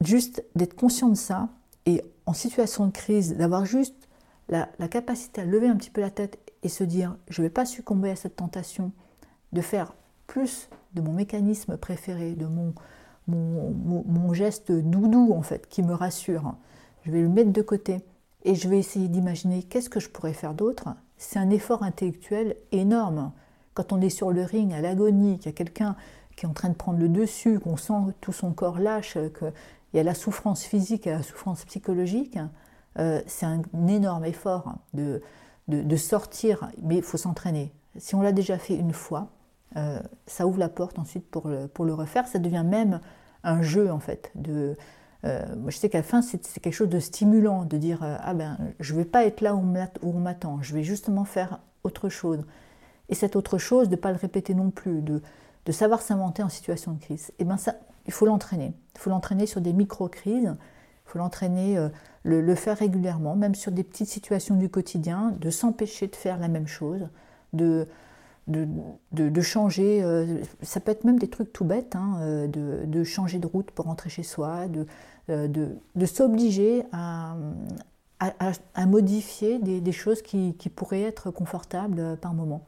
juste 0.00 0.44
d'être 0.54 0.74
conscient 0.74 1.08
de 1.08 1.16
ça 1.16 1.48
et 1.86 2.02
en 2.26 2.32
situation 2.32 2.86
de 2.86 2.92
crise, 2.92 3.36
d'avoir 3.36 3.66
juste 3.66 4.08
la, 4.48 4.66
capacité 4.88 5.40
à 5.40 5.44
lever 5.44 5.68
un 5.68 5.76
petit 5.76 5.90
peu 5.90 6.00
la 6.00 6.10
tête 6.10 6.38
et 6.62 6.68
se 6.68 6.84
dire 6.84 7.16
je 7.28 7.40
ne 7.40 7.46
vais 7.46 7.50
pas 7.50 7.66
succomber 7.66 8.10
à 8.10 8.16
cette 8.16 8.36
tentation 8.36 8.92
de 9.52 9.60
faire 9.60 9.94
plus 10.26 10.68
de 10.94 11.00
mon 11.00 11.12
mécanisme 11.12 11.76
préféré, 11.76 12.34
de 12.34 12.46
mon, 12.46 12.74
mon, 13.26 14.32
geste 14.32 14.72
doudou 14.72 15.32
en 15.34 15.42
fait, 15.42 15.68
qui 15.68 15.82
me 15.82 15.94
rassure. 15.94 16.54
Je 17.04 17.10
vais 17.10 17.20
le 17.20 17.28
mettre 17.28 17.52
de 17.52 17.62
côté 17.62 18.02
et 18.44 18.54
je 18.54 18.68
vais 18.68 18.78
essayer 18.78 19.08
d'imaginer 19.08 19.62
qu'est-ce 19.62 19.90
que 19.90 20.00
je 20.00 20.08
pourrais 20.08 20.32
faire 20.32 20.54
d'autre. 20.54 20.88
C'est 21.16 21.38
un 21.38 21.50
effort 21.50 21.82
intellectuel 21.82 22.56
énorme. 22.72 23.32
Quand 23.74 23.92
on 23.92 24.00
est 24.00 24.10
sur 24.10 24.30
le 24.30 24.42
ring 24.42 24.72
à 24.72 24.80
l'agonie, 24.80 25.38
qu'il 25.38 25.46
y 25.46 25.48
a 25.48 25.52
quelqu'un 25.52 25.96
qui 26.36 26.46
est 26.46 26.48
en 26.48 26.52
train 26.52 26.68
de 26.68 26.74
prendre 26.74 26.98
le 26.98 27.08
dessus, 27.08 27.60
qu'on 27.60 27.76
sent 27.76 28.12
tout 28.20 28.32
son 28.32 28.52
corps 28.52 28.78
lâche, 28.78 29.16
qu'il 29.94 29.98
y 29.98 30.00
a 30.00 30.04
la 30.04 30.14
souffrance 30.14 30.64
physique 30.64 31.06
et 31.06 31.12
la 31.12 31.22
souffrance 31.22 31.64
psychologique, 31.66 32.36
euh, 32.98 33.22
c'est 33.28 33.46
un 33.46 33.62
énorme 33.86 34.24
effort 34.24 34.74
de, 34.92 35.22
de, 35.68 35.96
sortir, 35.96 36.68
mais 36.82 36.96
il 36.96 37.02
faut 37.04 37.16
s'entraîner. 37.16 37.72
Si 37.98 38.16
on 38.16 38.20
l'a 38.20 38.32
déjà 38.32 38.58
fait 38.58 38.74
une 38.74 38.92
fois, 38.92 39.28
euh, 39.76 40.00
ça 40.26 40.48
ouvre 40.48 40.58
la 40.58 40.68
porte 40.68 40.98
ensuite 40.98 41.30
pour 41.30 41.46
le, 41.46 41.68
pour 41.68 41.84
le 41.84 41.94
refaire. 41.94 42.26
Ça 42.26 42.40
devient 42.40 42.64
même 42.66 42.98
un 43.44 43.62
jeu 43.62 43.92
en 43.92 44.00
fait. 44.00 44.32
De, 44.34 44.76
euh, 45.22 45.44
je 45.68 45.76
sais 45.76 45.88
qu'à 45.88 45.98
la 45.98 46.02
fin, 46.02 46.22
c'est 46.22 46.40
quelque 46.60 46.74
chose 46.74 46.88
de 46.88 46.98
stimulant 46.98 47.64
de 47.64 47.76
dire 47.76 48.00
Ah 48.02 48.34
ben, 48.34 48.58
je 48.80 48.94
ne 48.94 48.98
vais 48.98 49.04
pas 49.04 49.24
être 49.24 49.42
là 49.42 49.54
où 49.54 49.62
on 50.02 50.18
m'attend, 50.18 50.60
je 50.60 50.74
vais 50.74 50.82
justement 50.82 51.24
faire 51.24 51.60
autre 51.84 52.08
chose. 52.08 52.44
Et 53.10 53.14
cette 53.14 53.36
autre 53.36 53.58
chose, 53.58 53.88
de 53.88 53.94
ne 53.94 54.00
pas 54.00 54.10
le 54.10 54.18
répéter 54.18 54.54
non 54.54 54.70
plus, 54.70 55.02
de, 55.02 55.22
de 55.66 55.72
savoir 55.72 56.02
s'inventer 56.02 56.42
en 56.42 56.48
situation 56.48 56.94
de 56.94 56.98
crise. 56.98 57.28
Et 57.38 57.42
eh 57.42 57.44
ben 57.44 57.58
ça, 57.58 57.76
il 58.06 58.12
faut 58.12 58.26
l'entraîner. 58.26 58.72
Il 58.94 59.00
faut 59.00 59.10
l'entraîner 59.10 59.46
sur 59.46 59.60
des 59.60 59.72
micro-crises 59.72 60.54
il 61.06 61.10
faut 61.10 61.18
l'entraîner, 61.18 61.76
euh, 61.76 61.88
le, 62.22 62.54
faire 62.54 62.78
régulièrement, 62.78 63.36
même 63.36 63.54
sur 63.54 63.72
des 63.72 63.84
petites 63.84 64.08
situations 64.08 64.56
du 64.56 64.68
quotidien, 64.68 65.34
de 65.38 65.50
s'empêcher 65.50 66.08
de 66.08 66.16
faire 66.16 66.38
la 66.38 66.48
même 66.48 66.66
chose, 66.66 67.08
de, 67.52 67.86
de, 68.48 69.40
changer, 69.40 70.02
euh, 70.02 70.42
ça 70.62 70.80
peut 70.80 70.90
être 70.90 71.04
même 71.04 71.18
des 71.18 71.28
trucs 71.28 71.52
tout 71.52 71.64
bêtes, 71.64 71.94
hein, 71.94 72.16
euh, 72.20 72.46
de, 72.48 73.04
changer 73.04 73.38
de 73.38 73.46
route 73.46 73.70
pour 73.70 73.84
rentrer 73.84 74.10
chez 74.10 74.22
soi, 74.22 74.66
de, 74.66 74.86
de, 75.28 76.06
s'obliger 76.06 76.84
à, 76.92 77.36
à, 78.18 78.86
modifier 78.86 79.58
des, 79.58 79.92
choses 79.92 80.22
qui, 80.22 80.54
pourraient 80.74 81.02
être 81.02 81.30
confortables 81.30 82.16
par 82.20 82.32
moment. 82.34 82.64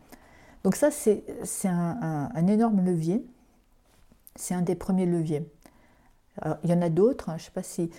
Donc 0.62 0.76
ça, 0.76 0.90
c'est 0.90 1.24
un, 1.64 2.30
un, 2.34 2.46
énorme 2.46 2.84
levier. 2.84 3.24
C'est 4.37 4.55
un 4.55 4.62
des 4.62 4.75
premiers 4.75 5.07
leviers. 5.07 5.49
il 6.64 6.70
y 6.70 6.72
en 6.72 6.83
a 6.83 6.88
d'autres, 6.88 7.31
hein, 7.31 7.37
je 7.38 7.42
ne 7.42 7.46
sais 7.46 7.53
pas 7.53 7.62
si 7.62 7.90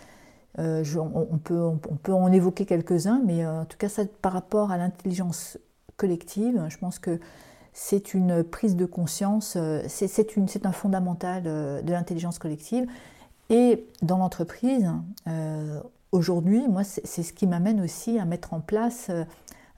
euh, 0.60 0.84
on, 0.98 1.38
peut, 1.38 1.60
on, 1.60 1.78
peut, 1.78 2.14
en 2.14 2.32
évoquer 2.32 2.66
quelques-uns, 2.66 3.22
mais 3.24 3.46
euh, 3.46 3.62
en 3.62 3.66
tout 3.66 3.78
cas, 3.78 3.90
par 4.22 4.34
rapport 4.34 4.72
à 4.72 4.78
l'intelligence 4.78 5.60
collective, 5.98 6.66
je 6.70 6.78
pense 6.78 6.98
que 6.98 7.20
c'est 7.74 8.16
une 8.16 8.44
prise 8.44 8.76
de 8.76 8.86
conscience, 8.86 9.54
euh, 9.56 9.84
c'est 9.88 10.66
un 10.66 10.72
fondamental 10.72 11.44
de 11.44 11.92
l'intelligence 11.92 12.40
collective. 12.40 12.88
Et 13.50 13.86
dans 14.02 14.18
l'entreprise, 14.18 14.92
aujourd'hui, 16.12 16.68
moi, 16.68 16.84
c'est 16.84 17.24
ce 17.24 17.32
qui 17.32 17.48
m'amène 17.48 17.80
aussi 17.80 18.20
à 18.20 18.26
mettre 18.26 18.54
en 18.54 18.60
place, 18.60 19.10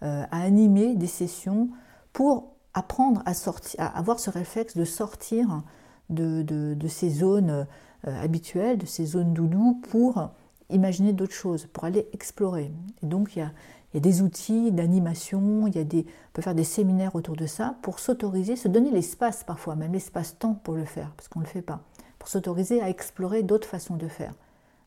à 0.01 0.41
animer 0.41 0.95
des 0.95 1.07
sessions 1.07 1.69
pour 2.11 2.55
apprendre 2.73 3.21
à, 3.27 3.33
à 3.77 3.99
avoir 3.99 4.19
ce 4.19 4.31
réflexe 4.31 4.75
de 4.75 4.85
sortir 4.85 5.61
de, 6.09 6.43
de 6.43 6.87
ces 6.87 7.09
zones 7.09 7.67
habituelles, 8.05 8.77
de 8.77 8.85
ces 8.85 9.05
zones 9.05 9.33
doudou, 9.33 9.81
pour 9.89 10.29
imaginer 10.69 11.13
d'autres 11.13 11.33
choses, 11.33 11.67
pour 11.71 11.83
aller 11.83 12.07
explorer. 12.13 12.71
Et 13.03 13.05
donc 13.05 13.35
il 13.35 13.39
y 13.39 13.41
a, 13.41 13.51
des 13.99 14.21
outils 14.21 14.71
d'animation, 14.71 15.67
il 15.67 15.75
y 15.75 15.79
a 15.79 15.83
des, 15.83 16.05
on 16.05 16.31
peut 16.33 16.41
faire 16.41 16.55
des 16.55 16.63
séminaires 16.63 17.15
autour 17.15 17.35
de 17.35 17.47
ça 17.47 17.75
pour 17.81 17.99
s'autoriser, 17.99 18.55
se 18.55 18.67
donner 18.67 18.91
l'espace 18.91 19.43
parfois, 19.43 19.75
même 19.75 19.93
l'espace-temps 19.93 20.53
pour 20.63 20.75
le 20.75 20.85
faire, 20.85 21.11
parce 21.17 21.27
qu'on 21.27 21.39
ne 21.39 21.45
le 21.45 21.49
fait 21.49 21.63
pas, 21.63 21.81
pour 22.19 22.29
s'autoriser 22.29 22.81
à 22.81 22.89
explorer 22.89 23.41
d'autres 23.41 23.67
façons 23.67 23.95
de 23.95 24.07
faire, 24.07 24.33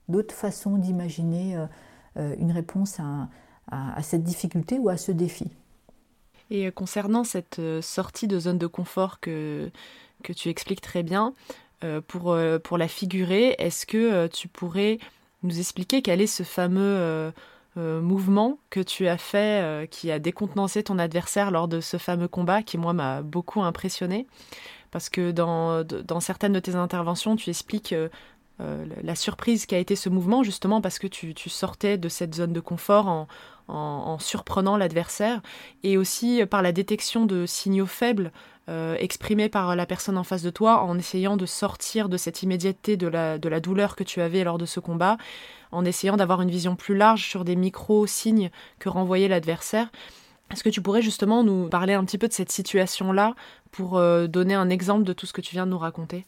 d'autres 0.08 0.34
façons 0.34 0.76
d'imaginer 0.76 1.56
euh, 1.56 1.66
euh, 2.18 2.36
une 2.38 2.52
réponse 2.52 3.00
à, 3.00 3.28
cette 4.02 4.22
difficulté 4.22 4.78
ou 4.78 4.88
à 4.88 4.96
ce 4.96 5.12
défi. 5.12 5.50
Et 6.50 6.70
concernant 6.70 7.24
cette 7.24 7.58
euh, 7.58 7.80
sortie 7.80 8.26
de 8.26 8.38
zone 8.38 8.58
de 8.58 8.66
confort 8.66 9.18
que, 9.18 9.70
que 10.22 10.32
tu 10.32 10.48
expliques 10.48 10.80
très 10.80 11.02
bien, 11.02 11.34
pour, 12.06 12.36
pour 12.62 12.78
la 12.78 12.86
figurer, 12.86 13.56
est-ce 13.58 13.86
que 13.86 14.28
tu 14.28 14.46
pourrais 14.46 14.98
nous 15.42 15.58
expliquer 15.58 16.02
quel 16.02 16.20
est 16.20 16.26
ce 16.26 16.42
fameux 16.42 16.80
euh, 16.82 17.30
euh, 17.76 18.00
mouvement 18.00 18.58
que 18.70 18.80
tu 18.80 19.08
as 19.08 19.18
fait 19.18 19.62
euh, 19.62 19.86
qui 19.86 20.10
a 20.10 20.18
décontenancé 20.18 20.82
ton 20.82 20.98
adversaire 20.98 21.50
lors 21.50 21.68
de 21.68 21.80
ce 21.80 21.96
fameux 21.96 22.28
combat 22.28 22.62
qui, 22.62 22.78
moi, 22.78 22.92
m'a 22.92 23.22
beaucoup 23.22 23.62
impressionné? 23.62 24.26
Parce 24.90 25.08
que 25.08 25.30
dans, 25.30 26.20
certaines 26.20 26.52
de 26.52 26.60
tes 26.60 26.74
interventions, 26.74 27.34
tu 27.36 27.48
expliques 27.48 27.94
la 28.58 29.14
surprise 29.14 29.64
qu'a 29.64 29.78
été 29.78 29.96
ce 29.96 30.10
mouvement, 30.10 30.42
justement 30.42 30.82
parce 30.82 30.98
que 30.98 31.06
tu, 31.06 31.34
sortais 31.48 31.96
de 31.96 32.10
cette 32.10 32.34
zone 32.34 32.52
de 32.52 32.60
confort 32.60 33.08
en, 33.08 33.26
en, 33.68 34.18
surprenant 34.18 34.76
l'adversaire, 34.76 35.40
et 35.82 35.96
aussi 35.96 36.44
par 36.46 36.62
la 36.62 36.72
détection 36.72 37.26
de 37.26 37.46
signaux 37.46 37.86
faibles 37.86 38.32
euh, 38.68 38.94
exprimés 38.98 39.48
par 39.48 39.74
la 39.74 39.86
personne 39.86 40.16
en 40.16 40.24
face 40.24 40.42
de 40.42 40.50
toi, 40.50 40.82
en 40.82 40.96
essayant 40.96 41.36
de 41.36 41.46
sortir 41.46 42.08
de 42.08 42.16
cette 42.16 42.42
immédiateté 42.42 42.96
de 42.96 43.08
la, 43.08 43.38
de 43.38 43.48
la 43.48 43.60
douleur 43.60 43.96
que 43.96 44.04
tu 44.04 44.20
avais 44.20 44.44
lors 44.44 44.58
de 44.58 44.66
ce 44.66 44.78
combat, 44.78 45.16
en 45.72 45.84
essayant 45.84 46.16
d'avoir 46.16 46.42
une 46.42 46.50
vision 46.50 46.76
plus 46.76 46.96
large 46.96 47.28
sur 47.28 47.44
des 47.44 47.56
micro-signes 47.56 48.50
que 48.78 48.88
renvoyait 48.88 49.28
l'adversaire. 49.28 49.90
Est-ce 50.52 50.62
que 50.62 50.68
tu 50.68 50.82
pourrais 50.82 51.02
justement 51.02 51.42
nous 51.42 51.68
parler 51.68 51.94
un 51.94 52.04
petit 52.04 52.18
peu 52.18 52.28
de 52.28 52.32
cette 52.32 52.52
situation-là 52.52 53.34
pour 53.70 53.96
euh, 53.96 54.26
donner 54.26 54.54
un 54.54 54.68
exemple 54.68 55.04
de 55.04 55.12
tout 55.12 55.26
ce 55.26 55.32
que 55.32 55.40
tu 55.40 55.54
viens 55.54 55.66
de 55.66 55.70
nous 55.70 55.78
raconter? 55.78 56.26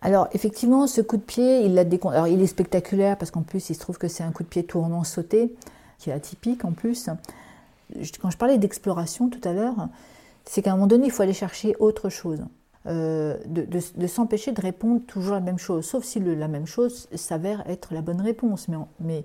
Alors 0.00 0.28
effectivement, 0.32 0.86
ce 0.86 1.00
coup 1.00 1.16
de 1.16 1.22
pied, 1.22 1.64
il, 1.64 1.76
est 1.76 2.46
spectaculaire 2.46 3.18
parce 3.18 3.30
qu'en 3.30 3.42
plus, 3.42 3.70
il 3.70 3.74
se 3.74 3.80
trouve 3.80 3.98
que 3.98 4.08
c'est 4.08 4.22
un 4.22 4.30
coup 4.30 4.44
de 4.44 4.48
pied 4.48 4.62
tournant 4.64 5.02
sauté, 5.04 5.54
qui 5.98 6.10
est 6.10 6.12
atypique 6.12 6.64
en 6.64 6.72
plus. 6.72 7.10
Quand 8.20 8.30
je 8.30 8.36
parlais 8.36 8.58
d'exploration 8.58 9.28
tout 9.28 9.40
à 9.42 9.52
l'heure, 9.52 9.88
c'est 10.44 10.62
qu'à 10.62 10.70
un 10.70 10.74
moment 10.74 10.86
donné, 10.86 11.06
il 11.06 11.10
faut 11.10 11.22
aller 11.22 11.32
chercher 11.32 11.74
autre 11.80 12.10
chose. 12.10 12.44
Euh, 12.86 13.36
de, 13.46 14.06
s'empêcher 14.06 14.52
de 14.52 14.60
répondre 14.60 15.02
toujours 15.06 15.34
la 15.34 15.40
même 15.40 15.58
chose, 15.58 15.84
sauf 15.84 16.04
si 16.04 16.20
la 16.20 16.48
même 16.48 16.66
chose 16.66 17.08
s'avère 17.14 17.68
être 17.68 17.92
la 17.92 18.00
bonne 18.00 18.20
réponse, 18.20 18.68
mais, 18.68 18.76
mais 19.00 19.24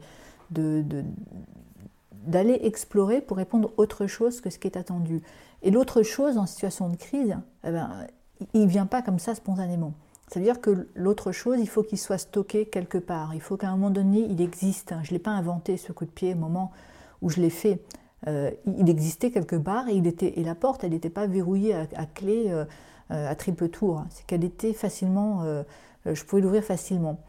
d'aller 2.26 2.60
explorer 2.64 3.22
pour 3.22 3.38
répondre 3.38 3.72
autre 3.78 4.08
chose 4.08 4.42
que 4.42 4.50
ce 4.50 4.58
qui 4.58 4.68
est 4.68 4.78
attendu. 4.78 5.22
Et 5.62 5.70
l'autre 5.70 6.02
chose 6.02 6.38
en 6.38 6.48
situation 6.48 6.90
de 6.90 6.96
crise, 6.96 7.38
eh 7.64 7.72
ben, 7.72 7.92
il 8.54 8.62
ne 8.62 8.68
vient 8.68 8.88
pas 8.88 9.02
comme 9.02 9.20
ça 9.20 9.36
spontanément. 9.36 9.94
Ça 10.34 10.40
veut 10.40 10.46
dire 10.46 10.62
que 10.62 10.88
l'autre 10.96 11.32
chose, 11.32 11.60
il 11.60 11.70
faut 11.70 11.84
qu'il 11.84 12.00
soit 12.00 12.18
stocké 12.18 12.66
quelque 12.66 12.98
part. 12.98 13.36
Il 13.36 13.40
faut 13.40 13.56
qu'à 13.56 13.68
un 13.68 13.74
moment 13.74 13.92
donné, 13.92 14.26
il 14.28 14.42
existe. 14.42 14.96
Je 15.04 15.10
ne 15.10 15.14
l'ai 15.14 15.20
pas 15.20 15.30
inventé, 15.30 15.78
ce 15.78 15.92
coup 15.92 16.06
de 16.06 16.10
pied, 16.10 16.34
au 16.34 16.38
moment 16.38 16.72
où 17.22 17.30
je 17.30 17.40
l'ai 17.40 17.52
fait. 17.52 17.80
Euh, 18.26 18.50
il 18.66 18.90
existait 18.90 19.30
quelque 19.30 19.56
part 19.56 19.90
et, 19.90 19.94
il 19.94 20.08
était, 20.08 20.40
et 20.40 20.44
la 20.44 20.56
porte, 20.56 20.84
elle 20.84 20.90
n'était 20.90 21.12
pas 21.12 21.28
verrouillée 21.28 21.76
à, 21.76 22.06
clé 22.08 22.46
euh, 22.48 22.66
euh, 23.12 23.30
à 23.30 23.36
triple 23.36 23.70
tour. 23.70 24.06
C'est 24.10 24.26
qu'elle 24.26 24.44
était 24.44 24.74
facilement, 24.74 25.46
je 26.04 26.24
pouvais 26.24 26.42
l'ouvrir 26.42 26.64
facilement. 26.64 27.20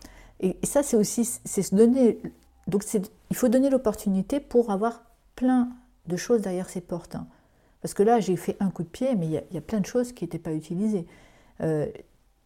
Et, 0.41 0.57
ça, 0.63 0.83
c'est 0.83 0.97
aussi 0.97 1.27
c'est 1.45 1.61
se 1.61 1.75
donner. 1.75 2.23
Donc, 2.69 2.85
il 2.95 3.37
faut 3.37 3.49
donner 3.49 3.69
l'opportunité 3.69 4.41
pour 4.41 4.71
avoir 4.71 5.03
plein 5.37 5.69
de 6.07 6.17
choses 6.17 6.41
derrière 6.41 6.71
ses 6.71 6.81
portes. 6.81 7.17
Hein. 7.17 7.27
Parce 7.83 7.93
que 7.93 8.03
là, 8.03 8.19
j'ai 8.19 8.37
fait 8.37 8.57
un 8.61 8.71
coup 8.71 8.83
de 8.83 8.89
pied, 8.89 9.15
mais 9.15 9.27
il 9.27 9.43
y 9.53 9.59
a, 9.59 9.61
plein 9.61 9.81
de 9.81 9.87
choses 9.87 10.13
qui 10.13 10.25
n'étaient 10.25 10.39
pas 10.39 10.55
utilisées. 10.55 11.07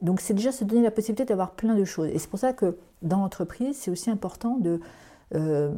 Donc, 0.00 0.20
c'est 0.20 0.34
déjà 0.34 0.52
se 0.52 0.64
donner 0.64 0.82
la 0.82 0.90
possibilité 0.90 1.24
d'avoir 1.24 1.52
plein 1.52 1.74
de 1.74 1.84
choses. 1.84 2.08
Et 2.08 2.18
c'est 2.18 2.30
pour 2.30 2.38
ça 2.38 2.52
que 2.52 2.78
dans 3.02 3.18
l'entreprise, 3.18 3.76
c'est 3.76 3.90
aussi 3.90 4.10
important 4.10 4.56
de, 4.58 4.80
euh, 5.34 5.72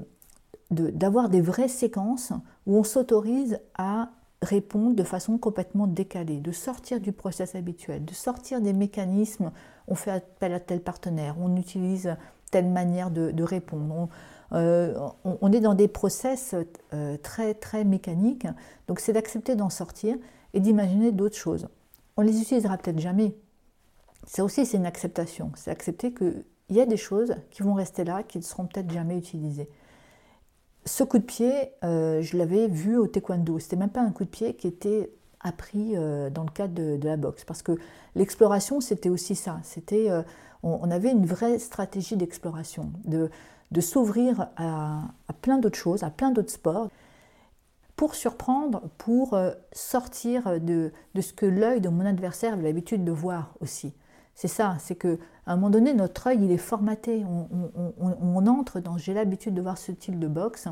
d'avoir 0.70 1.28
des 1.28 1.40
vraies 1.40 1.68
séquences 1.68 2.32
où 2.66 2.76
on 2.76 2.84
s'autorise 2.84 3.58
à 3.76 4.10
répondre 4.42 4.94
de 4.94 5.02
façon 5.02 5.36
complètement 5.36 5.86
décalée, 5.86 6.40
de 6.40 6.52
sortir 6.52 7.00
du 7.00 7.12
process 7.12 7.54
habituel, 7.54 8.04
de 8.04 8.14
sortir 8.14 8.60
des 8.60 8.72
mécanismes, 8.72 9.50
on 9.88 9.94
fait 9.94 10.10
appel 10.10 10.54
à 10.54 10.60
tel 10.60 10.80
partenaire, 10.80 11.36
on 11.38 11.56
utilise 11.56 12.16
telle 12.50 12.68
manière 12.68 13.10
de, 13.10 13.42
répondre. 13.42 14.08
Euh, 14.52 14.94
on, 15.24 15.52
est 15.52 15.60
dans 15.60 15.74
des 15.74 15.88
process 15.88 16.54
euh, 16.94 17.16
très 17.18 17.54
très 17.54 17.84
mécaniques, 17.84 18.46
donc 18.88 19.00
c'est 19.00 19.12
d'accepter 19.12 19.56
d'en 19.56 19.70
sortir 19.70 20.16
et 20.54 20.60
d'imaginer 20.60 21.12
d'autres 21.12 21.36
choses. 21.36 21.68
On 22.16 22.22
les 22.22 22.40
utilisera 22.40 22.76
peut-être 22.78 22.98
jamais. 22.98 23.34
Ça 24.26 24.44
aussi 24.44 24.66
c'est 24.66 24.76
une 24.76 24.86
acceptation, 24.86 25.50
c'est 25.56 25.70
accepter 25.70 26.12
qu'il 26.12 26.44
y 26.70 26.80
a 26.80 26.86
des 26.86 26.96
choses 26.96 27.34
qui 27.50 27.62
vont 27.62 27.74
rester 27.74 28.04
là, 28.04 28.22
qui 28.22 28.38
ne 28.38 28.42
seront 28.42 28.66
peut-être 28.66 28.90
jamais 28.90 29.18
utilisées 29.18 29.68
ce 30.86 31.04
coup 31.04 31.18
de 31.18 31.24
pied, 31.24 31.72
euh, 31.84 32.22
je 32.22 32.36
l'avais 32.36 32.68
vu 32.68 32.96
au 32.96 33.06
taekwondo. 33.06 33.58
C'était 33.58 33.76
même 33.76 33.90
pas 33.90 34.00
un 34.00 34.10
coup 34.10 34.24
de 34.24 34.30
pied 34.30 34.54
qui 34.54 34.66
était 34.66 35.12
appris 35.40 35.96
euh, 35.96 36.30
dans 36.30 36.42
le 36.42 36.50
cadre 36.50 36.74
de, 36.74 37.06
la 37.06 37.16
boxe, 37.16 37.44
parce 37.44 37.62
que 37.62 37.72
l'exploration, 38.14 38.80
c'était 38.80 39.08
aussi 39.08 39.34
ça. 39.34 39.60
C'était, 39.62 40.10
euh, 40.10 40.22
on, 40.62 40.90
avait 40.90 41.10
une 41.10 41.26
vraie 41.26 41.58
stratégie 41.58 42.16
d'exploration, 42.16 42.92
de, 43.04 43.30
s'ouvrir 43.80 44.48
à, 44.56 45.12
plein 45.40 45.58
d'autres 45.58 45.78
choses, 45.78 46.02
à 46.02 46.10
plein 46.10 46.30
d'autres 46.30 46.50
sports, 46.50 46.88
pour 47.96 48.14
surprendre, 48.14 48.82
pour 48.96 49.38
sortir 49.72 50.58
de, 50.60 50.90
de 51.14 51.20
ce 51.20 51.34
que 51.34 51.44
l'œil 51.44 51.82
de 51.82 51.90
mon 51.90 52.06
adversaire 52.06 52.54
avait 52.54 52.62
l'habitude 52.62 53.04
de 53.04 53.12
voir 53.12 53.54
aussi. 53.60 53.92
C'est 54.40 54.48
ça, 54.48 54.78
c'est 54.78 54.94
que 54.94 55.18
à 55.44 55.52
un 55.52 55.56
moment 55.56 55.68
donné, 55.68 55.92
notre 55.92 56.28
œil, 56.28 56.38
il 56.42 56.50
est 56.50 56.56
formaté. 56.56 57.26
On, 57.26 58.46
entre 58.46 58.80
dans. 58.80 58.96
J'ai 58.96 59.12
l'habitude 59.12 59.52
de 59.52 59.60
voir 59.60 59.76
ce 59.76 59.92
type 59.92 60.18
de 60.18 60.28
boxe 60.28 60.66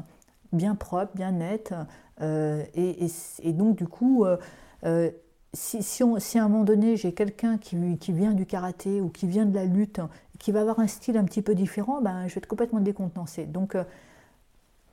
bien 0.55 0.75
propre, 0.75 1.13
bien 1.15 1.33
net. 1.33 1.75
Euh, 2.23 2.65
et, 2.73 3.53
donc, 3.53 3.77
du 3.77 3.87
coup, 3.87 4.25
euh, 4.25 4.39
euh, 4.85 5.11
si, 5.53 6.03
à 6.03 6.45
un 6.45 6.49
moment 6.49 6.65
donné, 6.65 6.97
j'ai 6.97 7.13
quelqu'un 7.13 7.59
qui, 7.59 7.77
vient 8.11 8.33
du 8.33 8.47
karaté 8.47 9.03
ou 9.03 9.11
qui 9.11 9.27
vient 9.27 9.45
de 9.45 9.55
la 9.55 9.67
lutte, 9.67 10.01
qui 10.39 10.51
va 10.51 10.63
avoir 10.63 10.81
un 10.81 10.87
style 10.87 11.19
un 11.19 11.25
petit 11.25 11.43
peu 11.43 11.55
différent, 11.55 12.01
ben, 12.01 12.27
je 12.27 12.37
vais 12.37 12.39
être 12.39 12.47
complètement 12.47 12.81
décontenancée. 12.81 13.45
Donc, 13.45 13.77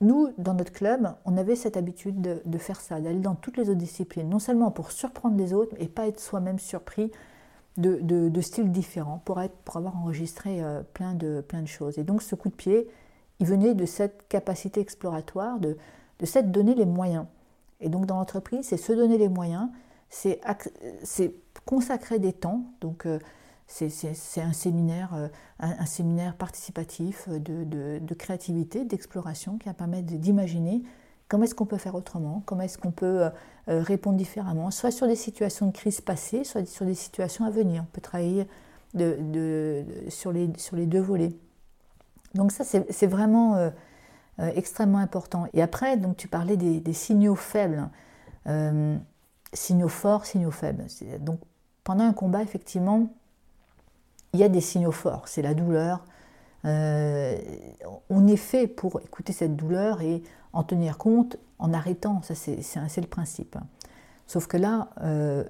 nous, 0.02 0.34
dans 0.38 0.54
notre 0.54 0.74
club, 0.74 1.16
on 1.24 1.38
avait 1.38 1.56
cette 1.56 1.78
habitude 1.78 2.20
de, 2.20 2.42
de 2.44 2.58
faire 2.58 2.82
ça, 2.82 3.00
d'aller 3.00 3.20
dans 3.20 3.36
toutes 3.36 3.56
les 3.56 3.70
autres 3.70 3.80
disciplines, 3.80 4.28
non 4.28 4.40
seulement 4.40 4.70
pour 4.70 4.92
surprendre 4.92 5.38
les 5.38 5.54
autres 5.54 5.78
et 5.80 5.88
pas 5.88 6.08
être 6.08 6.20
soi-même 6.20 6.60
surpris 6.60 7.14
de, 7.78 8.42
styles 8.42 8.72
différents 8.72 9.22
pour, 9.26 9.42
être, 9.42 9.56
pour 9.64 9.78
avoir 9.78 9.98
enregistré 9.98 10.64
euh, 10.64 10.82
plein, 10.94 11.14
de, 11.14 11.42
plein 11.42 11.62
de 11.62 11.68
choses. 11.68 11.98
Et 11.98 12.04
donc 12.04 12.22
ce 12.22 12.36
coup 12.36 12.50
de 12.50 12.56
pied, 12.56 12.88
il 13.40 13.48
venait 13.48 13.74
de 13.74 13.86
cette 13.86 14.28
capacité 14.28 14.80
exploratoire, 14.80 15.60
de, 15.60 15.78
de 16.20 16.26
cette 16.26 16.52
donner 16.52 16.76
les 16.76 16.86
moyens. 16.86 17.26
Et 17.82 17.90
donc 17.90 18.06
dans 18.06 18.18
l'entreprise, 18.18 18.66
c'est 18.68 18.78
se 18.78 18.94
donner 18.94 19.18
les 19.18 19.30
moyens, 19.30 19.70
c'est 20.10 20.40
consacrer 21.66 22.20
des 22.20 22.32
temps, 22.32 22.64
donc 22.80 23.06
euh, 23.06 23.20
c'est 23.68 24.42
un 24.42 24.54
séminaire, 24.54 25.14
euh, 25.16 25.28
un, 25.60 25.86
séminaire 25.86 26.36
participatif 26.36 27.28
de, 27.28 27.64
de 28.00 28.14
créativité, 28.14 28.86
d'exploration 28.86 29.58
qui 29.58 29.68
va 29.68 29.74
permettre 29.74 30.06
d'imaginer 30.06 30.84
Comment 31.28 31.44
est-ce 31.46 31.56
qu'on 31.56 31.66
peut 31.66 31.78
faire 31.78 31.96
autrement? 31.96 32.44
Comment 32.46 32.62
est-ce 32.62 32.78
qu'on 32.78 32.92
peut 32.92 33.24
euh, 33.24 33.30
euh, 33.70 33.82
répondre 33.82 34.18
différemment? 34.18 34.70
Soit 34.70 34.92
sur 34.92 35.08
des 35.08 35.16
situations 35.16 35.68
de 35.68 35.72
crise 35.72 36.02
passées, 36.02 36.44
soit 36.44 36.66
sur 36.68 36.86
des 36.86 36.94
situations 36.94 37.46
à 37.46 37.50
venir. 37.50 37.84
On 37.84 37.92
peut 37.92 38.02
travailler 38.02 38.48
sur, 40.10 40.32
les, 40.32 40.48
deux 40.86 41.02
volets. 41.02 41.34
Donc 42.36 42.52
ça, 42.52 42.64
c'est 42.64 43.08
vraiment 43.08 43.56
euh, 43.56 43.70
extrêmement 44.38 45.00
important. 45.00 45.48
Et 45.54 45.62
après, 45.62 45.98
donc, 45.98 46.16
tu 46.16 46.28
parlais 46.28 46.58
des, 46.58 46.94
signaux 46.94 47.36
faibles. 47.36 47.90
signaux 49.52 49.90
forts, 49.90 50.26
signaux 50.26 50.52
faibles. 50.52 50.86
Donc 51.20 51.40
pendant 51.84 52.06
un 52.06 52.14
combat, 52.14 52.42
effectivement, 52.44 53.08
il 54.34 54.40
y 54.40 54.44
a 54.44 54.50
des 54.50 54.62
signaux 54.62 54.92
forts. 54.92 55.28
C'est 55.28 55.42
la 55.42 55.54
douleur. 55.54 56.06
On 56.66 58.28
est 58.28 58.38
fait 58.38 58.68
pour 58.68 59.00
écouter 59.02 59.34
cette 59.34 59.56
douleur 59.56 60.02
et 60.02 60.24
en 60.54 60.64
tenir 60.64 60.98
compte 60.98 61.38
en 61.60 61.74
arrêtant, 61.74 62.22
ça 62.24 62.36
c'est 62.36 63.02
le 63.02 63.08
principe. 63.08 63.58
Sauf 64.28 64.48
que 64.48 64.58
là, 64.58 64.90
euh, 65.02 65.44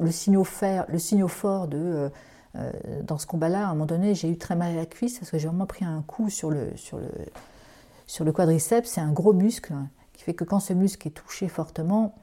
le, 0.00 0.10
signal 0.10 0.44
le 0.88 1.28
fort 1.28 1.68
de, 1.68 1.78
euh, 1.78 2.08
euh, 2.56 2.72
dans 3.04 3.18
ce 3.18 3.26
combat-là, 3.26 3.68
à 3.68 3.70
un 3.70 3.74
moment 3.74 3.86
donné, 3.86 4.14
j'ai 4.14 4.28
eu 4.28 4.36
très 4.36 4.56
mal 4.56 4.72
à 4.72 4.74
la 4.74 4.86
cuisse 4.86 5.18
parce 5.18 5.30
que 5.30 5.38
j'ai 5.38 5.46
vraiment 5.46 5.66
pris 5.66 5.84
un 5.84 6.02
coup 6.02 6.28
sur 6.28 6.50
le, 6.50 6.76
sur 6.76 6.98
le, 6.98 7.08
sur 8.06 8.24
le 8.24 8.32
quadriceps. 8.32 8.88
C'est 8.88 9.00
un 9.00 9.12
gros 9.12 9.32
muscle 9.32 9.74
qui 10.12 10.24
fait 10.24 10.34
que 10.34 10.44
quand 10.44 10.60
ce 10.60 10.72
muscle 10.72 11.06
est 11.06 11.12
touché 11.12 11.46
fortement, 11.48 12.16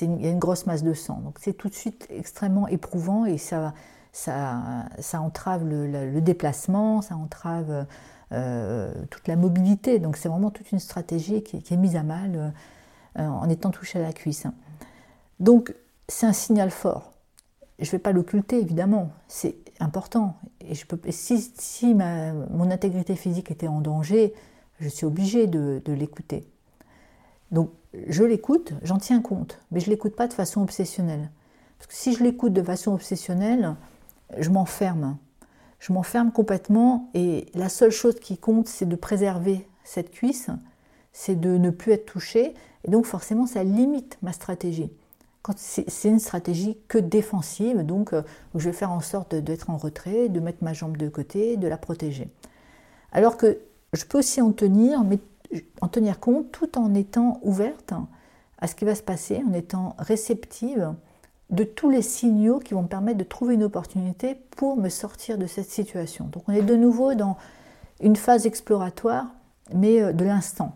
il 0.00 0.22
y 0.22 0.28
a 0.28 0.30
une 0.30 0.38
grosse 0.38 0.66
masse 0.66 0.84
de 0.84 0.94
sang. 0.94 1.20
Donc 1.24 1.38
c'est 1.40 1.54
tout 1.54 1.68
de 1.68 1.74
suite 1.74 2.06
extrêmement 2.08 2.68
éprouvant 2.68 3.26
et 3.26 3.36
ça, 3.36 3.74
ça, 4.12 4.86
entrave 5.14 5.64
le, 5.66 6.20
déplacement, 6.20 7.02
ça 7.02 7.16
entrave 7.16 7.86
euh, 8.32 8.92
toute 9.10 9.26
la 9.26 9.36
mobilité. 9.36 9.98
Donc 9.98 10.16
c'est 10.16 10.28
vraiment 10.28 10.50
toute 10.50 10.70
une 10.70 10.78
stratégie 10.78 11.42
qui, 11.42 11.56
est 11.56 11.76
mise 11.76 11.96
à 11.96 12.02
mal 12.02 12.52
euh, 13.18 13.26
en 13.26 13.48
étant 13.48 13.70
touché 13.70 13.98
à 13.98 14.02
la 14.02 14.12
cuisse. 14.12 14.46
Donc 15.40 15.74
c'est 16.08 16.26
un 16.26 16.32
signal 16.32 16.70
fort. 16.70 17.12
Je 17.78 17.86
ne 17.86 17.92
vais 17.92 17.98
pas 17.98 18.12
l'occulter, 18.12 18.60
évidemment, 18.60 19.10
c'est 19.28 19.56
important. 19.80 20.36
Et 20.60 20.74
si, 21.10 21.94
mon 21.94 22.70
intégrité 22.70 23.16
physique 23.16 23.50
était 23.50 23.66
en 23.66 23.80
danger, 23.80 24.34
je 24.78 24.88
suis 24.88 25.06
obligée 25.06 25.46
de, 25.46 25.82
de 25.84 25.92
l'écouter. 25.92 26.46
Donc 27.50 27.70
je 28.08 28.24
l'écoute, 28.24 28.72
j'en 28.82 28.98
tiens 28.98 29.20
compte, 29.20 29.58
mais 29.70 29.80
je 29.80 29.86
ne 29.86 29.90
l'écoute 29.90 30.14
pas 30.14 30.28
de 30.28 30.32
façon 30.32 30.62
obsessionnelle. 30.62 31.30
Parce 31.78 31.88
que 31.88 31.94
si 31.94 32.14
je 32.14 32.22
l'écoute 32.22 32.52
de 32.52 32.62
façon 32.62 32.92
obsessionnelle, 32.92 33.74
je 34.38 34.50
m'enferme 34.50 35.16
je 35.82 35.92
m'enferme 35.92 36.30
complètement 36.30 37.10
et 37.12 37.46
la 37.54 37.68
seule 37.68 37.90
chose 37.90 38.14
qui 38.20 38.38
compte, 38.38 38.68
c'est 38.68 38.86
de 38.86 38.94
préserver 38.94 39.66
cette 39.82 40.12
cuisse, 40.12 40.48
c'est 41.12 41.34
de 41.34 41.58
ne 41.58 41.70
plus 41.70 41.90
être 41.90 42.06
touché, 42.06 42.54
et 42.84 42.90
donc 42.90 43.04
forcément 43.04 43.46
ça 43.46 43.64
limite 43.64 44.16
ma 44.22 44.32
stratégie. 44.32 44.92
C'est 45.56 46.08
une 46.08 46.20
stratégie 46.20 46.78
que 46.86 46.98
défensive, 46.98 47.84
donc 47.84 48.12
euh, 48.12 48.22
je 48.54 48.70
vais 48.70 48.72
faire 48.72 48.92
en 48.92 49.00
sorte 49.00 49.34
d'être 49.34 49.70
en 49.70 49.76
retrait, 49.76 50.28
de 50.28 50.38
mettre 50.38 50.62
ma 50.62 50.72
jambe 50.72 50.96
de 50.96 51.08
côté, 51.08 51.56
de 51.56 51.66
la 51.66 51.76
protéger. 51.76 52.28
Alors 53.10 53.36
que 53.36 53.58
je 53.92 54.04
peux 54.04 54.18
aussi 54.18 54.40
en 54.40 54.52
tenir, 54.52 55.02
mais 55.02 55.18
en 55.80 55.88
tenir 55.88 56.20
compte 56.20 56.52
tout 56.52 56.78
en 56.78 56.94
étant 56.94 57.40
ouverte 57.42 57.92
à 58.58 58.68
ce 58.68 58.76
qui 58.76 58.84
va 58.84 58.94
se 58.94 59.02
passer, 59.02 59.42
en 59.44 59.52
étant 59.52 59.96
réceptive 59.98 60.94
de 61.52 61.64
tous 61.64 61.90
les 61.90 62.02
signaux 62.02 62.58
qui 62.58 62.74
vont 62.74 62.82
me 62.82 62.88
permettre 62.88 63.18
de 63.18 63.24
trouver 63.24 63.54
une 63.54 63.62
opportunité 63.62 64.36
pour 64.56 64.76
me 64.76 64.88
sortir 64.88 65.36
de 65.36 65.46
cette 65.46 65.70
situation. 65.70 66.24
Donc 66.32 66.44
on 66.48 66.52
est 66.52 66.62
de 66.62 66.74
nouveau 66.74 67.14
dans 67.14 67.36
une 68.00 68.16
phase 68.16 68.46
exploratoire, 68.46 69.26
mais 69.74 70.02
euh, 70.02 70.12
de 70.12 70.24
l'instant. 70.24 70.74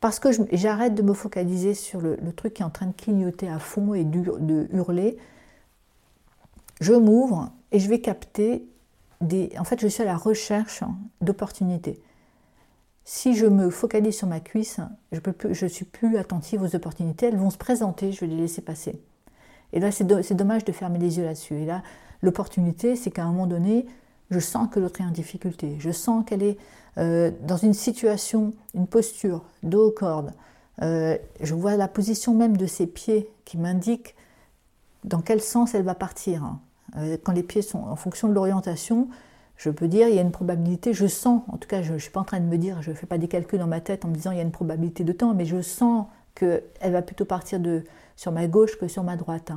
Parce 0.00 0.20
que 0.20 0.28
j'arrête 0.52 0.94
de 0.94 1.02
me 1.02 1.12
focaliser 1.12 1.74
sur 1.74 2.00
le, 2.00 2.16
truc 2.34 2.54
qui 2.54 2.62
est 2.62 2.64
en 2.64 2.70
train 2.70 2.86
de 2.86 2.92
clignoter 2.92 3.48
à 3.48 3.58
fond 3.58 3.92
et 3.92 4.04
de, 4.04 4.68
hurler, 4.72 5.18
je 6.80 6.94
m'ouvre 6.94 7.50
et 7.72 7.78
je 7.78 7.88
vais 7.88 8.00
capter 8.00 8.66
des... 9.20 9.52
En 9.58 9.64
fait, 9.64 9.78
je 9.78 9.88
suis 9.88 10.02
à 10.02 10.06
la 10.06 10.16
recherche 10.16 10.82
d'opportunités. 11.20 12.00
Si 13.04 13.34
je 13.34 13.44
me 13.44 13.68
focalise 13.68 14.16
sur 14.16 14.26
ma 14.26 14.40
cuisse, 14.40 14.80
je 15.12 15.64
ne 15.64 15.68
suis 15.68 15.84
plus 15.84 16.16
attentive 16.16 16.62
aux 16.62 16.74
opportunités, 16.74 17.26
elles 17.26 17.36
vont 17.36 17.50
se 17.50 17.58
présenter, 17.58 18.12
je 18.12 18.20
vais 18.20 18.26
les 18.26 18.36
laisser 18.36 18.62
passer. 18.62 19.02
Et 19.72 19.80
là, 19.80 19.90
c'est 19.92 20.34
dommage 20.34 20.64
de 20.64 20.72
fermer 20.72 20.98
les 20.98 21.18
yeux 21.18 21.24
là-dessus. 21.24 21.54
Et 21.54 21.66
là, 21.66 21.82
l'opportunité, 22.22 22.96
c'est 22.96 23.10
qu'à 23.10 23.24
un 23.24 23.30
moment 23.30 23.46
donné, 23.46 23.86
je 24.30 24.38
sens 24.38 24.68
que 24.70 24.80
l'autre 24.80 25.00
est 25.00 25.04
en 25.04 25.10
difficulté. 25.10 25.76
Je 25.78 25.90
sens 25.90 26.24
qu'elle 26.24 26.42
est 26.42 26.58
euh, 26.98 27.30
dans 27.42 27.56
une 27.56 27.74
situation, 27.74 28.52
une 28.74 28.86
posture, 28.86 29.44
dos 29.62 29.88
aux 29.88 29.92
cordes. 29.92 30.32
Euh, 30.82 31.16
je 31.40 31.54
vois 31.54 31.76
la 31.76 31.88
position 31.88 32.34
même 32.34 32.56
de 32.56 32.66
ses 32.66 32.86
pieds 32.86 33.28
qui 33.44 33.58
m'indique 33.58 34.14
dans 35.04 35.20
quel 35.20 35.40
sens 35.40 35.74
elle 35.74 35.82
va 35.82 35.94
partir. 35.94 36.44
Hein. 36.44 36.60
Euh, 36.96 37.16
quand 37.22 37.32
les 37.32 37.42
pieds 37.42 37.62
sont 37.62 37.78
en 37.78 37.96
fonction 37.96 38.28
de 38.28 38.34
l'orientation, 38.34 39.08
je 39.56 39.70
peux 39.70 39.88
dire 39.88 40.08
il 40.08 40.14
y 40.14 40.18
a 40.18 40.22
une 40.22 40.32
probabilité, 40.32 40.94
je 40.94 41.06
sens, 41.06 41.42
en 41.48 41.58
tout 41.58 41.68
cas 41.68 41.82
je 41.82 41.92
ne 41.92 41.98
suis 41.98 42.10
pas 42.10 42.20
en 42.20 42.24
train 42.24 42.40
de 42.40 42.46
me 42.46 42.56
dire, 42.56 42.82
je 42.82 42.90
ne 42.90 42.94
fais 42.94 43.06
pas 43.06 43.18
des 43.18 43.28
calculs 43.28 43.58
dans 43.58 43.66
ma 43.66 43.80
tête 43.80 44.04
en 44.04 44.08
me 44.08 44.14
disant 44.14 44.30
il 44.30 44.38
y 44.38 44.40
a 44.40 44.42
une 44.42 44.50
probabilité 44.50 45.04
de 45.04 45.12
temps, 45.12 45.34
mais 45.34 45.44
je 45.44 45.60
sens 45.60 46.06
qu'elle 46.34 46.62
va 46.82 47.02
plutôt 47.02 47.24
partir 47.24 47.60
de, 47.60 47.84
sur 48.20 48.32
ma 48.32 48.46
gauche 48.48 48.76
que 48.78 48.86
sur 48.86 49.02
ma 49.02 49.16
droite. 49.16 49.50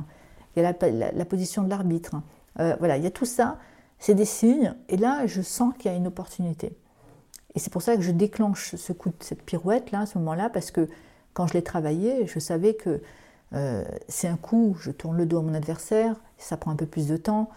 Il 0.56 0.62
y 0.62 0.64
a 0.64 0.72
la, 0.72 1.24
position 1.26 1.64
de 1.64 1.68
l'arbitre. 1.68 2.16
Euh, 2.60 2.74
voilà, 2.78 2.96
il 2.96 3.04
y 3.04 3.06
a 3.06 3.10
tout 3.10 3.26
ça. 3.26 3.58
c'est 3.98 4.14
des 4.14 4.24
signes, 4.24 4.74
et 4.88 4.96
là, 4.96 5.26
je 5.26 5.42
sens 5.42 5.74
qu'il 5.76 5.90
y 5.90 5.94
a 5.94 5.96
une 5.98 6.06
opportunité. 6.06 6.74
Et 7.54 7.58
c'est 7.58 7.70
pour 7.70 7.82
ça 7.82 7.94
que 7.94 8.00
je 8.00 8.10
déclenche 8.10 8.74
ce 8.74 8.94
coup 8.94 9.10
de 9.10 9.16
cette 9.20 9.42
pirouette 9.42 9.90
là, 9.90 10.00
à 10.00 10.06
ce 10.06 10.16
moment-là, 10.16 10.48
parce 10.48 10.70
que 10.70 10.88
quand 11.34 11.46
je 11.46 11.52
l'ai 11.52 11.62
travaillé, 11.62 12.26
je 12.26 12.38
savais 12.38 12.72
que 12.72 13.02
euh, 13.52 13.84
c'est 14.08 14.28
un 14.28 14.38
coup, 14.38 14.74
je 14.80 14.90
tourne 14.90 15.18
le 15.18 15.26
dos 15.26 15.40
à 15.40 15.42
mon 15.42 15.52
adversaire, 15.52 16.16
ça 16.38 16.56
prend 16.56 16.70
un 16.70 16.76
peu 16.76 16.86
plus 16.86 17.06
de 17.06 17.18
temps. 17.18 17.50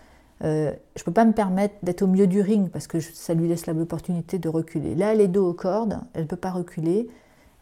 Euh, 0.44 0.74
je 0.98 1.04
ne 1.04 1.06
peux 1.06 1.14
pas 1.14 1.24
me 1.24 1.32
permettre 1.32 1.76
d'être 1.84 2.02
au 2.02 2.08
milieu 2.08 2.28
du 2.28 2.42
ring 2.42 2.70
parce 2.70 2.88
que 2.88 3.00
ça 3.00 3.34
lui 3.34 3.48
laisse 3.48 3.66
l'opportunité 3.66 4.40
de 4.40 4.50
reculer. 4.50 4.94
Là, 4.94 5.14
elle 5.14 5.22
est 5.22 5.30
dos 5.30 5.48
aux 5.48 5.54
cordes, 5.54 6.02
elle 6.14 6.24
ne 6.24 6.28
peut 6.28 6.36
pas 6.36 6.52
reculer. 6.52 7.08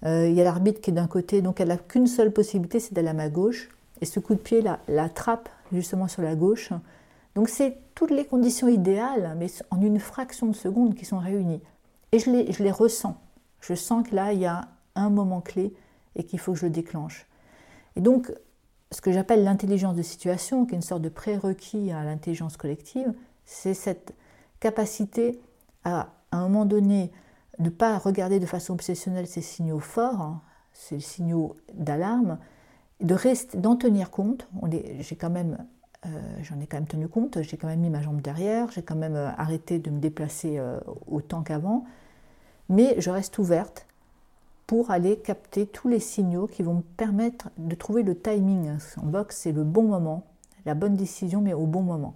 Euh, 0.05 0.27
il 0.27 0.35
y 0.35 0.41
a 0.41 0.43
l'arbitre 0.43 0.81
qui 0.81 0.91
est 0.91 0.93
d'un 0.93 1.07
côté, 1.07 1.41
donc 1.41 1.59
elle 1.59 1.69
n'a 1.69 1.77
qu'une 1.77 2.07
seule 2.07 2.31
possibilité, 2.31 2.79
c'est 2.79 2.93
d'aller 2.93 3.09
à 3.09 3.13
ma 3.13 3.29
gauche. 3.29 3.69
Et 4.01 4.05
ce 4.05 4.19
coup 4.19 4.35
de 4.35 4.39
pied 4.39 4.61
la, 4.61 4.79
la 4.87 5.09
trappe 5.09 5.49
justement 5.71 6.07
sur 6.07 6.21
la 6.21 6.35
gauche. 6.35 6.71
Donc 7.33 7.49
c'est 7.49 7.77
toutes 7.95 8.11
les 8.11 8.25
conditions 8.25 8.67
idéales, 8.67 9.35
mais 9.37 9.47
en 9.71 9.81
une 9.81 9.99
fraction 9.99 10.47
de 10.47 10.55
seconde 10.55 10.95
qui 10.95 11.05
sont 11.05 11.17
réunies. 11.17 11.61
Et 12.11 12.19
je 12.19 12.29
les, 12.29 12.51
je 12.51 12.63
les 12.63 12.71
ressens. 12.71 13.17
Je 13.61 13.73
sens 13.73 14.07
que 14.07 14.15
là, 14.15 14.31
il 14.33 14.39
y 14.39 14.45
a 14.45 14.67
un 14.95 15.09
moment 15.09 15.41
clé 15.41 15.73
et 16.15 16.23
qu'il 16.23 16.39
faut 16.39 16.53
que 16.53 16.59
je 16.59 16.65
le 16.65 16.71
déclenche. 16.71 17.25
Et 17.95 18.01
donc, 18.01 18.31
ce 18.91 19.01
que 19.01 19.11
j'appelle 19.11 19.43
l'intelligence 19.43 19.95
de 19.95 20.01
situation, 20.01 20.65
qui 20.65 20.73
est 20.73 20.75
une 20.75 20.81
sorte 20.81 21.01
de 21.01 21.09
prérequis 21.09 21.91
à 21.91 22.03
l'intelligence 22.03 22.57
collective, 22.57 23.13
c'est 23.45 23.73
cette 23.73 24.13
capacité 24.59 25.39
à, 25.83 26.09
à 26.31 26.37
un 26.37 26.43
moment 26.43 26.65
donné, 26.65 27.11
ne 27.59 27.69
pas 27.69 27.97
regarder 27.97 28.39
de 28.39 28.45
façon 28.45 28.73
obsessionnelle 28.73 29.27
ces 29.27 29.41
signaux 29.41 29.79
forts, 29.79 30.21
hein, 30.21 30.41
ces 30.73 30.99
signaux 30.99 31.55
d'alarme, 31.73 32.37
d'en 33.01 33.75
tenir 33.75 34.11
compte. 34.11 34.47
J'ai 34.99 35.15
quand 35.15 35.29
même, 35.29 35.57
euh, 36.05 36.09
j'en 36.41 36.59
ai 36.59 36.67
quand 36.67 36.77
même 36.77 36.87
tenu 36.87 37.07
compte. 37.07 37.41
J'ai 37.41 37.57
quand 37.57 37.67
même 37.67 37.79
mis 37.79 37.89
ma 37.89 38.01
jambe 38.01 38.21
derrière. 38.21 38.71
J'ai 38.71 38.83
quand 38.83 38.95
même 38.95 39.15
euh, 39.15 39.29
arrêté 39.37 39.79
de 39.79 39.89
me 39.89 39.99
déplacer 39.99 40.57
euh, 40.57 40.79
autant 41.07 41.43
qu'avant. 41.43 41.85
Mais 42.69 42.99
je 42.99 43.09
reste 43.09 43.37
ouverte 43.37 43.87
pour 44.67 44.91
aller 44.91 45.17
capter 45.17 45.67
tous 45.67 45.87
les 45.87 45.99
signaux 45.99 46.47
qui 46.47 46.63
vont 46.63 46.75
me 46.75 46.81
permettre 46.81 47.49
de 47.57 47.75
trouver 47.75 48.03
le 48.03 48.17
timing. 48.17 48.71
En 48.97 49.05
boxe, 49.05 49.37
c'est 49.37 49.51
le 49.51 49.63
bon 49.63 49.83
moment, 49.83 50.23
la 50.65 50.73
bonne 50.73 50.95
décision, 50.95 51.41
mais 51.41 51.53
au 51.53 51.67
bon 51.67 51.83
moment. 51.83 52.15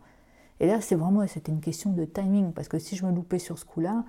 Et 0.60 0.66
là, 0.66 0.82
c'est 0.82 0.96
vraiment, 0.96 1.26
c'était 1.28 1.52
une 1.52 1.62
question 1.62 1.92
de 1.92 2.04
timing, 2.06 2.52
parce 2.52 2.68
que 2.68 2.80
si 2.80 2.96
je 2.96 3.06
me 3.06 3.12
loupais 3.12 3.38
sur 3.38 3.60
ce 3.60 3.66
coup-là, 3.66 4.04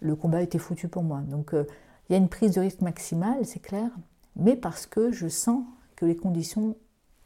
le 0.00 0.16
combat 0.16 0.42
était 0.42 0.58
foutu 0.58 0.88
pour 0.88 1.02
moi. 1.02 1.20
Donc, 1.20 1.52
il 1.52 2.12
y 2.12 2.14
a 2.14 2.18
une 2.18 2.28
prise 2.28 2.54
de 2.54 2.60
risque 2.60 2.80
maximale, 2.80 3.44
c'est 3.44 3.60
clair, 3.60 3.90
mais 4.36 4.56
parce 4.56 4.86
que 4.86 5.12
je 5.12 5.28
sens 5.28 5.64
que 5.96 6.06
les 6.06 6.16
conditions 6.16 6.76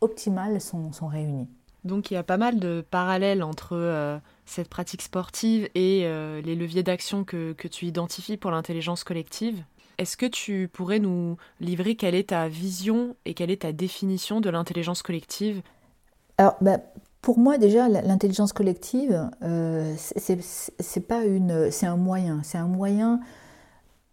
optimales 0.01 0.61
sont, 0.61 0.93
sont 0.93 1.07
réunies. 1.07 1.49
Donc 1.85 2.11
il 2.11 2.15
y 2.15 2.17
a 2.17 2.23
pas 2.23 2.39
mal 2.39 2.59
de 2.59 2.85
parallèles 2.91 3.43
entre 3.43 3.77
euh, 3.77 4.19
cette 4.47 4.69
pratique 4.69 5.03
sportive 5.03 5.69
et 5.75 6.03
euh, 6.05 6.41
les 6.41 6.55
leviers 6.55 6.83
d'action 6.83 7.25
que, 7.25 7.53
que, 7.53 7.69
tu 7.69 7.85
identifies 7.87 8.39
pour 8.39 8.51
l'intelligence 8.51 9.05
collective. 9.05 9.63
Est-ce 9.99 10.17
que 10.17 10.27
tu 10.27 10.69
pourrais 10.73 10.99
nous 10.99 11.37
livrer 11.61 11.95
quelle 11.95 12.15
est 12.15 12.31
ta 12.31 12.49
vision 12.49 13.17
et 13.27 13.35
quelle 13.35 13.51
est 13.51 13.63
ta 13.63 13.73
définition 13.73 14.41
de 14.41 14.51
l'intelligence 14.51 15.03
collective? 15.03 15.63
Alors, 16.39 16.57
bah, 16.61 16.79
pour 17.25 17.39
moi 17.39 17.57
déjà, 17.57 17.89
l'intelligence 17.89 18.53
collective, 18.53 19.31
euh, 19.43 19.95
c'est 19.97 21.01
pas 21.01 21.25
une, 21.25 21.71
c'est 21.71 21.87
un 21.87 21.97
moyen, 21.97 22.43
c'est 22.45 22.59
un 22.59 22.69
moyen 22.69 23.19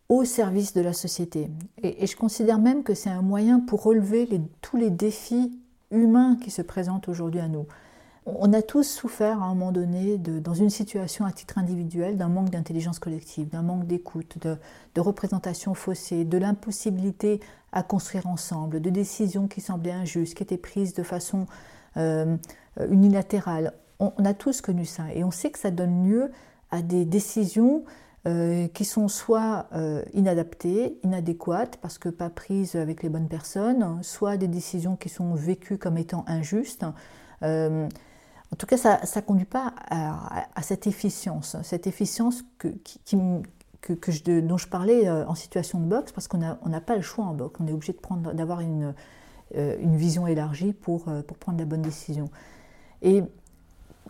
au 0.07 0.23
service 0.23 0.73
de 0.73 0.79
la 0.79 0.93
société. 0.93 1.49
Et, 1.83 2.07
je 2.07 2.15
considère 2.15 2.57
même 2.57 2.83
que 2.83 2.93
c'est 2.93 3.09
un 3.09 3.21
moyen 3.21 3.59
pour 3.59 3.83
relever 3.83 4.29
tous 4.61 4.77
les 4.77 4.89
défis 4.89 5.51
humains 5.91 6.37
qui 6.41 6.51
se 6.51 6.61
présentent 6.61 7.09
aujourd'hui 7.09 7.41
à 7.41 7.49
nous. 7.49 7.65
On 8.25 8.53
a 8.53 8.61
tous 8.61 8.83
souffert 8.83 9.43
à 9.43 9.47
un 9.47 9.55
moment 9.55 9.73
donné, 9.73 10.17
dans 10.17 10.53
une 10.53 10.69
situation 10.69 11.25
à 11.25 11.33
titre 11.33 11.57
individuel, 11.57 12.15
d'un 12.15 12.29
manque 12.29 12.49
d'intelligence 12.49 12.99
collective, 12.99 13.49
d'un 13.49 13.61
manque 13.61 13.87
d'écoute, 13.87 14.37
de, 14.39 15.01
représentation 15.01 15.73
faussée, 15.73 16.23
de 16.23 16.37
l'impossibilité 16.37 17.41
à 17.73 17.83
construire 17.83 18.27
ensemble, 18.27 18.79
de 18.79 18.89
décisions 18.89 19.49
qui 19.49 19.59
semblaient 19.59 19.91
injustes, 19.91 20.33
qui 20.33 20.43
étaient 20.43 20.55
prises 20.55 20.93
de 20.93 21.03
façon 21.03 21.45
euh, 21.97 22.37
unilatérale. 22.89 23.73
On, 23.99 24.11
on, 24.17 24.25
a 24.25 24.33
tous 24.33 24.61
connu 24.61 24.85
ça 24.85 25.13
et 25.13 25.23
on 25.23 25.31
sait 25.31 25.51
que 25.51 25.59
ça 25.59 25.71
donne 25.71 26.07
lieu 26.07 26.31
à 26.71 26.81
des 26.81 27.05
décisions 27.05 27.83
euh, 28.27 28.67
qui 28.67 28.85
sont 28.85 29.07
soit 29.07 29.65
euh, 29.73 30.03
inadaptées, 30.13 30.99
inadéquates, 31.03 31.77
parce 31.77 31.97
que 31.97 32.07
pas 32.07 32.29
prises 32.29 32.75
avec 32.75 33.01
les 33.01 33.09
bonnes 33.09 33.27
personnes, 33.27 33.97
soit 34.03 34.37
des 34.37 34.47
décisions 34.47 34.95
qui 34.95 35.09
sont 35.09 35.33
vécues 35.33 35.79
comme 35.79 35.97
étant 35.97 36.23
injustes. 36.27 36.85
Euh, 37.41 37.89
en 38.53 38.55
tout 38.55 38.67
cas, 38.67 38.77
ça 38.77 38.99
ne 39.03 39.21
conduit 39.21 39.45
pas 39.45 39.73
à, 39.89 40.61
cette 40.61 40.85
efficience, 40.85 41.57
cette 41.63 41.87
efficience 41.87 42.43
que, 42.59 42.69
je, 43.81 44.39
dont 44.41 44.57
je 44.57 44.67
parlais 44.67 45.09
en 45.09 45.33
situation 45.33 45.79
de 45.79 45.85
boxe, 45.85 46.11
parce 46.11 46.27
qu'on 46.27 46.37
n'a 46.37 46.81
pas 46.81 46.97
le 46.97 47.01
choix 47.01 47.25
en 47.25 47.33
boxe, 47.33 47.59
on 47.59 47.67
est 47.67 47.71
obligé 47.71 47.95
d'avoir 48.35 48.59
une, 48.59 48.93
vision 49.55 50.27
élargie 50.27 50.73
pour 50.73 51.05
prendre 51.39 51.57
la 51.57 51.65
bonne 51.65 51.81
décision. 51.81 52.29
Et 53.01 53.23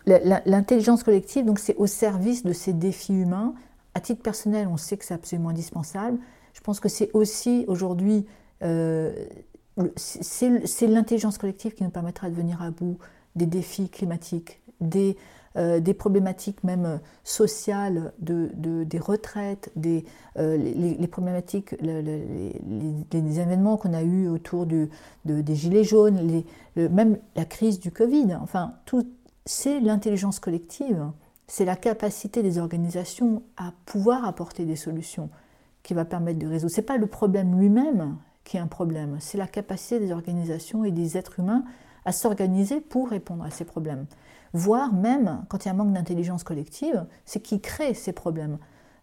l'intelligence 0.06 1.02
collective, 1.02 1.44
donc 1.44 1.58
c'est 1.58 1.76
au 1.76 1.86
service 1.86 2.44
de 2.44 2.52
ces 2.52 2.72
défis 2.72 3.14
humains, 3.14 3.54
à 3.94 4.00
titre 4.00 4.22
personnel, 4.22 4.68
on 4.68 4.76
sait 4.76 4.96
que 4.96 5.04
c'est 5.04 5.14
absolument 5.14 5.50
indispensable. 5.50 6.18
Je 6.54 6.60
pense 6.60 6.80
que 6.80 6.88
c'est 6.88 7.10
aussi 7.12 7.64
aujourd'hui, 7.68 8.26
euh, 8.62 9.14
c'est 9.96 10.86
l'intelligence 10.86 11.38
collective 11.38 11.74
qui 11.74 11.84
nous 11.84 11.90
permettra 11.90 12.30
de 12.30 12.34
venir 12.34 12.62
à 12.62 12.70
bout 12.70 12.98
des 13.36 13.46
défis 13.46 13.88
climatiques, 13.88 14.60
des, 14.80 15.16
euh, 15.56 15.80
des 15.80 15.94
problématiques 15.94 16.64
même 16.64 17.00
sociales, 17.24 18.12
de, 18.20 18.50
des 18.84 18.98
retraites, 18.98 19.70
des, 19.76 20.04
euh, 20.38 20.56
les, 20.56 21.06
problématiques, 21.06 21.74
les, 21.80 23.40
événements 23.40 23.76
qu'on 23.76 23.94
a 23.94 24.02
eus 24.02 24.28
autour 24.28 24.66
du, 24.66 24.88
des 25.24 25.54
gilets 25.54 25.84
jaunes, 25.84 26.42
même 26.76 27.18
la 27.36 27.44
crise 27.44 27.80
du 27.80 27.90
Covid. 27.90 28.36
Enfin, 28.40 28.74
tout, 28.86 29.06
c'est 29.44 29.80
l'intelligence 29.80 30.38
collective 30.38 31.04
c'est 31.52 31.66
la 31.66 31.76
capacité 31.76 32.42
des 32.42 32.56
organisations 32.56 33.42
à 33.58 33.74
pouvoir 33.84 34.24
apporter 34.24 34.64
des 34.64 34.74
solutions 34.74 35.28
qui 35.82 35.92
va 35.92 36.06
permettre 36.06 36.38
de 36.38 36.46
résoudre. 36.46 36.72
Ce 36.72 36.80
n'est 36.80 36.86
pas 36.86 36.96
le 36.96 37.06
problème 37.06 37.60
lui-même 37.60 38.16
qui 38.44 38.56
est 38.56 38.60
un 38.60 38.66
problème, 38.66 39.18
c'est 39.20 39.36
la 39.36 39.46
capacité 39.46 40.00
des 40.00 40.12
organisations 40.12 40.84
et 40.84 40.90
des 40.90 41.18
êtres 41.18 41.40
humains 41.40 41.64
à 42.06 42.12
s'organiser 42.12 42.80
pour 42.80 43.10
répondre 43.10 43.44
à 43.44 43.50
ces 43.50 43.66
problèmes. 43.66 44.06
Voire 44.54 44.92
même, 44.92 45.44
quand 45.48 45.64
il 45.64 45.68
y 45.68 45.70
a 45.70 45.74
un 45.74 45.76
manque 45.76 45.92
d'intelligence 45.92 46.44
collective, 46.44 47.06
c'est 47.24 47.40
qui 47.40 47.60
crée 47.60 47.94
ces 47.94 48.12
problèmes. 48.12 48.58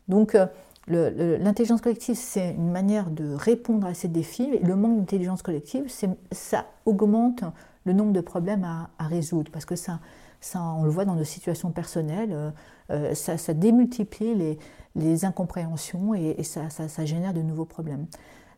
Donc, 0.08 0.36
euh, 0.36 1.38
l'intelligence 1.38 1.82
collective, 1.82 2.16
c'est 2.16 2.52
une 2.52 2.72
manière 2.72 3.10
de 3.10 3.34
répondre 3.34 3.88
à 3.88 3.94
ces 3.94 4.08
défis. 4.08 4.50
Et 4.54 4.60
le 4.60 4.76
manque 4.76 4.98
d'intelligence 4.98 5.42
collective, 5.42 5.86
ça 6.32 6.66
augmente 6.86 7.44
le 7.86 7.94
nombre 7.94 8.14
de 8.14 8.22
problèmes 8.22 8.64
à, 8.64 9.08
résoudre, 9.08 9.52
parce 9.52 9.66
que 9.66 9.76
ça, 9.76 10.00
ça, 10.42 10.62
on 10.62 10.84
le 10.84 10.90
voit 10.90 11.06
dans 11.06 11.16
nos 11.16 11.24
situations 11.24 11.72
personnelles, 11.72 12.32
euh, 12.32 12.52
euh, 12.92 13.14
ça, 13.14 13.54
démultiplie 13.54 14.58
les, 14.96 15.26
incompréhensions 15.26 16.14
et, 16.14 16.44
ça, 16.44 17.06
génère 17.06 17.34
de 17.34 17.42
nouveaux 17.42 17.66
problèmes. 17.66 18.06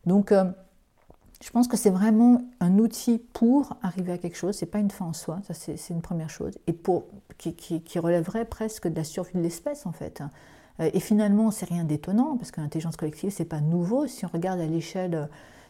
Donc, 0.06 0.34
je 1.42 1.50
pense 1.50 1.68
que 1.68 1.78
c'est 1.78 1.90
vraiment 1.90 2.42
un 2.60 2.78
outil 2.78 3.20
pour 3.34 3.76
arriver 3.82 4.14
à 4.14 4.18
quelque 4.18 4.38
chose, 4.38 4.56
c'est 4.56 4.66
pas 4.66 4.80
une 4.80 4.92
fin 4.92 5.06
en 5.06 5.14
soi, 5.14 5.40
ça 5.48 5.54
c'est 5.54 5.90
une 5.90 6.02
première 6.02 6.30
chose, 6.30 6.58
et 6.68 6.74
pour, 6.74 7.06
qui, 7.38 8.00
relèverait 8.00 8.46
presque 8.46 8.88
de 8.88 8.96
la 8.96 9.04
survie 9.04 9.34
de 9.34 9.42
l'espèce 9.42 9.86
en 9.86 9.92
fait. 9.92 10.22
Et 10.80 11.00
finalement, 11.00 11.52
c'est 11.52 11.68
rien 11.68 11.84
d'étonnant, 11.84 12.38
parce 12.38 12.50
que 12.50 12.62
l'intelligence 12.62 12.96
collective, 12.96 13.30
c'est 13.30 13.46
pas 13.46 13.60
nouveau. 13.60 14.08
Si 14.08 14.26
on 14.26 14.30
regarde 14.30 14.60
à 14.60 14.66
l'échelle 14.66 15.30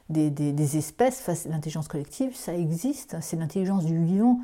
des, 0.10 0.78
espèces, 0.78 1.28
l'intelligence 1.48 1.88
collective, 1.88 2.36
ça 2.36 2.54
existe, 2.54 3.18
c'est 3.20 3.36
l'intelligence 3.36 3.86
du 3.86 4.02
vivant 4.04 4.40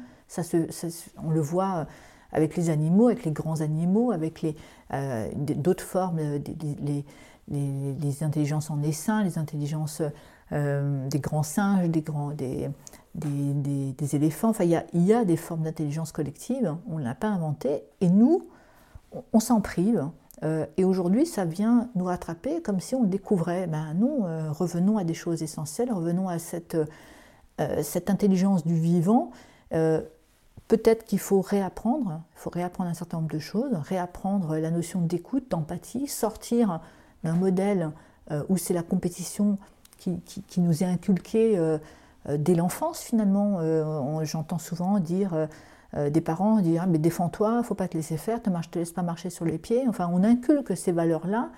on 1.24 1.30
le 1.30 1.42
voit 1.42 1.76
euh, 1.76 1.86
avec 2.32 2.56
les 2.58 2.70
animaux, 2.70 3.08
avec 3.08 3.24
les 3.26 3.32
grands 3.32 3.62
animaux, 3.62 4.12
avec 4.12 4.46
euh, 4.94 5.30
d'autres 5.36 5.84
formes, 5.84 6.20
euh, 6.20 6.40
les, 7.50 8.24
intelligences 8.24 8.70
en 8.70 8.82
essaim, 8.84 9.24
les 9.24 9.38
intelligences 9.38 10.02
des 10.52 11.20
grands 11.20 11.44
singes, 11.44 11.90
des, 11.90 12.02
grands, 12.02 12.32
des, 12.32 12.70
éléphants. 14.14 14.50
Enfin, 14.50 14.64
il 14.64 15.06
y 15.06 15.14
a, 15.14 15.26
des 15.26 15.38
formes 15.38 15.64
d'intelligence 15.64 16.12
collective, 16.12 16.76
on 16.90 17.00
ne 17.00 17.04
l'a 17.04 17.16
pas 17.16 17.28
inventé, 17.28 17.84
et 18.02 18.10
nous, 18.10 18.48
on, 19.34 19.40
s'en 19.40 19.60
prive. 19.60 20.08
et 20.78 20.84
aujourd'hui, 20.86 21.26
ça 21.26 21.44
vient 21.44 21.90
nous 21.96 22.06
rattraper 22.06 22.62
comme 22.62 22.80
si 22.80 22.96
on 22.96 23.04
le 23.04 23.10
découvrait. 23.10 23.68
Ben 23.68 23.94
non, 23.94 24.52
revenons 24.52 24.98
à 24.98 25.04
des 25.04 25.14
choses 25.14 25.44
essentielles, 25.44 25.92
revenons 25.92 26.30
à 26.30 26.40
cette, 26.40 26.78
cette 27.82 28.10
intelligence 28.10 28.66
du 28.66 28.76
vivant. 28.76 29.32
Peut-être 30.68 31.06
qu'il 31.06 31.20
faut 31.20 31.40
réapprendre, 31.40 32.22
il 32.36 32.40
faut 32.40 32.50
réapprendre 32.50 32.90
un 32.90 32.94
certain 32.94 33.18
nombre 33.18 33.32
de 33.32 33.40
choses, 33.40 33.72
réapprendre 33.74 34.58
la 34.58 34.70
notion 34.70 35.00
d'écoute, 35.00 35.50
d'empathie, 35.50 36.08
sortir 36.08 36.82
d'un 37.24 37.36
modèle 37.36 37.92
euh, 38.32 38.44
où 38.50 38.58
c'est 38.58 38.74
la 38.74 38.84
compétition 38.84 39.58
qui, 39.98 40.62
nous 40.62 40.84
est 40.84 40.86
inculquée 40.86 41.58
euh, 41.58 41.78
euh, 42.30 42.38
dès 42.38 42.56
l'enfance 42.56 43.02
finalement. 43.02 43.60
J'entends 44.24 44.60
souvent 44.60 45.00
dire 45.00 45.48
des 45.94 46.22
parents 46.22 46.60
dire 46.60 46.82
ah, 46.84 46.88
mais 46.88 47.00
défends-toi, 47.00 47.64
faut 47.64 47.76
pas 47.76 47.88
te 47.88 47.96
laisser 47.96 48.18
faire, 48.18 48.42
te, 48.42 48.50
marche, 48.50 48.70
te 48.70 48.80
laisse 48.80 48.92
pas 48.92 49.04
marcher 49.04 49.30
sur 49.30 49.46
les 49.46 49.58
pieds. 49.58 49.88
Enfin, 49.88 50.10
on 50.12 50.24
inculque 50.24 50.76
ces 50.76 50.92
valeurs-là, 50.92 51.50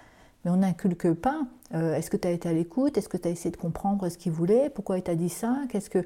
mais 0.43 0.51
on 0.51 0.57
n'inculque 0.57 1.13
pas. 1.13 1.41
est-ce 1.73 2.09
que 2.09 2.17
tu 2.17 2.27
as 2.27 2.31
été 2.31 2.47
à 2.47 2.53
l'écoute 2.53 2.97
Est-ce 2.97 3.09
que 3.09 3.17
tu 3.17 3.27
as 3.27 3.31
essayé 3.31 3.51
de 3.51 3.57
comprendre 3.57 4.07
ce 4.07 4.17
qu'il 4.17 4.31
voulait 4.31 4.69
Pourquoi 4.69 4.97
il 4.97 5.03
t'a 5.03 5.15
dit 5.15 5.29
ça 5.29 5.57
Qu'est-ce 5.69 5.89
que 5.89 6.05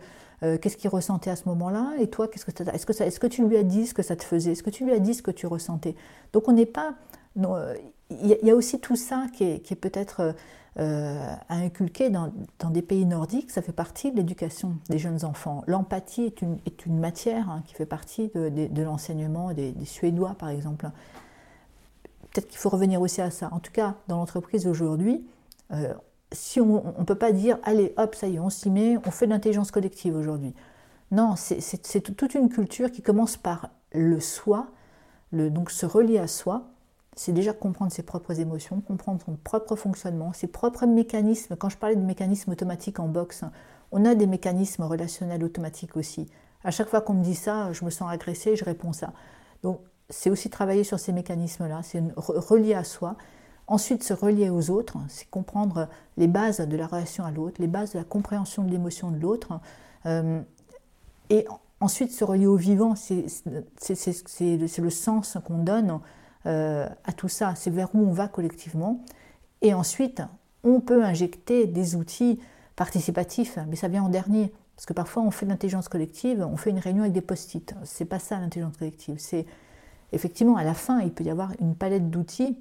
qu'est-ce 0.57 0.75
qu'il 0.77 0.89
ressentait 0.89 1.29
à 1.29 1.35
ce 1.35 1.47
moment-là 1.49 1.93
Et 1.99 2.07
toi, 2.07 2.27
qu'est-ce 2.27 2.45
que 2.45 2.51
est-ce 2.51 2.85
que, 2.85 3.03
est-ce 3.03 3.19
que 3.19 3.27
tu 3.27 3.47
lui 3.47 3.57
as 3.57 3.63
dit 3.63 3.87
ce 3.87 3.93
que 3.93 4.03
ça 4.03 4.15
te 4.15 4.23
faisait 4.23 4.53
Est-ce 4.53 4.63
que 4.63 4.69
tu 4.69 4.85
lui 4.85 4.93
as 4.93 4.99
dit 4.99 5.13
ce 5.13 5.21
que 5.21 5.31
tu 5.31 5.45
ressentais? 5.45 5.95
Donc 6.31 6.47
on 6.47 6.53
n'est 6.53 6.65
pas 6.65 6.95
il 8.21 8.37
y, 8.43 8.51
a 8.51 8.55
aussi 8.55 8.79
tout 8.79 8.95
ça 8.95 9.25
qui 9.33 9.43
est, 9.43 9.75
peut-être 9.75 10.35
euh, 10.79 11.35
à 11.49 11.55
inculquer 11.55 12.09
dans, 12.09 12.31
des 12.69 12.81
pays 12.81 13.05
nordiques, 13.05 13.51
ça 13.51 13.61
fait 13.61 13.71
partie 13.71 14.11
de 14.11 14.17
l'éducation 14.17 14.77
des 14.89 14.97
jeunes 14.97 15.23
enfants. 15.25 15.63
L'empathie 15.67 16.33
est 16.65 16.85
une, 16.85 16.99
matière 16.99 17.49
hein, 17.49 17.63
qui 17.65 17.75
fait 17.75 17.85
partie 17.85 18.29
de, 18.33 18.81
l'enseignement 18.81 19.53
des, 19.53 19.73
Suédois, 19.85 20.35
par 20.37 20.49
exemple. 20.49 20.89
Peut-être 22.31 22.47
qu'il 22.47 22.57
faut 22.57 22.69
revenir 22.69 23.01
aussi 23.01 23.21
à 23.21 23.29
ça. 23.29 23.49
En 23.51 23.59
tout 23.59 23.71
cas, 23.71 23.95
dans 24.07 24.17
l'entreprise 24.17 24.67
aujourd'hui, 24.67 25.23
euh, 25.71 25.93
si 26.31 26.59
on 26.59 26.95
ne 26.97 27.03
peut 27.03 27.15
pas 27.15 27.31
dire, 27.31 27.59
allez, 27.63 27.93
hop, 27.97 28.15
ça 28.15 28.27
y 28.27 28.35
est, 28.35 28.39
on 28.39 28.49
s'y 28.49 28.71
met, 28.71 28.97
on 29.05 29.11
fait 29.11 29.27
de 29.27 29.31
l'intelligence 29.31 29.71
collective 29.71 30.15
aujourd'hui. 30.15 30.53
Non, 31.11 31.35
c'est 31.35 32.01
toute 32.01 32.33
une 32.33 32.49
culture 32.49 32.91
qui 32.91 33.03
commence 33.03 33.37
par 33.37 33.69
le 33.91 34.19
soi, 34.19 34.67
donc 35.31 35.69
se 35.69 35.85
relier 35.85 36.17
à 36.17 36.27
soi, 36.27 36.72
c'est 37.15 37.31
déjà 37.31 37.53
comprendre 37.53 37.91
ses 37.91 38.03
propres 38.03 38.39
émotions, 38.39 38.81
comprendre 38.81 39.21
son 39.23 39.35
propre 39.35 39.75
fonctionnement, 39.75 40.33
ses 40.33 40.47
propres 40.47 40.85
mécanismes. 40.85 41.55
Quand 41.55 41.69
je 41.69 41.77
parlais 41.77 41.95
de 41.95 42.01
mécanismes 42.01 42.51
automatiques 42.51 42.99
en 42.99 43.07
boxe, 43.07 43.43
on 43.91 44.05
a 44.05 44.15
des 44.15 44.27
mécanismes 44.27 44.83
relationnels 44.83 45.43
automatiques 45.43 45.95
aussi. 45.95 46.27
À 46.63 46.71
chaque 46.71 46.87
fois 46.87 47.01
qu'on 47.01 47.13
me 47.13 47.23
dit 47.23 47.35
ça, 47.35 47.71
je 47.73 47.85
me 47.85 47.89
sens 47.89 48.11
agressée, 48.11 48.55
je 48.55 48.65
réponds 48.65 48.93
ça. 48.93 49.13
Donc 49.61 49.81
c'est 50.09 50.29
aussi 50.29 50.49
travailler 50.49 50.83
sur 50.83 50.99
ces 50.99 51.13
mécanismes-là, 51.13 51.81
c'est 51.83 52.01
relier 52.15 52.73
à 52.73 52.83
soi. 52.83 53.15
Ensuite, 53.67 54.03
se 54.03 54.13
relier 54.13 54.49
aux 54.49 54.69
autres, 54.69 54.97
c'est 55.07 55.29
comprendre 55.29 55.87
les 56.17 56.27
bases 56.27 56.59
de 56.59 56.77
la 56.77 56.85
relation 56.85 57.23
à 57.23 57.31
l'autre, 57.31 57.61
les 57.61 57.67
bases 57.67 57.93
de 57.93 57.97
la 57.97 58.03
compréhension 58.03 58.63
de 58.63 58.71
l'émotion 58.71 59.09
de 59.09 59.17
l'autre. 59.17 59.59
Euh, 60.05 60.41
et 61.29 61.45
ensuite, 61.79 62.11
se 62.11 62.25
relier 62.25 62.45
au 62.45 62.57
vivant, 62.57 62.95
c'est 62.95 63.25
le 63.45 64.89
sens 64.89 65.37
qu'on 65.45 65.59
donne 65.59 65.99
à 66.45 67.13
tout 67.15 67.29
ça, 67.29 67.53
c'est 67.55 67.69
vers 67.69 67.93
où 67.95 67.99
on 67.99 68.11
va 68.11 68.27
collectivement. 68.27 69.01
Et 69.61 69.73
ensuite, 69.73 70.21
on 70.63 70.79
peut 70.79 71.03
injecter 71.03 71.67
des 71.67 71.95
outils 71.95 72.39
participatifs, 72.75 73.57
mais 73.67 73.75
ça 73.75 73.87
vient 73.87 74.03
en 74.03 74.09
dernier. 74.09 74.53
Parce 74.75 74.85
que 74.85 74.93
parfois, 74.93 75.23
on 75.23 75.31
fait 75.31 75.45
de 75.45 75.51
l'intelligence 75.51 75.87
collective, 75.87 76.45
on 76.49 76.57
fait 76.57 76.71
une 76.71 76.79
réunion 76.79 77.03
avec 77.03 77.13
des 77.13 77.21
post-it. 77.21 77.75
C'est 77.83 78.05
pas 78.05 78.19
ça 78.19 78.39
l'intelligence 78.39 78.77
collective. 78.77 79.15
C'est 79.19 79.45
effectivement 80.11 80.57
à 80.57 80.63
la 80.63 80.73
fin, 80.73 80.99
il 81.01 81.11
peut 81.11 81.23
y 81.23 81.29
avoir 81.29 81.51
une 81.61 81.75
palette 81.75 82.09
d'outils 82.09 82.57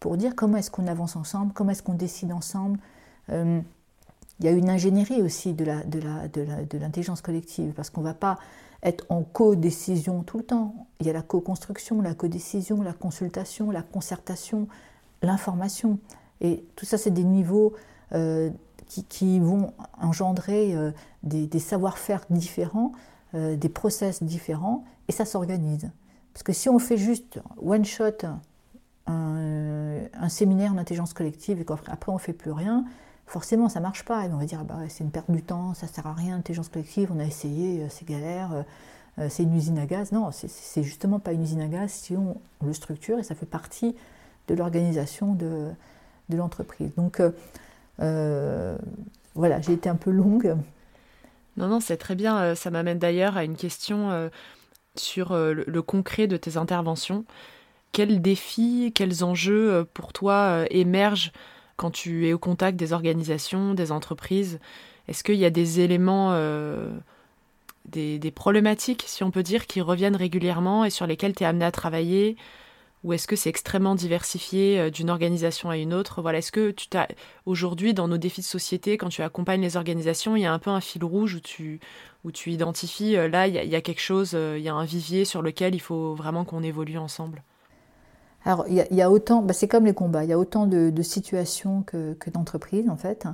pour 0.00 0.16
dire 0.16 0.34
comment 0.36 0.58
est-ce 0.58 0.70
qu'on 0.70 0.86
avance 0.86 1.16
ensemble, 1.16 1.52
comment 1.52 1.70
est-ce 1.70 1.82
qu'on 1.82 1.94
décide 1.94 2.32
ensemble. 2.32 2.78
Euh, 3.30 3.60
il 4.38 4.46
y 4.46 4.48
a 4.48 4.52
une 4.52 4.68
ingénierie 4.68 5.22
aussi 5.22 5.54
de 5.54 5.64
l'intelligence 6.78 7.22
collective, 7.22 7.72
parce 7.72 7.88
qu'on 7.88 8.02
ne 8.02 8.06
va 8.06 8.14
pas 8.14 8.38
être 8.86 9.04
en 9.08 9.22
co-décision 9.22 10.22
tout 10.22 10.38
le 10.38 10.44
temps. 10.44 10.86
Il 11.00 11.06
y 11.06 11.10
a 11.10 11.12
la 11.12 11.22
co-construction, 11.22 12.00
la 12.00 12.14
co-décision, 12.14 12.82
la 12.82 12.92
consultation, 12.92 13.70
la 13.70 13.82
concertation, 13.82 14.68
l'information. 15.22 15.98
Et 16.40 16.64
tout 16.76 16.86
ça, 16.86 16.96
c'est 16.96 17.10
des 17.10 17.24
niveaux 17.24 17.74
euh, 18.12 18.50
qui, 18.86 19.40
vont 19.40 19.72
engendrer 20.00 20.74
euh, 20.74 20.92
des, 21.24 21.58
savoir-faire 21.58 22.24
différents, 22.30 22.92
euh, 23.34 23.56
des 23.56 23.68
process 23.68 24.22
différents, 24.22 24.84
et 25.08 25.12
ça 25.12 25.24
s'organise. 25.24 25.90
Parce 26.32 26.44
que 26.44 26.52
si 26.52 26.68
on 26.68 26.78
fait 26.78 26.98
juste 26.98 27.40
one 27.60 27.84
shot 27.84 28.24
un, 29.06 30.00
un 30.12 30.28
séminaire 30.28 30.74
d'intelligence 30.74 31.12
collective 31.12 31.60
et 31.60 31.64
qu'après 31.64 32.12
on 32.12 32.18
fait 32.18 32.32
plus 32.32 32.52
rien, 32.52 32.84
forcément 33.26 33.68
ça 33.68 33.80
marche 33.80 34.04
pas. 34.04 34.24
Et 34.24 34.32
on 34.32 34.38
va 34.38 34.44
dire 34.44 34.64
bah, 34.64 34.78
c'est 34.88 35.04
une 35.04 35.10
perte 35.10 35.30
du 35.30 35.42
temps, 35.42 35.74
ça 35.74 35.86
sert 35.86 36.06
à 36.06 36.14
rien, 36.14 36.36
intelligence 36.36 36.68
collective, 36.68 37.10
on 37.14 37.20
a 37.20 37.24
essayé, 37.24 37.82
euh, 37.82 37.86
c'est 37.90 38.06
galère, 38.06 38.52
euh, 38.52 38.62
euh, 39.18 39.26
c'est 39.28 39.42
une 39.42 39.54
usine 39.54 39.78
à 39.78 39.86
gaz. 39.86 40.12
Non, 40.12 40.30
c'est 40.32 40.82
justement 40.82 41.18
pas 41.18 41.32
une 41.32 41.42
usine 41.42 41.60
à 41.60 41.68
gaz 41.68 41.90
si 41.90 42.16
on, 42.16 42.40
le 42.64 42.72
structure 42.72 43.18
et 43.18 43.22
ça 43.22 43.34
fait 43.34 43.46
partie 43.46 43.94
de 44.48 44.54
l'organisation 44.54 45.34
de, 45.34 45.70
de 46.28 46.36
l'entreprise. 46.36 46.92
Donc 46.96 47.20
voilà, 47.98 49.60
j'ai 49.60 49.72
été 49.72 49.88
un 49.88 49.96
peu 49.96 50.10
longue. 50.10 50.56
Non, 51.56 51.68
non, 51.68 51.80
c'est 51.80 51.96
très 51.96 52.14
bien. 52.14 52.54
Ça 52.54 52.70
m'amène 52.70 52.98
d'ailleurs 52.98 53.36
à 53.36 53.44
une 53.44 53.56
question 53.56 54.30
sur 54.96 55.34
le 55.34 55.80
concret 55.80 56.26
de 56.26 56.36
tes 56.36 56.56
interventions. 56.58 57.24
Quels 57.92 58.20
défis, 58.20 58.92
quels 58.94 59.24
enjeux 59.24 59.86
pour 59.94 60.12
toi 60.12 60.64
émergent 60.70 61.32
quand 61.76 61.90
tu 61.90 62.26
es 62.28 62.32
au 62.32 62.38
contact 62.38 62.76
des 62.78 62.92
organisations, 62.92 63.74
des 63.74 63.92
entreprises 63.92 64.58
Est-ce 65.08 65.22
qu'il 65.22 65.36
y 65.36 65.44
a 65.44 65.50
des 65.50 65.80
éléments, 65.80 66.30
euh, 66.32 66.90
des, 67.86 68.30
problématiques, 68.30 69.04
si 69.06 69.22
on 69.24 69.30
peut 69.30 69.42
dire, 69.42 69.66
qui 69.66 69.80
reviennent 69.80 70.16
régulièrement 70.16 70.84
et 70.84 70.90
sur 70.90 71.06
lesquelles 71.06 71.34
tu 71.34 71.44
es 71.44 71.46
amené 71.46 71.64
à 71.64 71.72
travailler? 71.72 72.36
Ou 73.04 73.12
est-ce 73.12 73.28
que 73.28 73.36
c'est 73.36 73.50
extrêmement 73.50 73.94
diversifié 73.94 74.80
euh, 74.80 74.90
d'une 74.90 75.10
organisation 75.10 75.70
à 75.70 75.76
une 75.76 75.94
autre? 75.94 76.22
Voilà, 76.22 76.38
est-ce 76.38 76.50
que 76.50 76.70
tu 76.70 76.88
t'as 76.88 77.06
aujourd'hui 77.44 77.94
dans 77.94 78.08
nos 78.08 78.18
défis 78.18 78.40
de 78.40 78.46
société, 78.46 78.96
quand 78.96 79.10
tu 79.10 79.22
accompagnes 79.22 79.60
les 79.60 79.76
organisations, 79.76 80.34
il 80.34 80.42
y 80.42 80.46
a 80.46 80.52
un 80.52 80.58
peu 80.58 80.70
un 80.70 80.80
fil 80.80 81.04
rouge 81.04 81.34
où 81.34 81.40
tu 81.40 81.80
où 82.24 82.32
tu 82.32 82.50
identifies 82.50 83.16
euh, 83.16 83.28
là 83.28 83.46
il 83.46 83.54
y, 83.54 83.76
a, 83.76 83.80
quelque 83.80 84.00
chose, 84.00 84.32
il 84.32 84.62
y 84.62 84.68
a 84.68 84.74
un 84.74 84.84
vivier 84.84 85.24
sur 85.24 85.42
lequel 85.42 85.74
il 85.74 85.80
faut 85.80 86.14
vraiment 86.14 86.44
qu'on 86.44 86.62
évolue 86.62 86.98
ensemble? 86.98 87.42
Alors, 88.46 88.64
il 88.68 88.76
y, 88.76 89.02
a 89.02 89.10
autant, 89.10 89.42
bah, 89.42 89.52
c'est 89.52 89.66
comme 89.66 89.86
les 89.86 89.92
combats, 89.92 90.22
il 90.22 90.30
y 90.30 90.32
a 90.32 90.38
autant 90.38 90.68
de, 90.68 91.02
situations 91.02 91.82
que, 91.82 92.16
d'entreprises 92.32 92.88
en 92.88 92.96
fait. 92.96 93.26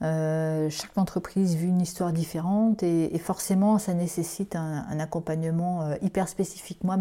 Euh, 0.00 0.70
chaque 0.70 0.96
entreprise 0.96 1.54
vit 1.54 1.68
une 1.68 1.82
histoire 1.82 2.12
différente 2.12 2.82
et, 2.82 3.16
forcément 3.18 3.78
ça 3.78 3.92
nécessite 3.92 4.56
un, 4.56 4.98
accompagnement 4.98 5.82
euh, 5.82 5.96
hyper 6.00 6.28
spécifique. 6.28 6.82
Moi, 6.82 6.96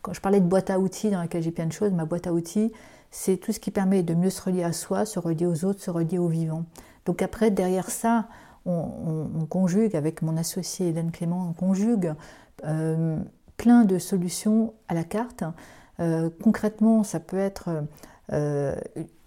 quand 0.00 0.12
je 0.12 0.20
parlais 0.20 0.38
de 0.38 0.46
boîte 0.46 0.70
à 0.70 0.78
outils 0.78 1.10
dans 1.10 1.18
laquelle 1.18 1.42
j'ai 1.42 1.50
plein 1.50 1.66
de 1.66 1.72
choses, 1.72 1.90
ma 1.90 2.04
boîte 2.04 2.28
à 2.28 2.32
outils, 2.32 2.72
c'est 3.10 3.36
tout 3.36 3.52
ce 3.52 3.58
qui 3.58 3.72
permet 3.72 4.04
de 4.04 4.14
mieux 4.14 4.30
se 4.30 4.40
relier 4.40 4.62
à 4.62 4.72
soi, 4.72 5.04
se 5.04 5.18
relier 5.18 5.46
aux 5.46 5.64
autres, 5.64 5.82
se 5.82 5.90
relier 5.90 6.18
aux 6.18 6.28
vivants. 6.28 6.64
Donc 7.04 7.20
après, 7.20 7.50
derrière 7.50 7.90
ça, 7.90 8.28
on, 8.64 9.44
conjugue, 9.50 9.96
avec 9.96 10.22
mon 10.22 10.36
associé 10.36 10.90
Hélène 10.90 11.10
Clément, 11.10 11.48
on 11.50 11.52
conjugue 11.52 12.14
euh, 12.64 13.18
plein 13.56 13.84
de 13.84 13.98
solutions 13.98 14.72
à 14.86 14.94
la 14.94 15.02
carte. 15.02 15.42
Euh, 16.00 16.30
concrètement, 16.42 17.04
ça 17.04 17.20
peut 17.20 17.38
être 17.38 17.84
euh, 18.32 18.74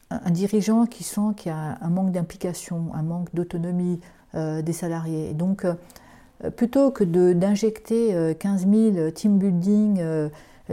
un 0.09 0.31
dirigeant 0.31 0.85
qui 0.85 1.03
sent 1.03 1.33
qu'il 1.37 1.51
y 1.51 1.55
a 1.55 1.77
un 1.81 1.89
manque 1.89 2.11
d'implication, 2.11 2.91
un 2.93 3.03
manque 3.03 3.33
d'autonomie 3.33 3.99
euh, 4.35 4.61
des 4.61 4.73
salariés. 4.73 5.33
donc, 5.33 5.65
plutôt 6.57 6.91
que 6.91 7.05
d'injecter 7.05 8.35
15 8.37 8.67
000 8.67 9.11
team 9.11 9.39
building 9.39 10.29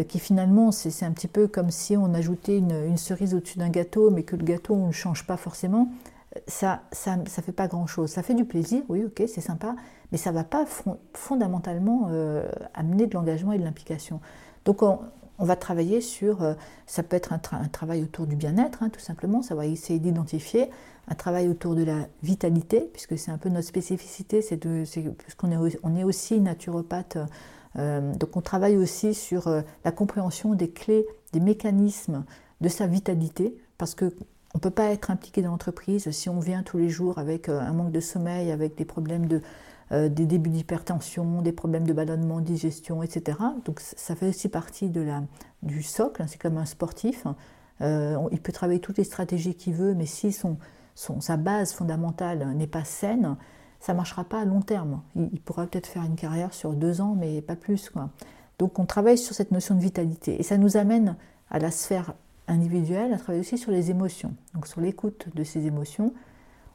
qui 0.09 0.19
finalement, 0.19 0.73
c'est 0.73 1.05
un 1.07 1.13
petit 1.13 1.29
peu 1.29 1.47
comme 1.47 1.71
si 1.71 1.97
on 1.97 2.13
ajoutait 2.15 2.59
une, 2.59 2.97
cerise 2.97 3.33
au-dessus 3.33 3.59
d'un 3.59 3.69
gâteau, 3.69 4.11
mais 4.11 4.25
que 4.25 4.35
le 4.35 4.43
gâteau, 4.43 4.75
on 4.75 4.89
ne 4.89 4.93
change 4.93 5.25
pas 5.25 5.37
forcément, 5.37 5.89
ça 6.49 6.83
ça, 6.91 7.17
ça 7.29 7.43
fait 7.43 7.53
pas 7.53 7.69
grand-chose. 7.69 8.11
Ça 8.11 8.25
fait 8.25 8.35
du 8.35 8.45
plaisir, 8.45 8.83
oui, 8.89 9.05
ok, 9.05 9.23
c'est 9.29 9.41
sympa, 9.41 9.77
mais 10.11 10.19
ça 10.19 10.31
ne 10.31 10.35
va 10.35 10.43
pas 10.43 10.67
fondamentalement 11.15 12.11
amener 12.75 13.07
de 13.07 13.15
l'engagement 13.15 13.53
et 13.53 13.59
de 13.59 13.65
l'implication. 13.65 14.21
Donc, 14.65 14.83
on, 14.83 14.99
on 15.43 15.45
va 15.45 15.57
travailler 15.57 16.01
sur, 16.01 16.45
euh, 16.45 16.55
ça 16.87 17.03
peut 17.03 17.17
être 17.17 17.33
un, 17.33 17.39
travail 17.69 18.05
autour 18.05 18.29
du 18.29 18.37
bien-être, 18.37 18.85
hein, 18.85 18.91
tout 18.91 19.01
simplement, 19.01 19.43
ça 19.43 19.57
va 19.57 19.67
essayer 19.67 19.99
d'identifier, 19.99 20.71
un 21.09 21.17
travail 21.17 21.49
autour 21.49 21.75
de 21.75 21.83
la 21.83 22.07
vitalité, 22.23 22.89
puisque 22.93 23.19
c'est 23.19 23.33
un 23.33 23.39
peu 23.39 23.49
notre 23.49 23.67
spécificité, 23.67 24.41
c'est 24.41 24.57
puisqu'on 24.57 25.51
est, 25.51 25.79
on 25.83 25.97
est 25.97 26.05
aussi 26.05 26.39
naturopathe, 26.41 27.19
euh, 27.77 28.15
donc 28.15 28.37
on 28.37 28.41
travaille 28.41 28.77
aussi 28.77 29.15
sur 29.15 29.49
euh, 29.49 29.63
la 29.85 29.91
compréhension 29.91 30.55
des 30.55 30.71
clés, 30.71 31.07
des 31.33 31.41
mécanismes 31.41 32.25
de 32.61 32.69
sa 32.69 32.87
vitalité, 32.87 33.57
parce 33.79 33.97
que 33.97 34.15
on 34.55 34.59
ne 34.59 34.61
peut 34.61 34.71
pas 34.71 34.93
être 34.93 35.11
impliqué 35.11 35.43
dans 35.43 35.51
l'entreprise 35.51 36.09
si 36.13 36.29
on 36.29 36.39
vient 36.39 36.63
tous 36.63 36.79
les 36.79 36.91
jours 36.91 37.19
avec 37.19 37.49
un 37.49 37.73
manque 37.73 37.91
de 37.91 38.01
sommeil, 38.01 38.53
avec 38.53 38.77
des 38.77 38.85
problèmes 38.85 39.27
de, 39.27 39.41
euh, 39.93 40.09
des 40.09 40.25
débuts 40.25 40.51
d'hypertension, 40.51 41.43
des 41.43 41.53
problèmes 41.53 41.87
de 41.87 41.93
ballonnement, 41.93 42.41
digestion, 42.41 43.03
etc. 43.03 43.39
Donc 43.67 43.81
ça 43.81 44.17
fait 44.17 44.29
aussi 44.29 44.49
partie 44.49 44.89
de 44.89 45.03
la, 45.03 45.23
du 45.63 45.83
socle, 45.83 46.25
c'est 46.29 46.41
comme 46.41 46.57
un 46.57 46.65
sportif. 46.65 47.27
Euh, 47.83 48.17
il 48.31 48.41
peut 48.41 48.53
travailler 48.53 48.81
toutes 48.81 48.97
les 48.97 49.05
stratégies 49.05 49.55
qu'il 49.55 49.75
veut, 49.75 49.95
mais 49.95 50.07
si 50.07 50.33
son, 50.33 50.57
son, 50.95 51.21
sa 51.21 51.37
base 51.37 51.75
fondamentale 51.75 52.55
n'est 52.55 52.67
pas 52.67 52.85
saine, 52.85 53.37
ça 53.81 53.93
ne 53.93 53.99
marchera 53.99 54.25
pas 54.25 54.41
à 54.41 54.45
long 54.47 54.63
terme. 54.63 55.03
Il, 55.17 55.41
pourra 55.41 55.67
peut-être 55.67 55.89
faire 55.89 56.05
une 56.05 56.17
carrière 56.17 56.55
sur 56.55 56.73
deux 56.73 57.01
ans, 57.01 57.15
mais 57.19 57.43
pas 57.43 57.57
plus. 57.57 57.93
Donc 58.59 58.79
on 58.79 58.87
travaille 58.87 59.19
sur 59.19 59.35
cette 59.35 59.51
notion 59.51 59.75
de 59.75 59.81
vitalité. 59.81 60.39
Et 60.41 60.43
ça 60.43 60.57
nous 60.57 60.79
amène 60.79 61.17
à 61.51 61.59
la 61.59 61.71
sphère 61.71 62.15
individuelle, 62.49 63.13
à 63.13 63.19
travailler 63.19 63.41
aussi 63.41 63.59
sur 63.59 63.73
les 63.73 63.91
émotions, 63.91 64.35
donc 64.55 64.67
sur 64.67 64.81
l'écoute 64.81 65.27
de 65.35 65.45
ces 65.45 65.67
émotions. 65.67 66.15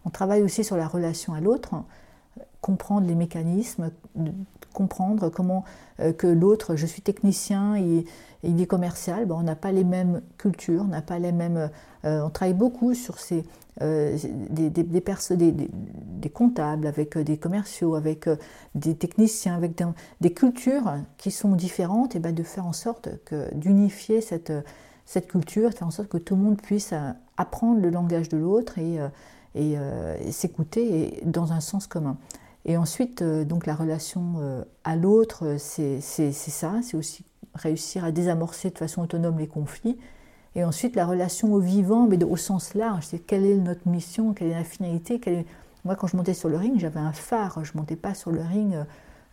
On 0.06 0.10
travaille 0.10 0.44
aussi 0.44 0.64
sur 0.64 0.78
la 0.78 0.88
relation 0.88 1.34
à 1.34 1.42
l'autre 1.42 1.76
comprendre 2.62 3.08
les 3.08 3.16
mécanismes, 3.16 3.92
comprendre 4.74 5.30
comment 5.30 5.64
que 6.18 6.28
l'autre, 6.28 6.76
je 6.76 6.86
suis 6.86 7.02
technicien 7.02 7.76
et, 7.76 8.06
il 8.44 8.62
est 8.62 8.68
commercial, 8.68 9.26
ben, 9.26 9.36
on 9.36 9.42
n'a 9.42 9.56
pas 9.56 9.72
les 9.72 9.84
mêmes 9.84 10.22
cultures, 10.38 10.84
on 10.84 10.90
n'a 10.90 11.02
pas 11.02 11.18
les 11.18 11.32
mêmes... 11.32 11.72
on 12.04 12.30
travaille 12.30 12.54
beaucoup 12.54 12.94
sur 12.94 13.18
ces, 13.18 13.44
des, 13.82 14.70
des, 14.70 14.84
des, 14.84 16.30
comptables, 16.30 16.86
avec 16.86 17.18
des 17.18 17.38
commerciaux, 17.38 17.96
avec 17.96 18.30
des 18.76 18.96
techniciens, 18.96 19.56
avec 19.56 19.82
des, 20.22 20.34
cultures 20.34 20.94
qui 21.18 21.32
sont 21.32 21.54
différentes, 21.54 22.16
et 22.16 22.20
ben 22.20 22.34
de 22.34 22.44
faire 22.44 22.68
en 22.68 22.74
sorte 22.74 23.10
d'unifier 23.56 24.22
cette, 24.22 24.54
cette 25.06 25.28
culture, 25.28 25.72
de 25.72 25.76
faire 25.76 25.88
en 25.88 25.92
sorte 25.92 26.10
que 26.10 26.18
tout 26.18 26.36
le 26.36 26.42
monde 26.42 26.62
puisse 26.62 26.94
apprendre 27.38 27.82
le 27.82 27.90
langage 27.90 28.30
de 28.30 28.38
l'autre 28.38 28.78
et, 28.78 29.00
et 29.56 29.76
s'écouter 30.32 31.20
dans 31.26 31.52
un 31.52 31.60
sens 31.60 31.88
commun. 31.88 32.18
Et 32.68 32.76
ensuite, 32.76 33.22
euh, 33.22 33.46
donc 33.46 33.66
la 33.66 33.76
relation 33.76 34.36
euh, 34.40 34.64
à 34.84 34.98
l'autre, 34.98 35.46
euh, 35.46 35.58
c'est 35.58 36.02
ça, 36.02 36.74
c'est 36.84 36.98
aussi 36.98 37.24
réussir 37.56 38.04
à 38.04 38.12
désamorcer 38.12 38.70
de 38.70 38.78
façon 38.78 39.02
autonome 39.02 39.40
les 39.40 39.48
conflits. 39.48 39.98
Et 40.56 40.66
ensuite, 40.66 40.96
la 40.96 41.06
relation 41.06 41.54
au 41.54 41.60
vivant, 41.60 42.08
mais 42.08 42.22
au 42.24 42.36
sens 42.36 42.74
large, 42.74 43.06
c'est 43.06 43.20
quelle 43.20 43.46
est 43.46 43.56
notre 43.56 43.88
mission, 43.88 44.34
quelle 44.34 44.50
est 44.50 44.56
la 44.56 44.64
finalité. 44.66 45.22
Moi, 45.86 45.96
quand 45.96 46.08
je 46.08 46.18
montais 46.18 46.34
sur 46.34 46.50
le 46.50 46.58
ring, 46.58 46.78
j'avais 46.78 47.00
un 47.00 47.14
phare, 47.14 47.64
je 47.64 47.72
ne 47.74 47.78
montais 47.78 47.96
pas 47.96 48.14
sur 48.14 48.32
le 48.32 48.42
ring 48.42 48.76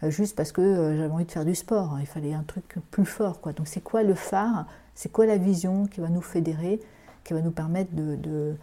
juste 0.03 0.37
parce 0.37 0.53
que 0.53 0.95
j'avais 0.97 1.11
envie 1.11 1.25
de 1.25 1.33
faire 1.33 1.47
du 1.47 1.55
sport. 1.55 1.97
Il 2.01 2.07
fallait 2.07 2.35
un 2.35 2.43
truc 2.43 2.77
plus 2.91 3.07
fort. 3.07 3.41
Quoi. 3.41 3.55
Donc, 3.55 3.69
c'est 3.69 3.81
quoi 3.81 4.03
le 4.03 4.15
phare? 4.15 4.67
C'est 4.95 5.11
quoi 5.11 5.25
la 5.25 5.39
vision 5.39 5.87
qui 5.87 6.01
va 6.01 6.11
nous 6.11 6.21
fédérer, 6.21 6.79
qui 7.25 7.33
va 7.33 7.41
nous 7.41 7.53
permettre 7.53 7.95
de, 7.95 8.55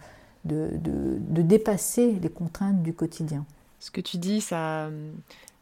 de 0.44 1.42
dépasser 1.42 2.12
les 2.20 2.30
contraintes 2.30 2.82
du 2.82 2.92
quotidien 2.94 3.44
ce 3.82 3.90
que 3.90 4.00
tu 4.00 4.16
dis, 4.16 4.40
ça, 4.40 4.90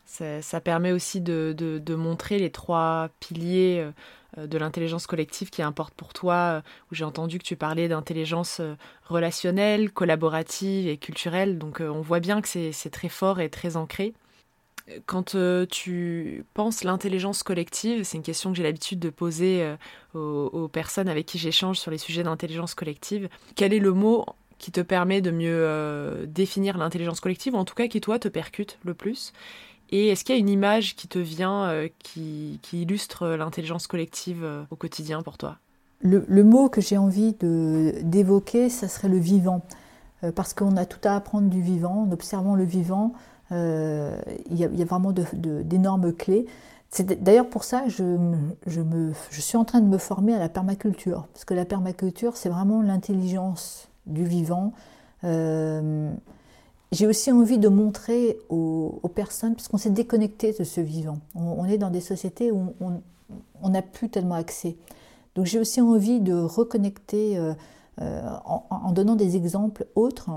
ça, 0.04 0.60
permet 0.60 0.92
aussi 0.92 1.22
de, 1.22 1.54
de, 1.56 1.94
montrer 1.94 2.38
les 2.38 2.50
trois 2.50 3.08
piliers 3.18 3.90
euh, 4.36 4.46
de 4.46 4.58
l'intelligence 4.58 5.06
collective 5.06 5.48
qui 5.48 5.62
importent 5.62 5.94
pour 5.94 6.12
toi, 6.12 6.34
euh, 6.34 6.60
où 6.92 6.94
j'ai 6.94 7.04
entendu 7.04 7.38
que 7.38 7.44
tu 7.44 7.56
parlais 7.56 7.88
d'intelligence 7.88 8.60
euh, 8.60 8.74
relationnelle, 9.04 9.90
collaborative 9.90 10.86
et 10.86 10.98
culturelle. 10.98 11.56
Donc 11.56 11.80
on 11.80 12.02
voit 12.02 12.20
bien 12.20 12.42
que 12.42 12.48
c'est 12.48 12.90
très 12.90 13.08
fort 13.08 13.40
et 13.40 13.48
très 13.48 13.78
ancré. 13.78 14.12
Quand 15.06 15.36
tu 15.70 16.44
penses 16.52 16.84
l'intelligence 16.84 17.42
collective, 17.42 18.02
c'est 18.02 18.18
une 18.18 18.24
question 18.24 18.50
que 18.50 18.56
j'ai 18.56 18.64
l'habitude 18.64 18.98
de 18.98 19.08
poser 19.08 19.76
aux, 20.14 20.68
personnes 20.72 21.08
avec 21.08 21.26
qui 21.26 21.38
j'échange 21.38 21.78
sur 21.78 21.92
les 21.92 21.98
sujets 21.98 22.24
d'intelligence 22.24 22.74
collective. 22.74 23.28
Quel 23.54 23.72
est 23.72 23.78
le 23.78 23.92
mot 23.92 24.26
qui 24.60 24.70
te 24.70 24.82
permet 24.82 25.22
de 25.22 25.32
mieux 25.32 25.64
euh, 25.66 26.26
définir 26.26 26.78
l'intelligence 26.78 27.18
collective, 27.18 27.54
ou 27.54 27.56
en 27.56 27.64
tout 27.64 27.74
cas 27.74 27.88
qui 27.88 28.00
toi 28.00 28.18
te 28.18 28.28
percute 28.28 28.78
le 28.84 28.94
plus 28.94 29.32
Et 29.88 30.08
est-ce 30.08 30.22
qu'il 30.22 30.34
y 30.34 30.38
a 30.38 30.40
une 30.40 30.50
image 30.50 30.94
qui 30.94 31.08
te 31.08 31.18
vient, 31.18 31.64
euh, 31.64 31.88
qui, 31.98 32.60
illustre 32.72 33.26
l'intelligence 33.26 33.86
collective 33.86 34.44
euh, 34.44 34.62
au 34.70 34.76
quotidien 34.76 35.22
pour 35.22 35.38
toi? 35.38 35.56
Le, 36.02 36.44
mot 36.44 36.68
que 36.68 36.80
j'ai 36.80 36.96
envie 36.96 37.34
d'évoquer, 37.40 38.70
ça 38.70 38.88
serait 38.88 39.08
le 39.08 39.18
vivant. 39.18 39.62
parce 40.34 40.54
qu'on 40.54 40.78
a 40.78 40.86
tout 40.86 41.06
à 41.06 41.14
apprendre 41.14 41.50
du 41.50 41.60
vivant, 41.60 42.04
en 42.04 42.12
observant 42.12 42.54
le 42.54 42.64
vivant, 42.64 43.12
il 43.50 43.56
y, 44.50 44.64
a 44.64 44.84
vraiment 44.86 45.12
d'énormes 45.12 46.14
clés. 46.14 46.46
C'est 46.88 47.22
d'ailleurs 47.22 47.50
pour 47.50 47.64
ça 47.64 47.82
que 47.82 47.90
je, 47.90 48.16
je, 48.66 49.40
suis 49.42 49.58
en 49.58 49.66
train 49.66 49.82
de 49.82 49.88
me 49.88 49.98
former 49.98 50.32
à 50.32 50.38
la 50.38 50.48
permaculture, 50.48 51.26
parce 51.34 51.44
que 51.44 51.52
la 51.52 51.66
permaculture, 51.66 52.34
c'est 52.38 52.48
vraiment 52.48 52.80
l'intelligence 52.80 53.89
du 54.06 54.24
vivant. 54.24 54.72
Euh, 55.24 56.12
j'ai 56.92 57.06
aussi 57.06 57.30
envie 57.30 57.58
de 57.58 57.68
montrer 57.68 58.38
aux, 58.48 59.00
personnes, 59.14 59.54
parce 59.54 59.68
qu'on 59.68 59.78
s'est 59.78 59.90
déconnecté 59.90 60.52
de 60.52 60.64
ce 60.64 60.80
vivant. 60.80 61.18
On, 61.34 61.64
est 61.66 61.78
dans 61.78 61.90
des 61.90 62.00
sociétés 62.00 62.50
où 62.50 62.74
on 63.62 63.68
n'a 63.68 63.82
plus 63.82 64.08
tellement 64.08 64.34
accès. 64.34 64.76
Donc 65.36 65.46
j'ai 65.46 65.60
aussi 65.60 65.80
envie 65.80 66.20
de 66.20 66.34
reconnecter 66.34 67.38
euh, 67.38 67.54
euh, 68.00 68.22
en, 68.44 68.90
donnant 68.92 69.14
des 69.14 69.36
exemples 69.36 69.86
autres, 69.94 70.30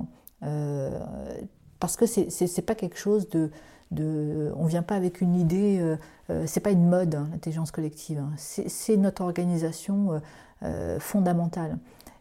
parce 1.80 1.97
que 1.97 2.05
c'est 2.05 2.66
pas 2.66 2.76
quelque 2.76 2.97
chose 2.97 3.30
de, 3.30 3.49
de 3.91 4.51
on 4.55 4.66
vient 4.66 4.84
pas 4.84 4.95
avec 4.95 5.22
une 5.22 5.36
idée, 5.36 5.95
c'est 6.45 6.59
pas 6.59 6.72
une 6.72 6.88
mode 6.88 7.16
hein, 7.16 7.28
l'intelligence 7.32 7.72
collective, 7.72 8.20
hein. 8.20 8.32
c'est 8.38 8.97
notre 8.97 9.24
organisation 9.24 10.22
fondamentale. 10.99 11.78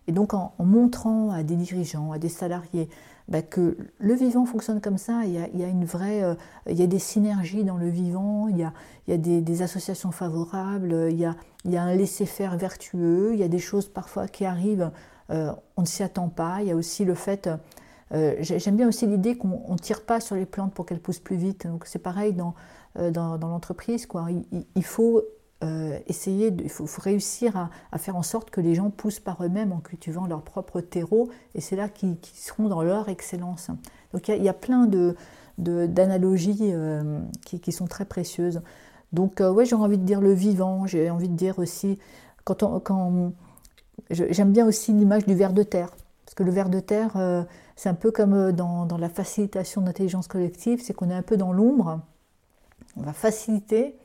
Et 0.08 0.12
donc 0.12 0.34
en, 0.34 0.52
montrant 0.58 1.30
à 1.30 1.42
des 1.42 1.56
dirigeants, 1.56 2.12
à 2.12 2.18
des 2.18 2.28
salariés, 2.28 2.88
bah, 3.28 3.42
que 3.42 3.76
le 3.98 4.14
vivant 4.14 4.44
fonctionne 4.44 4.80
comme 4.80 4.98
ça, 4.98 5.24
il 5.24 5.32
y 5.32 5.64
a, 5.64 5.68
une 5.68 5.84
vraie, 5.84 6.22
euh, 6.22 6.34
il 6.68 6.78
y 6.78 6.82
a 6.82 6.86
des 6.86 6.98
synergies 6.98 7.64
dans 7.64 7.76
le 7.76 7.88
vivant, 7.88 8.48
il 8.48 8.58
y 8.58 8.64
a, 8.64 8.72
il 9.06 9.12
y 9.12 9.14
a 9.14 9.40
des, 9.40 9.62
associations 9.62 10.10
favorables, 10.10 11.08
il 11.10 11.18
y 11.18 11.24
a, 11.24 11.36
il 11.64 11.70
y 11.70 11.76
a 11.76 11.82
un 11.82 11.94
laisser-faire 11.94 12.56
vertueux, 12.56 13.30
il 13.32 13.38
y 13.38 13.44
a 13.44 13.48
des 13.48 13.60
choses 13.60 13.88
parfois 13.88 14.26
qui 14.26 14.44
arrivent, 14.44 14.90
euh, 15.30 15.52
on 15.76 15.82
ne 15.82 15.86
s'y 15.86 16.02
attend 16.02 16.28
pas. 16.28 16.62
Il 16.62 16.68
y 16.68 16.72
a 16.72 16.76
aussi 16.76 17.04
le 17.04 17.14
fait, 17.14 17.48
euh, 18.12 18.34
j'aime 18.40 18.76
bien 18.76 18.88
aussi 18.88 19.06
l'idée 19.06 19.36
qu'on 19.36 19.72
ne 19.72 19.78
tire 19.78 20.04
pas 20.04 20.20
sur 20.20 20.34
les 20.34 20.46
plantes 20.46 20.74
pour 20.74 20.84
qu'elles 20.84 21.00
poussent 21.00 21.20
plus 21.20 21.36
vite. 21.36 21.66
Donc 21.66 21.86
c'est 21.86 22.00
pareil 22.00 22.32
dans, 22.32 22.54
dans, 22.96 23.38
l'entreprise. 23.38 24.08
Il, 24.28 24.64
il, 24.74 24.84
faut 24.84 25.22
euh, 25.62 25.98
essayer, 26.08 26.52
il 26.62 26.68
faut, 26.68 26.86
réussir 27.00 27.70
à, 27.92 27.98
faire 27.98 28.16
en 28.16 28.22
sorte 28.22 28.50
que 28.50 28.60
les 28.60 28.74
gens 28.74 28.90
poussent 28.90 29.20
par 29.20 29.44
eux-mêmes 29.44 29.72
en 29.72 29.78
cultivant 29.78 30.26
leur 30.26 30.42
propre 30.42 30.80
terreau, 30.80 31.28
et 31.54 31.60
c'est 31.60 31.76
là 31.76 31.88
qu'ils 31.88 32.16
seront 32.34 32.68
dans 32.68 32.82
leur 32.82 33.08
excellence. 33.08 33.70
Donc 34.12 34.28
il 34.28 34.42
y, 34.42 34.48
a, 34.48 34.54
plein 34.54 34.88
d'analogies 35.58 36.54
de, 36.54 36.72
euh, 36.74 37.20
qui, 37.44 37.72
sont 37.72 37.86
très 37.86 38.04
précieuses. 38.04 38.60
Donc 39.12 39.40
euh, 39.40 39.52
ouais, 39.52 39.64
j'ai 39.64 39.76
envie 39.76 39.98
de 39.98 40.04
dire 40.04 40.20
le 40.20 40.32
vivant, 40.32 40.86
j'ai 40.86 41.10
envie 41.10 41.28
de 41.28 41.36
dire 41.36 41.58
aussi, 41.58 41.98
quand, 42.44 42.80
quand 42.80 43.32
j'aime 44.10 44.52
bien 44.52 44.66
aussi 44.66 44.92
l'image 44.92 45.26
du 45.26 45.34
ver 45.34 45.52
de 45.52 45.62
terre, 45.62 45.90
parce 46.24 46.34
que 46.34 46.42
le 46.42 46.50
ver 46.50 46.70
de 46.70 46.80
terre, 46.80 47.46
c'est 47.76 47.88
un 47.88 47.94
peu 47.94 48.10
comme 48.10 48.52
dans, 48.52 48.84
dans 48.86 48.98
la 48.98 49.08
facilitation 49.08 49.80
d'intelligence 49.82 50.26
collective, 50.26 50.82
c'est 50.82 50.94
qu'on 50.94 51.10
est 51.10 51.14
un 51.14 51.22
peu 51.22 51.36
dans 51.36 51.52
l'ombre, 51.52 52.00
on 52.96 53.02
va 53.02 53.12
faciliter, 53.12 53.96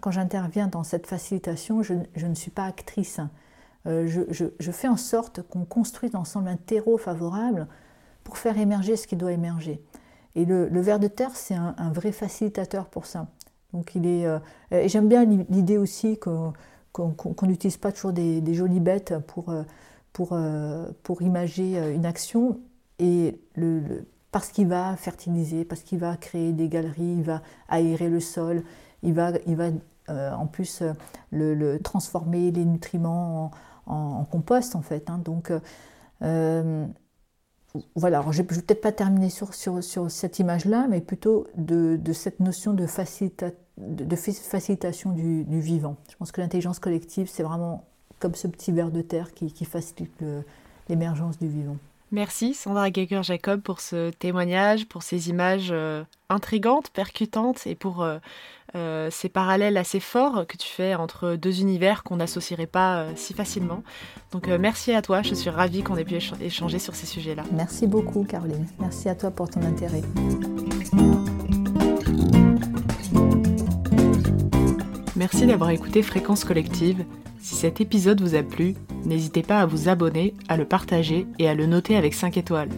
quand 0.00 0.10
j'interviens 0.10 0.66
dans 0.66 0.84
cette 0.84 1.06
facilitation, 1.06 1.82
je, 1.82 1.94
ne 2.16 2.34
suis 2.34 2.50
pas 2.50 2.64
actrice. 2.64 3.20
Euh, 3.86 4.06
je, 4.06 4.70
fais 4.70 4.88
en 4.88 4.96
sorte 4.96 5.42
qu'on 5.42 5.64
construise 5.64 6.14
ensemble 6.14 6.48
un 6.48 6.56
terreau 6.56 6.98
favorable 6.98 7.66
pour 8.24 8.38
faire 8.38 8.58
émerger 8.58 8.96
ce 8.96 9.06
qui 9.06 9.16
doit 9.16 9.32
émerger. 9.32 9.82
Et 10.36 10.44
le, 10.44 10.68
ver 10.80 11.00
de 11.00 11.08
terre, 11.08 11.34
c'est 11.34 11.54
un, 11.54 11.92
vrai 11.92 12.12
facilitateur 12.12 12.86
pour 12.86 13.06
ça. 13.06 13.28
Donc 13.72 13.94
il 13.94 14.06
est, 14.06 14.26
euh, 14.26 14.38
j'aime 14.86 15.08
bien 15.08 15.24
l'idée 15.24 15.78
aussi 15.78 16.18
qu'on 16.18 16.52
n'utilise 17.42 17.76
pas 17.76 17.92
toujours 17.92 18.12
des, 18.12 18.54
jolies 18.54 18.80
bêtes 18.80 19.14
pour, 19.26 19.50
euh, 19.50 19.62
pour, 20.12 20.36
pour 21.02 21.22
imager 21.22 21.78
une 21.92 22.06
action. 22.06 22.60
Et 22.98 23.40
le, 23.54 24.04
parce 24.32 24.50
qu'il 24.50 24.68
va 24.68 24.96
fertiliser, 24.96 25.64
parce 25.64 25.82
qu'il 25.82 25.98
va 25.98 26.16
créer 26.16 26.52
des 26.52 26.68
galeries, 26.68 27.16
il 27.18 27.22
va 27.22 27.42
aérer 27.68 28.08
le 28.08 28.20
sol, 28.20 28.62
il 29.02 29.14
va, 29.14 29.32
il 29.46 29.56
va 29.56 29.70
euh, 30.10 30.32
en 30.32 30.46
plus 30.46 30.82
euh, 30.82 30.92
le, 31.30 31.78
transformer 31.78 32.50
les 32.50 32.64
nutriments 32.64 33.50
en, 33.86 34.24
compost 34.24 34.74
en 34.74 34.82
fait. 34.82 35.08
Hein. 35.10 35.18
donc 35.18 35.52
euh, 36.22 36.86
voilà, 37.94 38.24
je 38.30 38.42
ne 38.42 38.48
vais 38.48 38.62
peut-être 38.62 38.80
pas 38.80 38.92
terminer 38.92 39.30
sur, 39.30 39.54
sur, 39.54 40.10
cette 40.10 40.38
image-là, 40.40 40.86
mais 40.88 41.00
plutôt 41.00 41.46
de, 41.56 42.00
cette 42.12 42.40
notion 42.40 42.72
de, 42.72 42.86
facilitation 42.86 43.52
du, 45.12 45.44
vivant. 45.60 45.96
Je 46.10 46.16
pense 46.16 46.32
que 46.32 46.40
l'intelligence 46.40 46.80
collective, 46.80 47.30
c'est 47.30 47.44
vraiment 47.44 47.84
comme 48.18 48.34
ce 48.34 48.48
petit 48.48 48.72
ver 48.72 48.90
de 48.90 49.02
terre 49.02 49.32
qui 49.32 49.64
facilite 49.64 50.24
l'émergence 50.88 51.38
du 51.38 51.46
vivant. 51.46 51.76
Merci 52.12 52.54
Sandra 52.54 52.90
Geiger-Jacob 52.90 53.60
pour 53.60 53.80
ce 53.80 54.10
témoignage, 54.10 54.86
pour 54.86 55.02
ces 55.02 55.28
images 55.28 55.72
intrigantes, 56.28 56.90
percutantes 56.90 57.66
et 57.66 57.74
pour 57.74 58.04
euh, 58.76 59.08
ces 59.10 59.28
parallèles 59.28 59.76
assez 59.76 59.98
forts 59.98 60.46
que 60.46 60.56
tu 60.56 60.68
fais 60.68 60.94
entre 60.94 61.34
deux 61.34 61.60
univers 61.60 62.04
qu'on 62.04 62.16
n'associerait 62.16 62.68
pas 62.68 63.00
euh, 63.00 63.12
si 63.16 63.34
facilement. 63.34 63.82
Donc 64.30 64.48
euh, 64.48 64.58
merci 64.60 64.92
à 64.92 65.02
toi, 65.02 65.22
je 65.22 65.34
suis 65.34 65.50
ravie 65.50 65.82
qu'on 65.82 65.96
ait 65.96 66.04
pu 66.04 66.14
échanger 66.40 66.78
sur 66.78 66.94
ces 66.94 67.06
sujets-là. 67.06 67.42
Merci 67.52 67.88
beaucoup 67.88 68.22
Caroline, 68.22 68.66
merci 68.78 69.08
à 69.08 69.16
toi 69.16 69.30
pour 69.32 69.50
ton 69.50 69.62
intérêt. 69.62 70.02
Merci 75.20 75.44
d'avoir 75.44 75.68
écouté 75.68 76.00
Fréquence 76.00 76.44
Collective. 76.44 77.04
Si 77.40 77.54
cet 77.54 77.82
épisode 77.82 78.22
vous 78.22 78.36
a 78.36 78.42
plu, 78.42 78.74
n'hésitez 79.04 79.42
pas 79.42 79.60
à 79.60 79.66
vous 79.66 79.90
abonner, 79.90 80.32
à 80.48 80.56
le 80.56 80.64
partager 80.64 81.26
et 81.38 81.46
à 81.46 81.52
le 81.52 81.66
noter 81.66 81.94
avec 81.94 82.14
5 82.14 82.38
étoiles. 82.38 82.70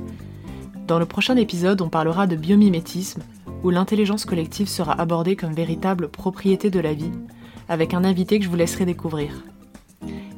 Dans 0.88 0.99
le 0.99 1.07
prochain 1.07 1.36
épisode, 1.36 1.80
on 1.82 1.88
parlera 1.88 2.26
de 2.26 2.34
biomimétisme, 2.34 3.22
où 3.62 3.70
l'intelligence 3.70 4.24
collective 4.24 4.66
sera 4.66 5.01
abordée 5.01 5.36
comme 5.36 5.53
véritable 5.53 6.09
propriété 6.09 6.68
de 6.68 6.80
la 6.80 6.95
vie, 6.95 7.12
avec 7.68 7.95
un 7.95 8.03
invité 8.03 8.40
que 8.40 8.45
je 8.45 8.51
vous 8.51 8.57
laisserai 8.57 8.86
découvrir. 8.86 9.45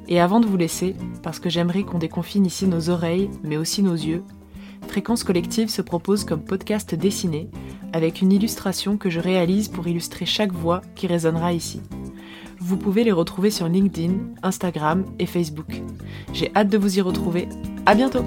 Et 0.07 0.21
avant 0.21 0.41
de 0.41 0.47
vous 0.47 0.59
laisser, 0.59 0.97
parce 1.23 1.39
que 1.39 1.49
j'aimerais 1.49 1.85
qu'on 1.85 1.97
déconfine 1.97 2.45
ici 2.45 2.67
nos 2.67 2.91
oreilles, 2.91 3.31
mais 3.43 3.57
aussi 3.57 3.83
nos 3.83 3.95
yeux, 3.95 4.25
Fréquence 4.89 5.25
Collective 5.25 5.69
se 5.69 5.83
propose 5.83 6.25
comme 6.25 6.45
podcast 6.45 6.95
dessiné, 6.95 7.49
avec 7.93 8.21
une 8.21 8.33
illustration 8.33 8.97
que 8.97 9.11
je 9.11 9.21
réalise 9.21 9.69
pour 9.69 9.87
illustrer 9.89 10.27
chaque 10.27 10.53
voix 10.53 10.83
qui 10.95 11.07
résonnera 11.07 11.53
ici. 11.53 11.81
Vous 12.61 12.77
pouvez 12.77 13.05
les 13.05 13.13
retrouver 13.13 13.51
sur 13.51 13.69
LinkedIn, 13.69 14.15
Instagram 14.43 15.05
et 15.19 15.27
Facebook. 15.27 15.83
J'ai 16.33 16.51
hâte 16.57 16.69
de 16.69 16.79
vous 16.79 16.99
y 16.99 17.01
retrouver. 17.01 17.49
À 17.87 17.95
bientôt! 17.95 18.25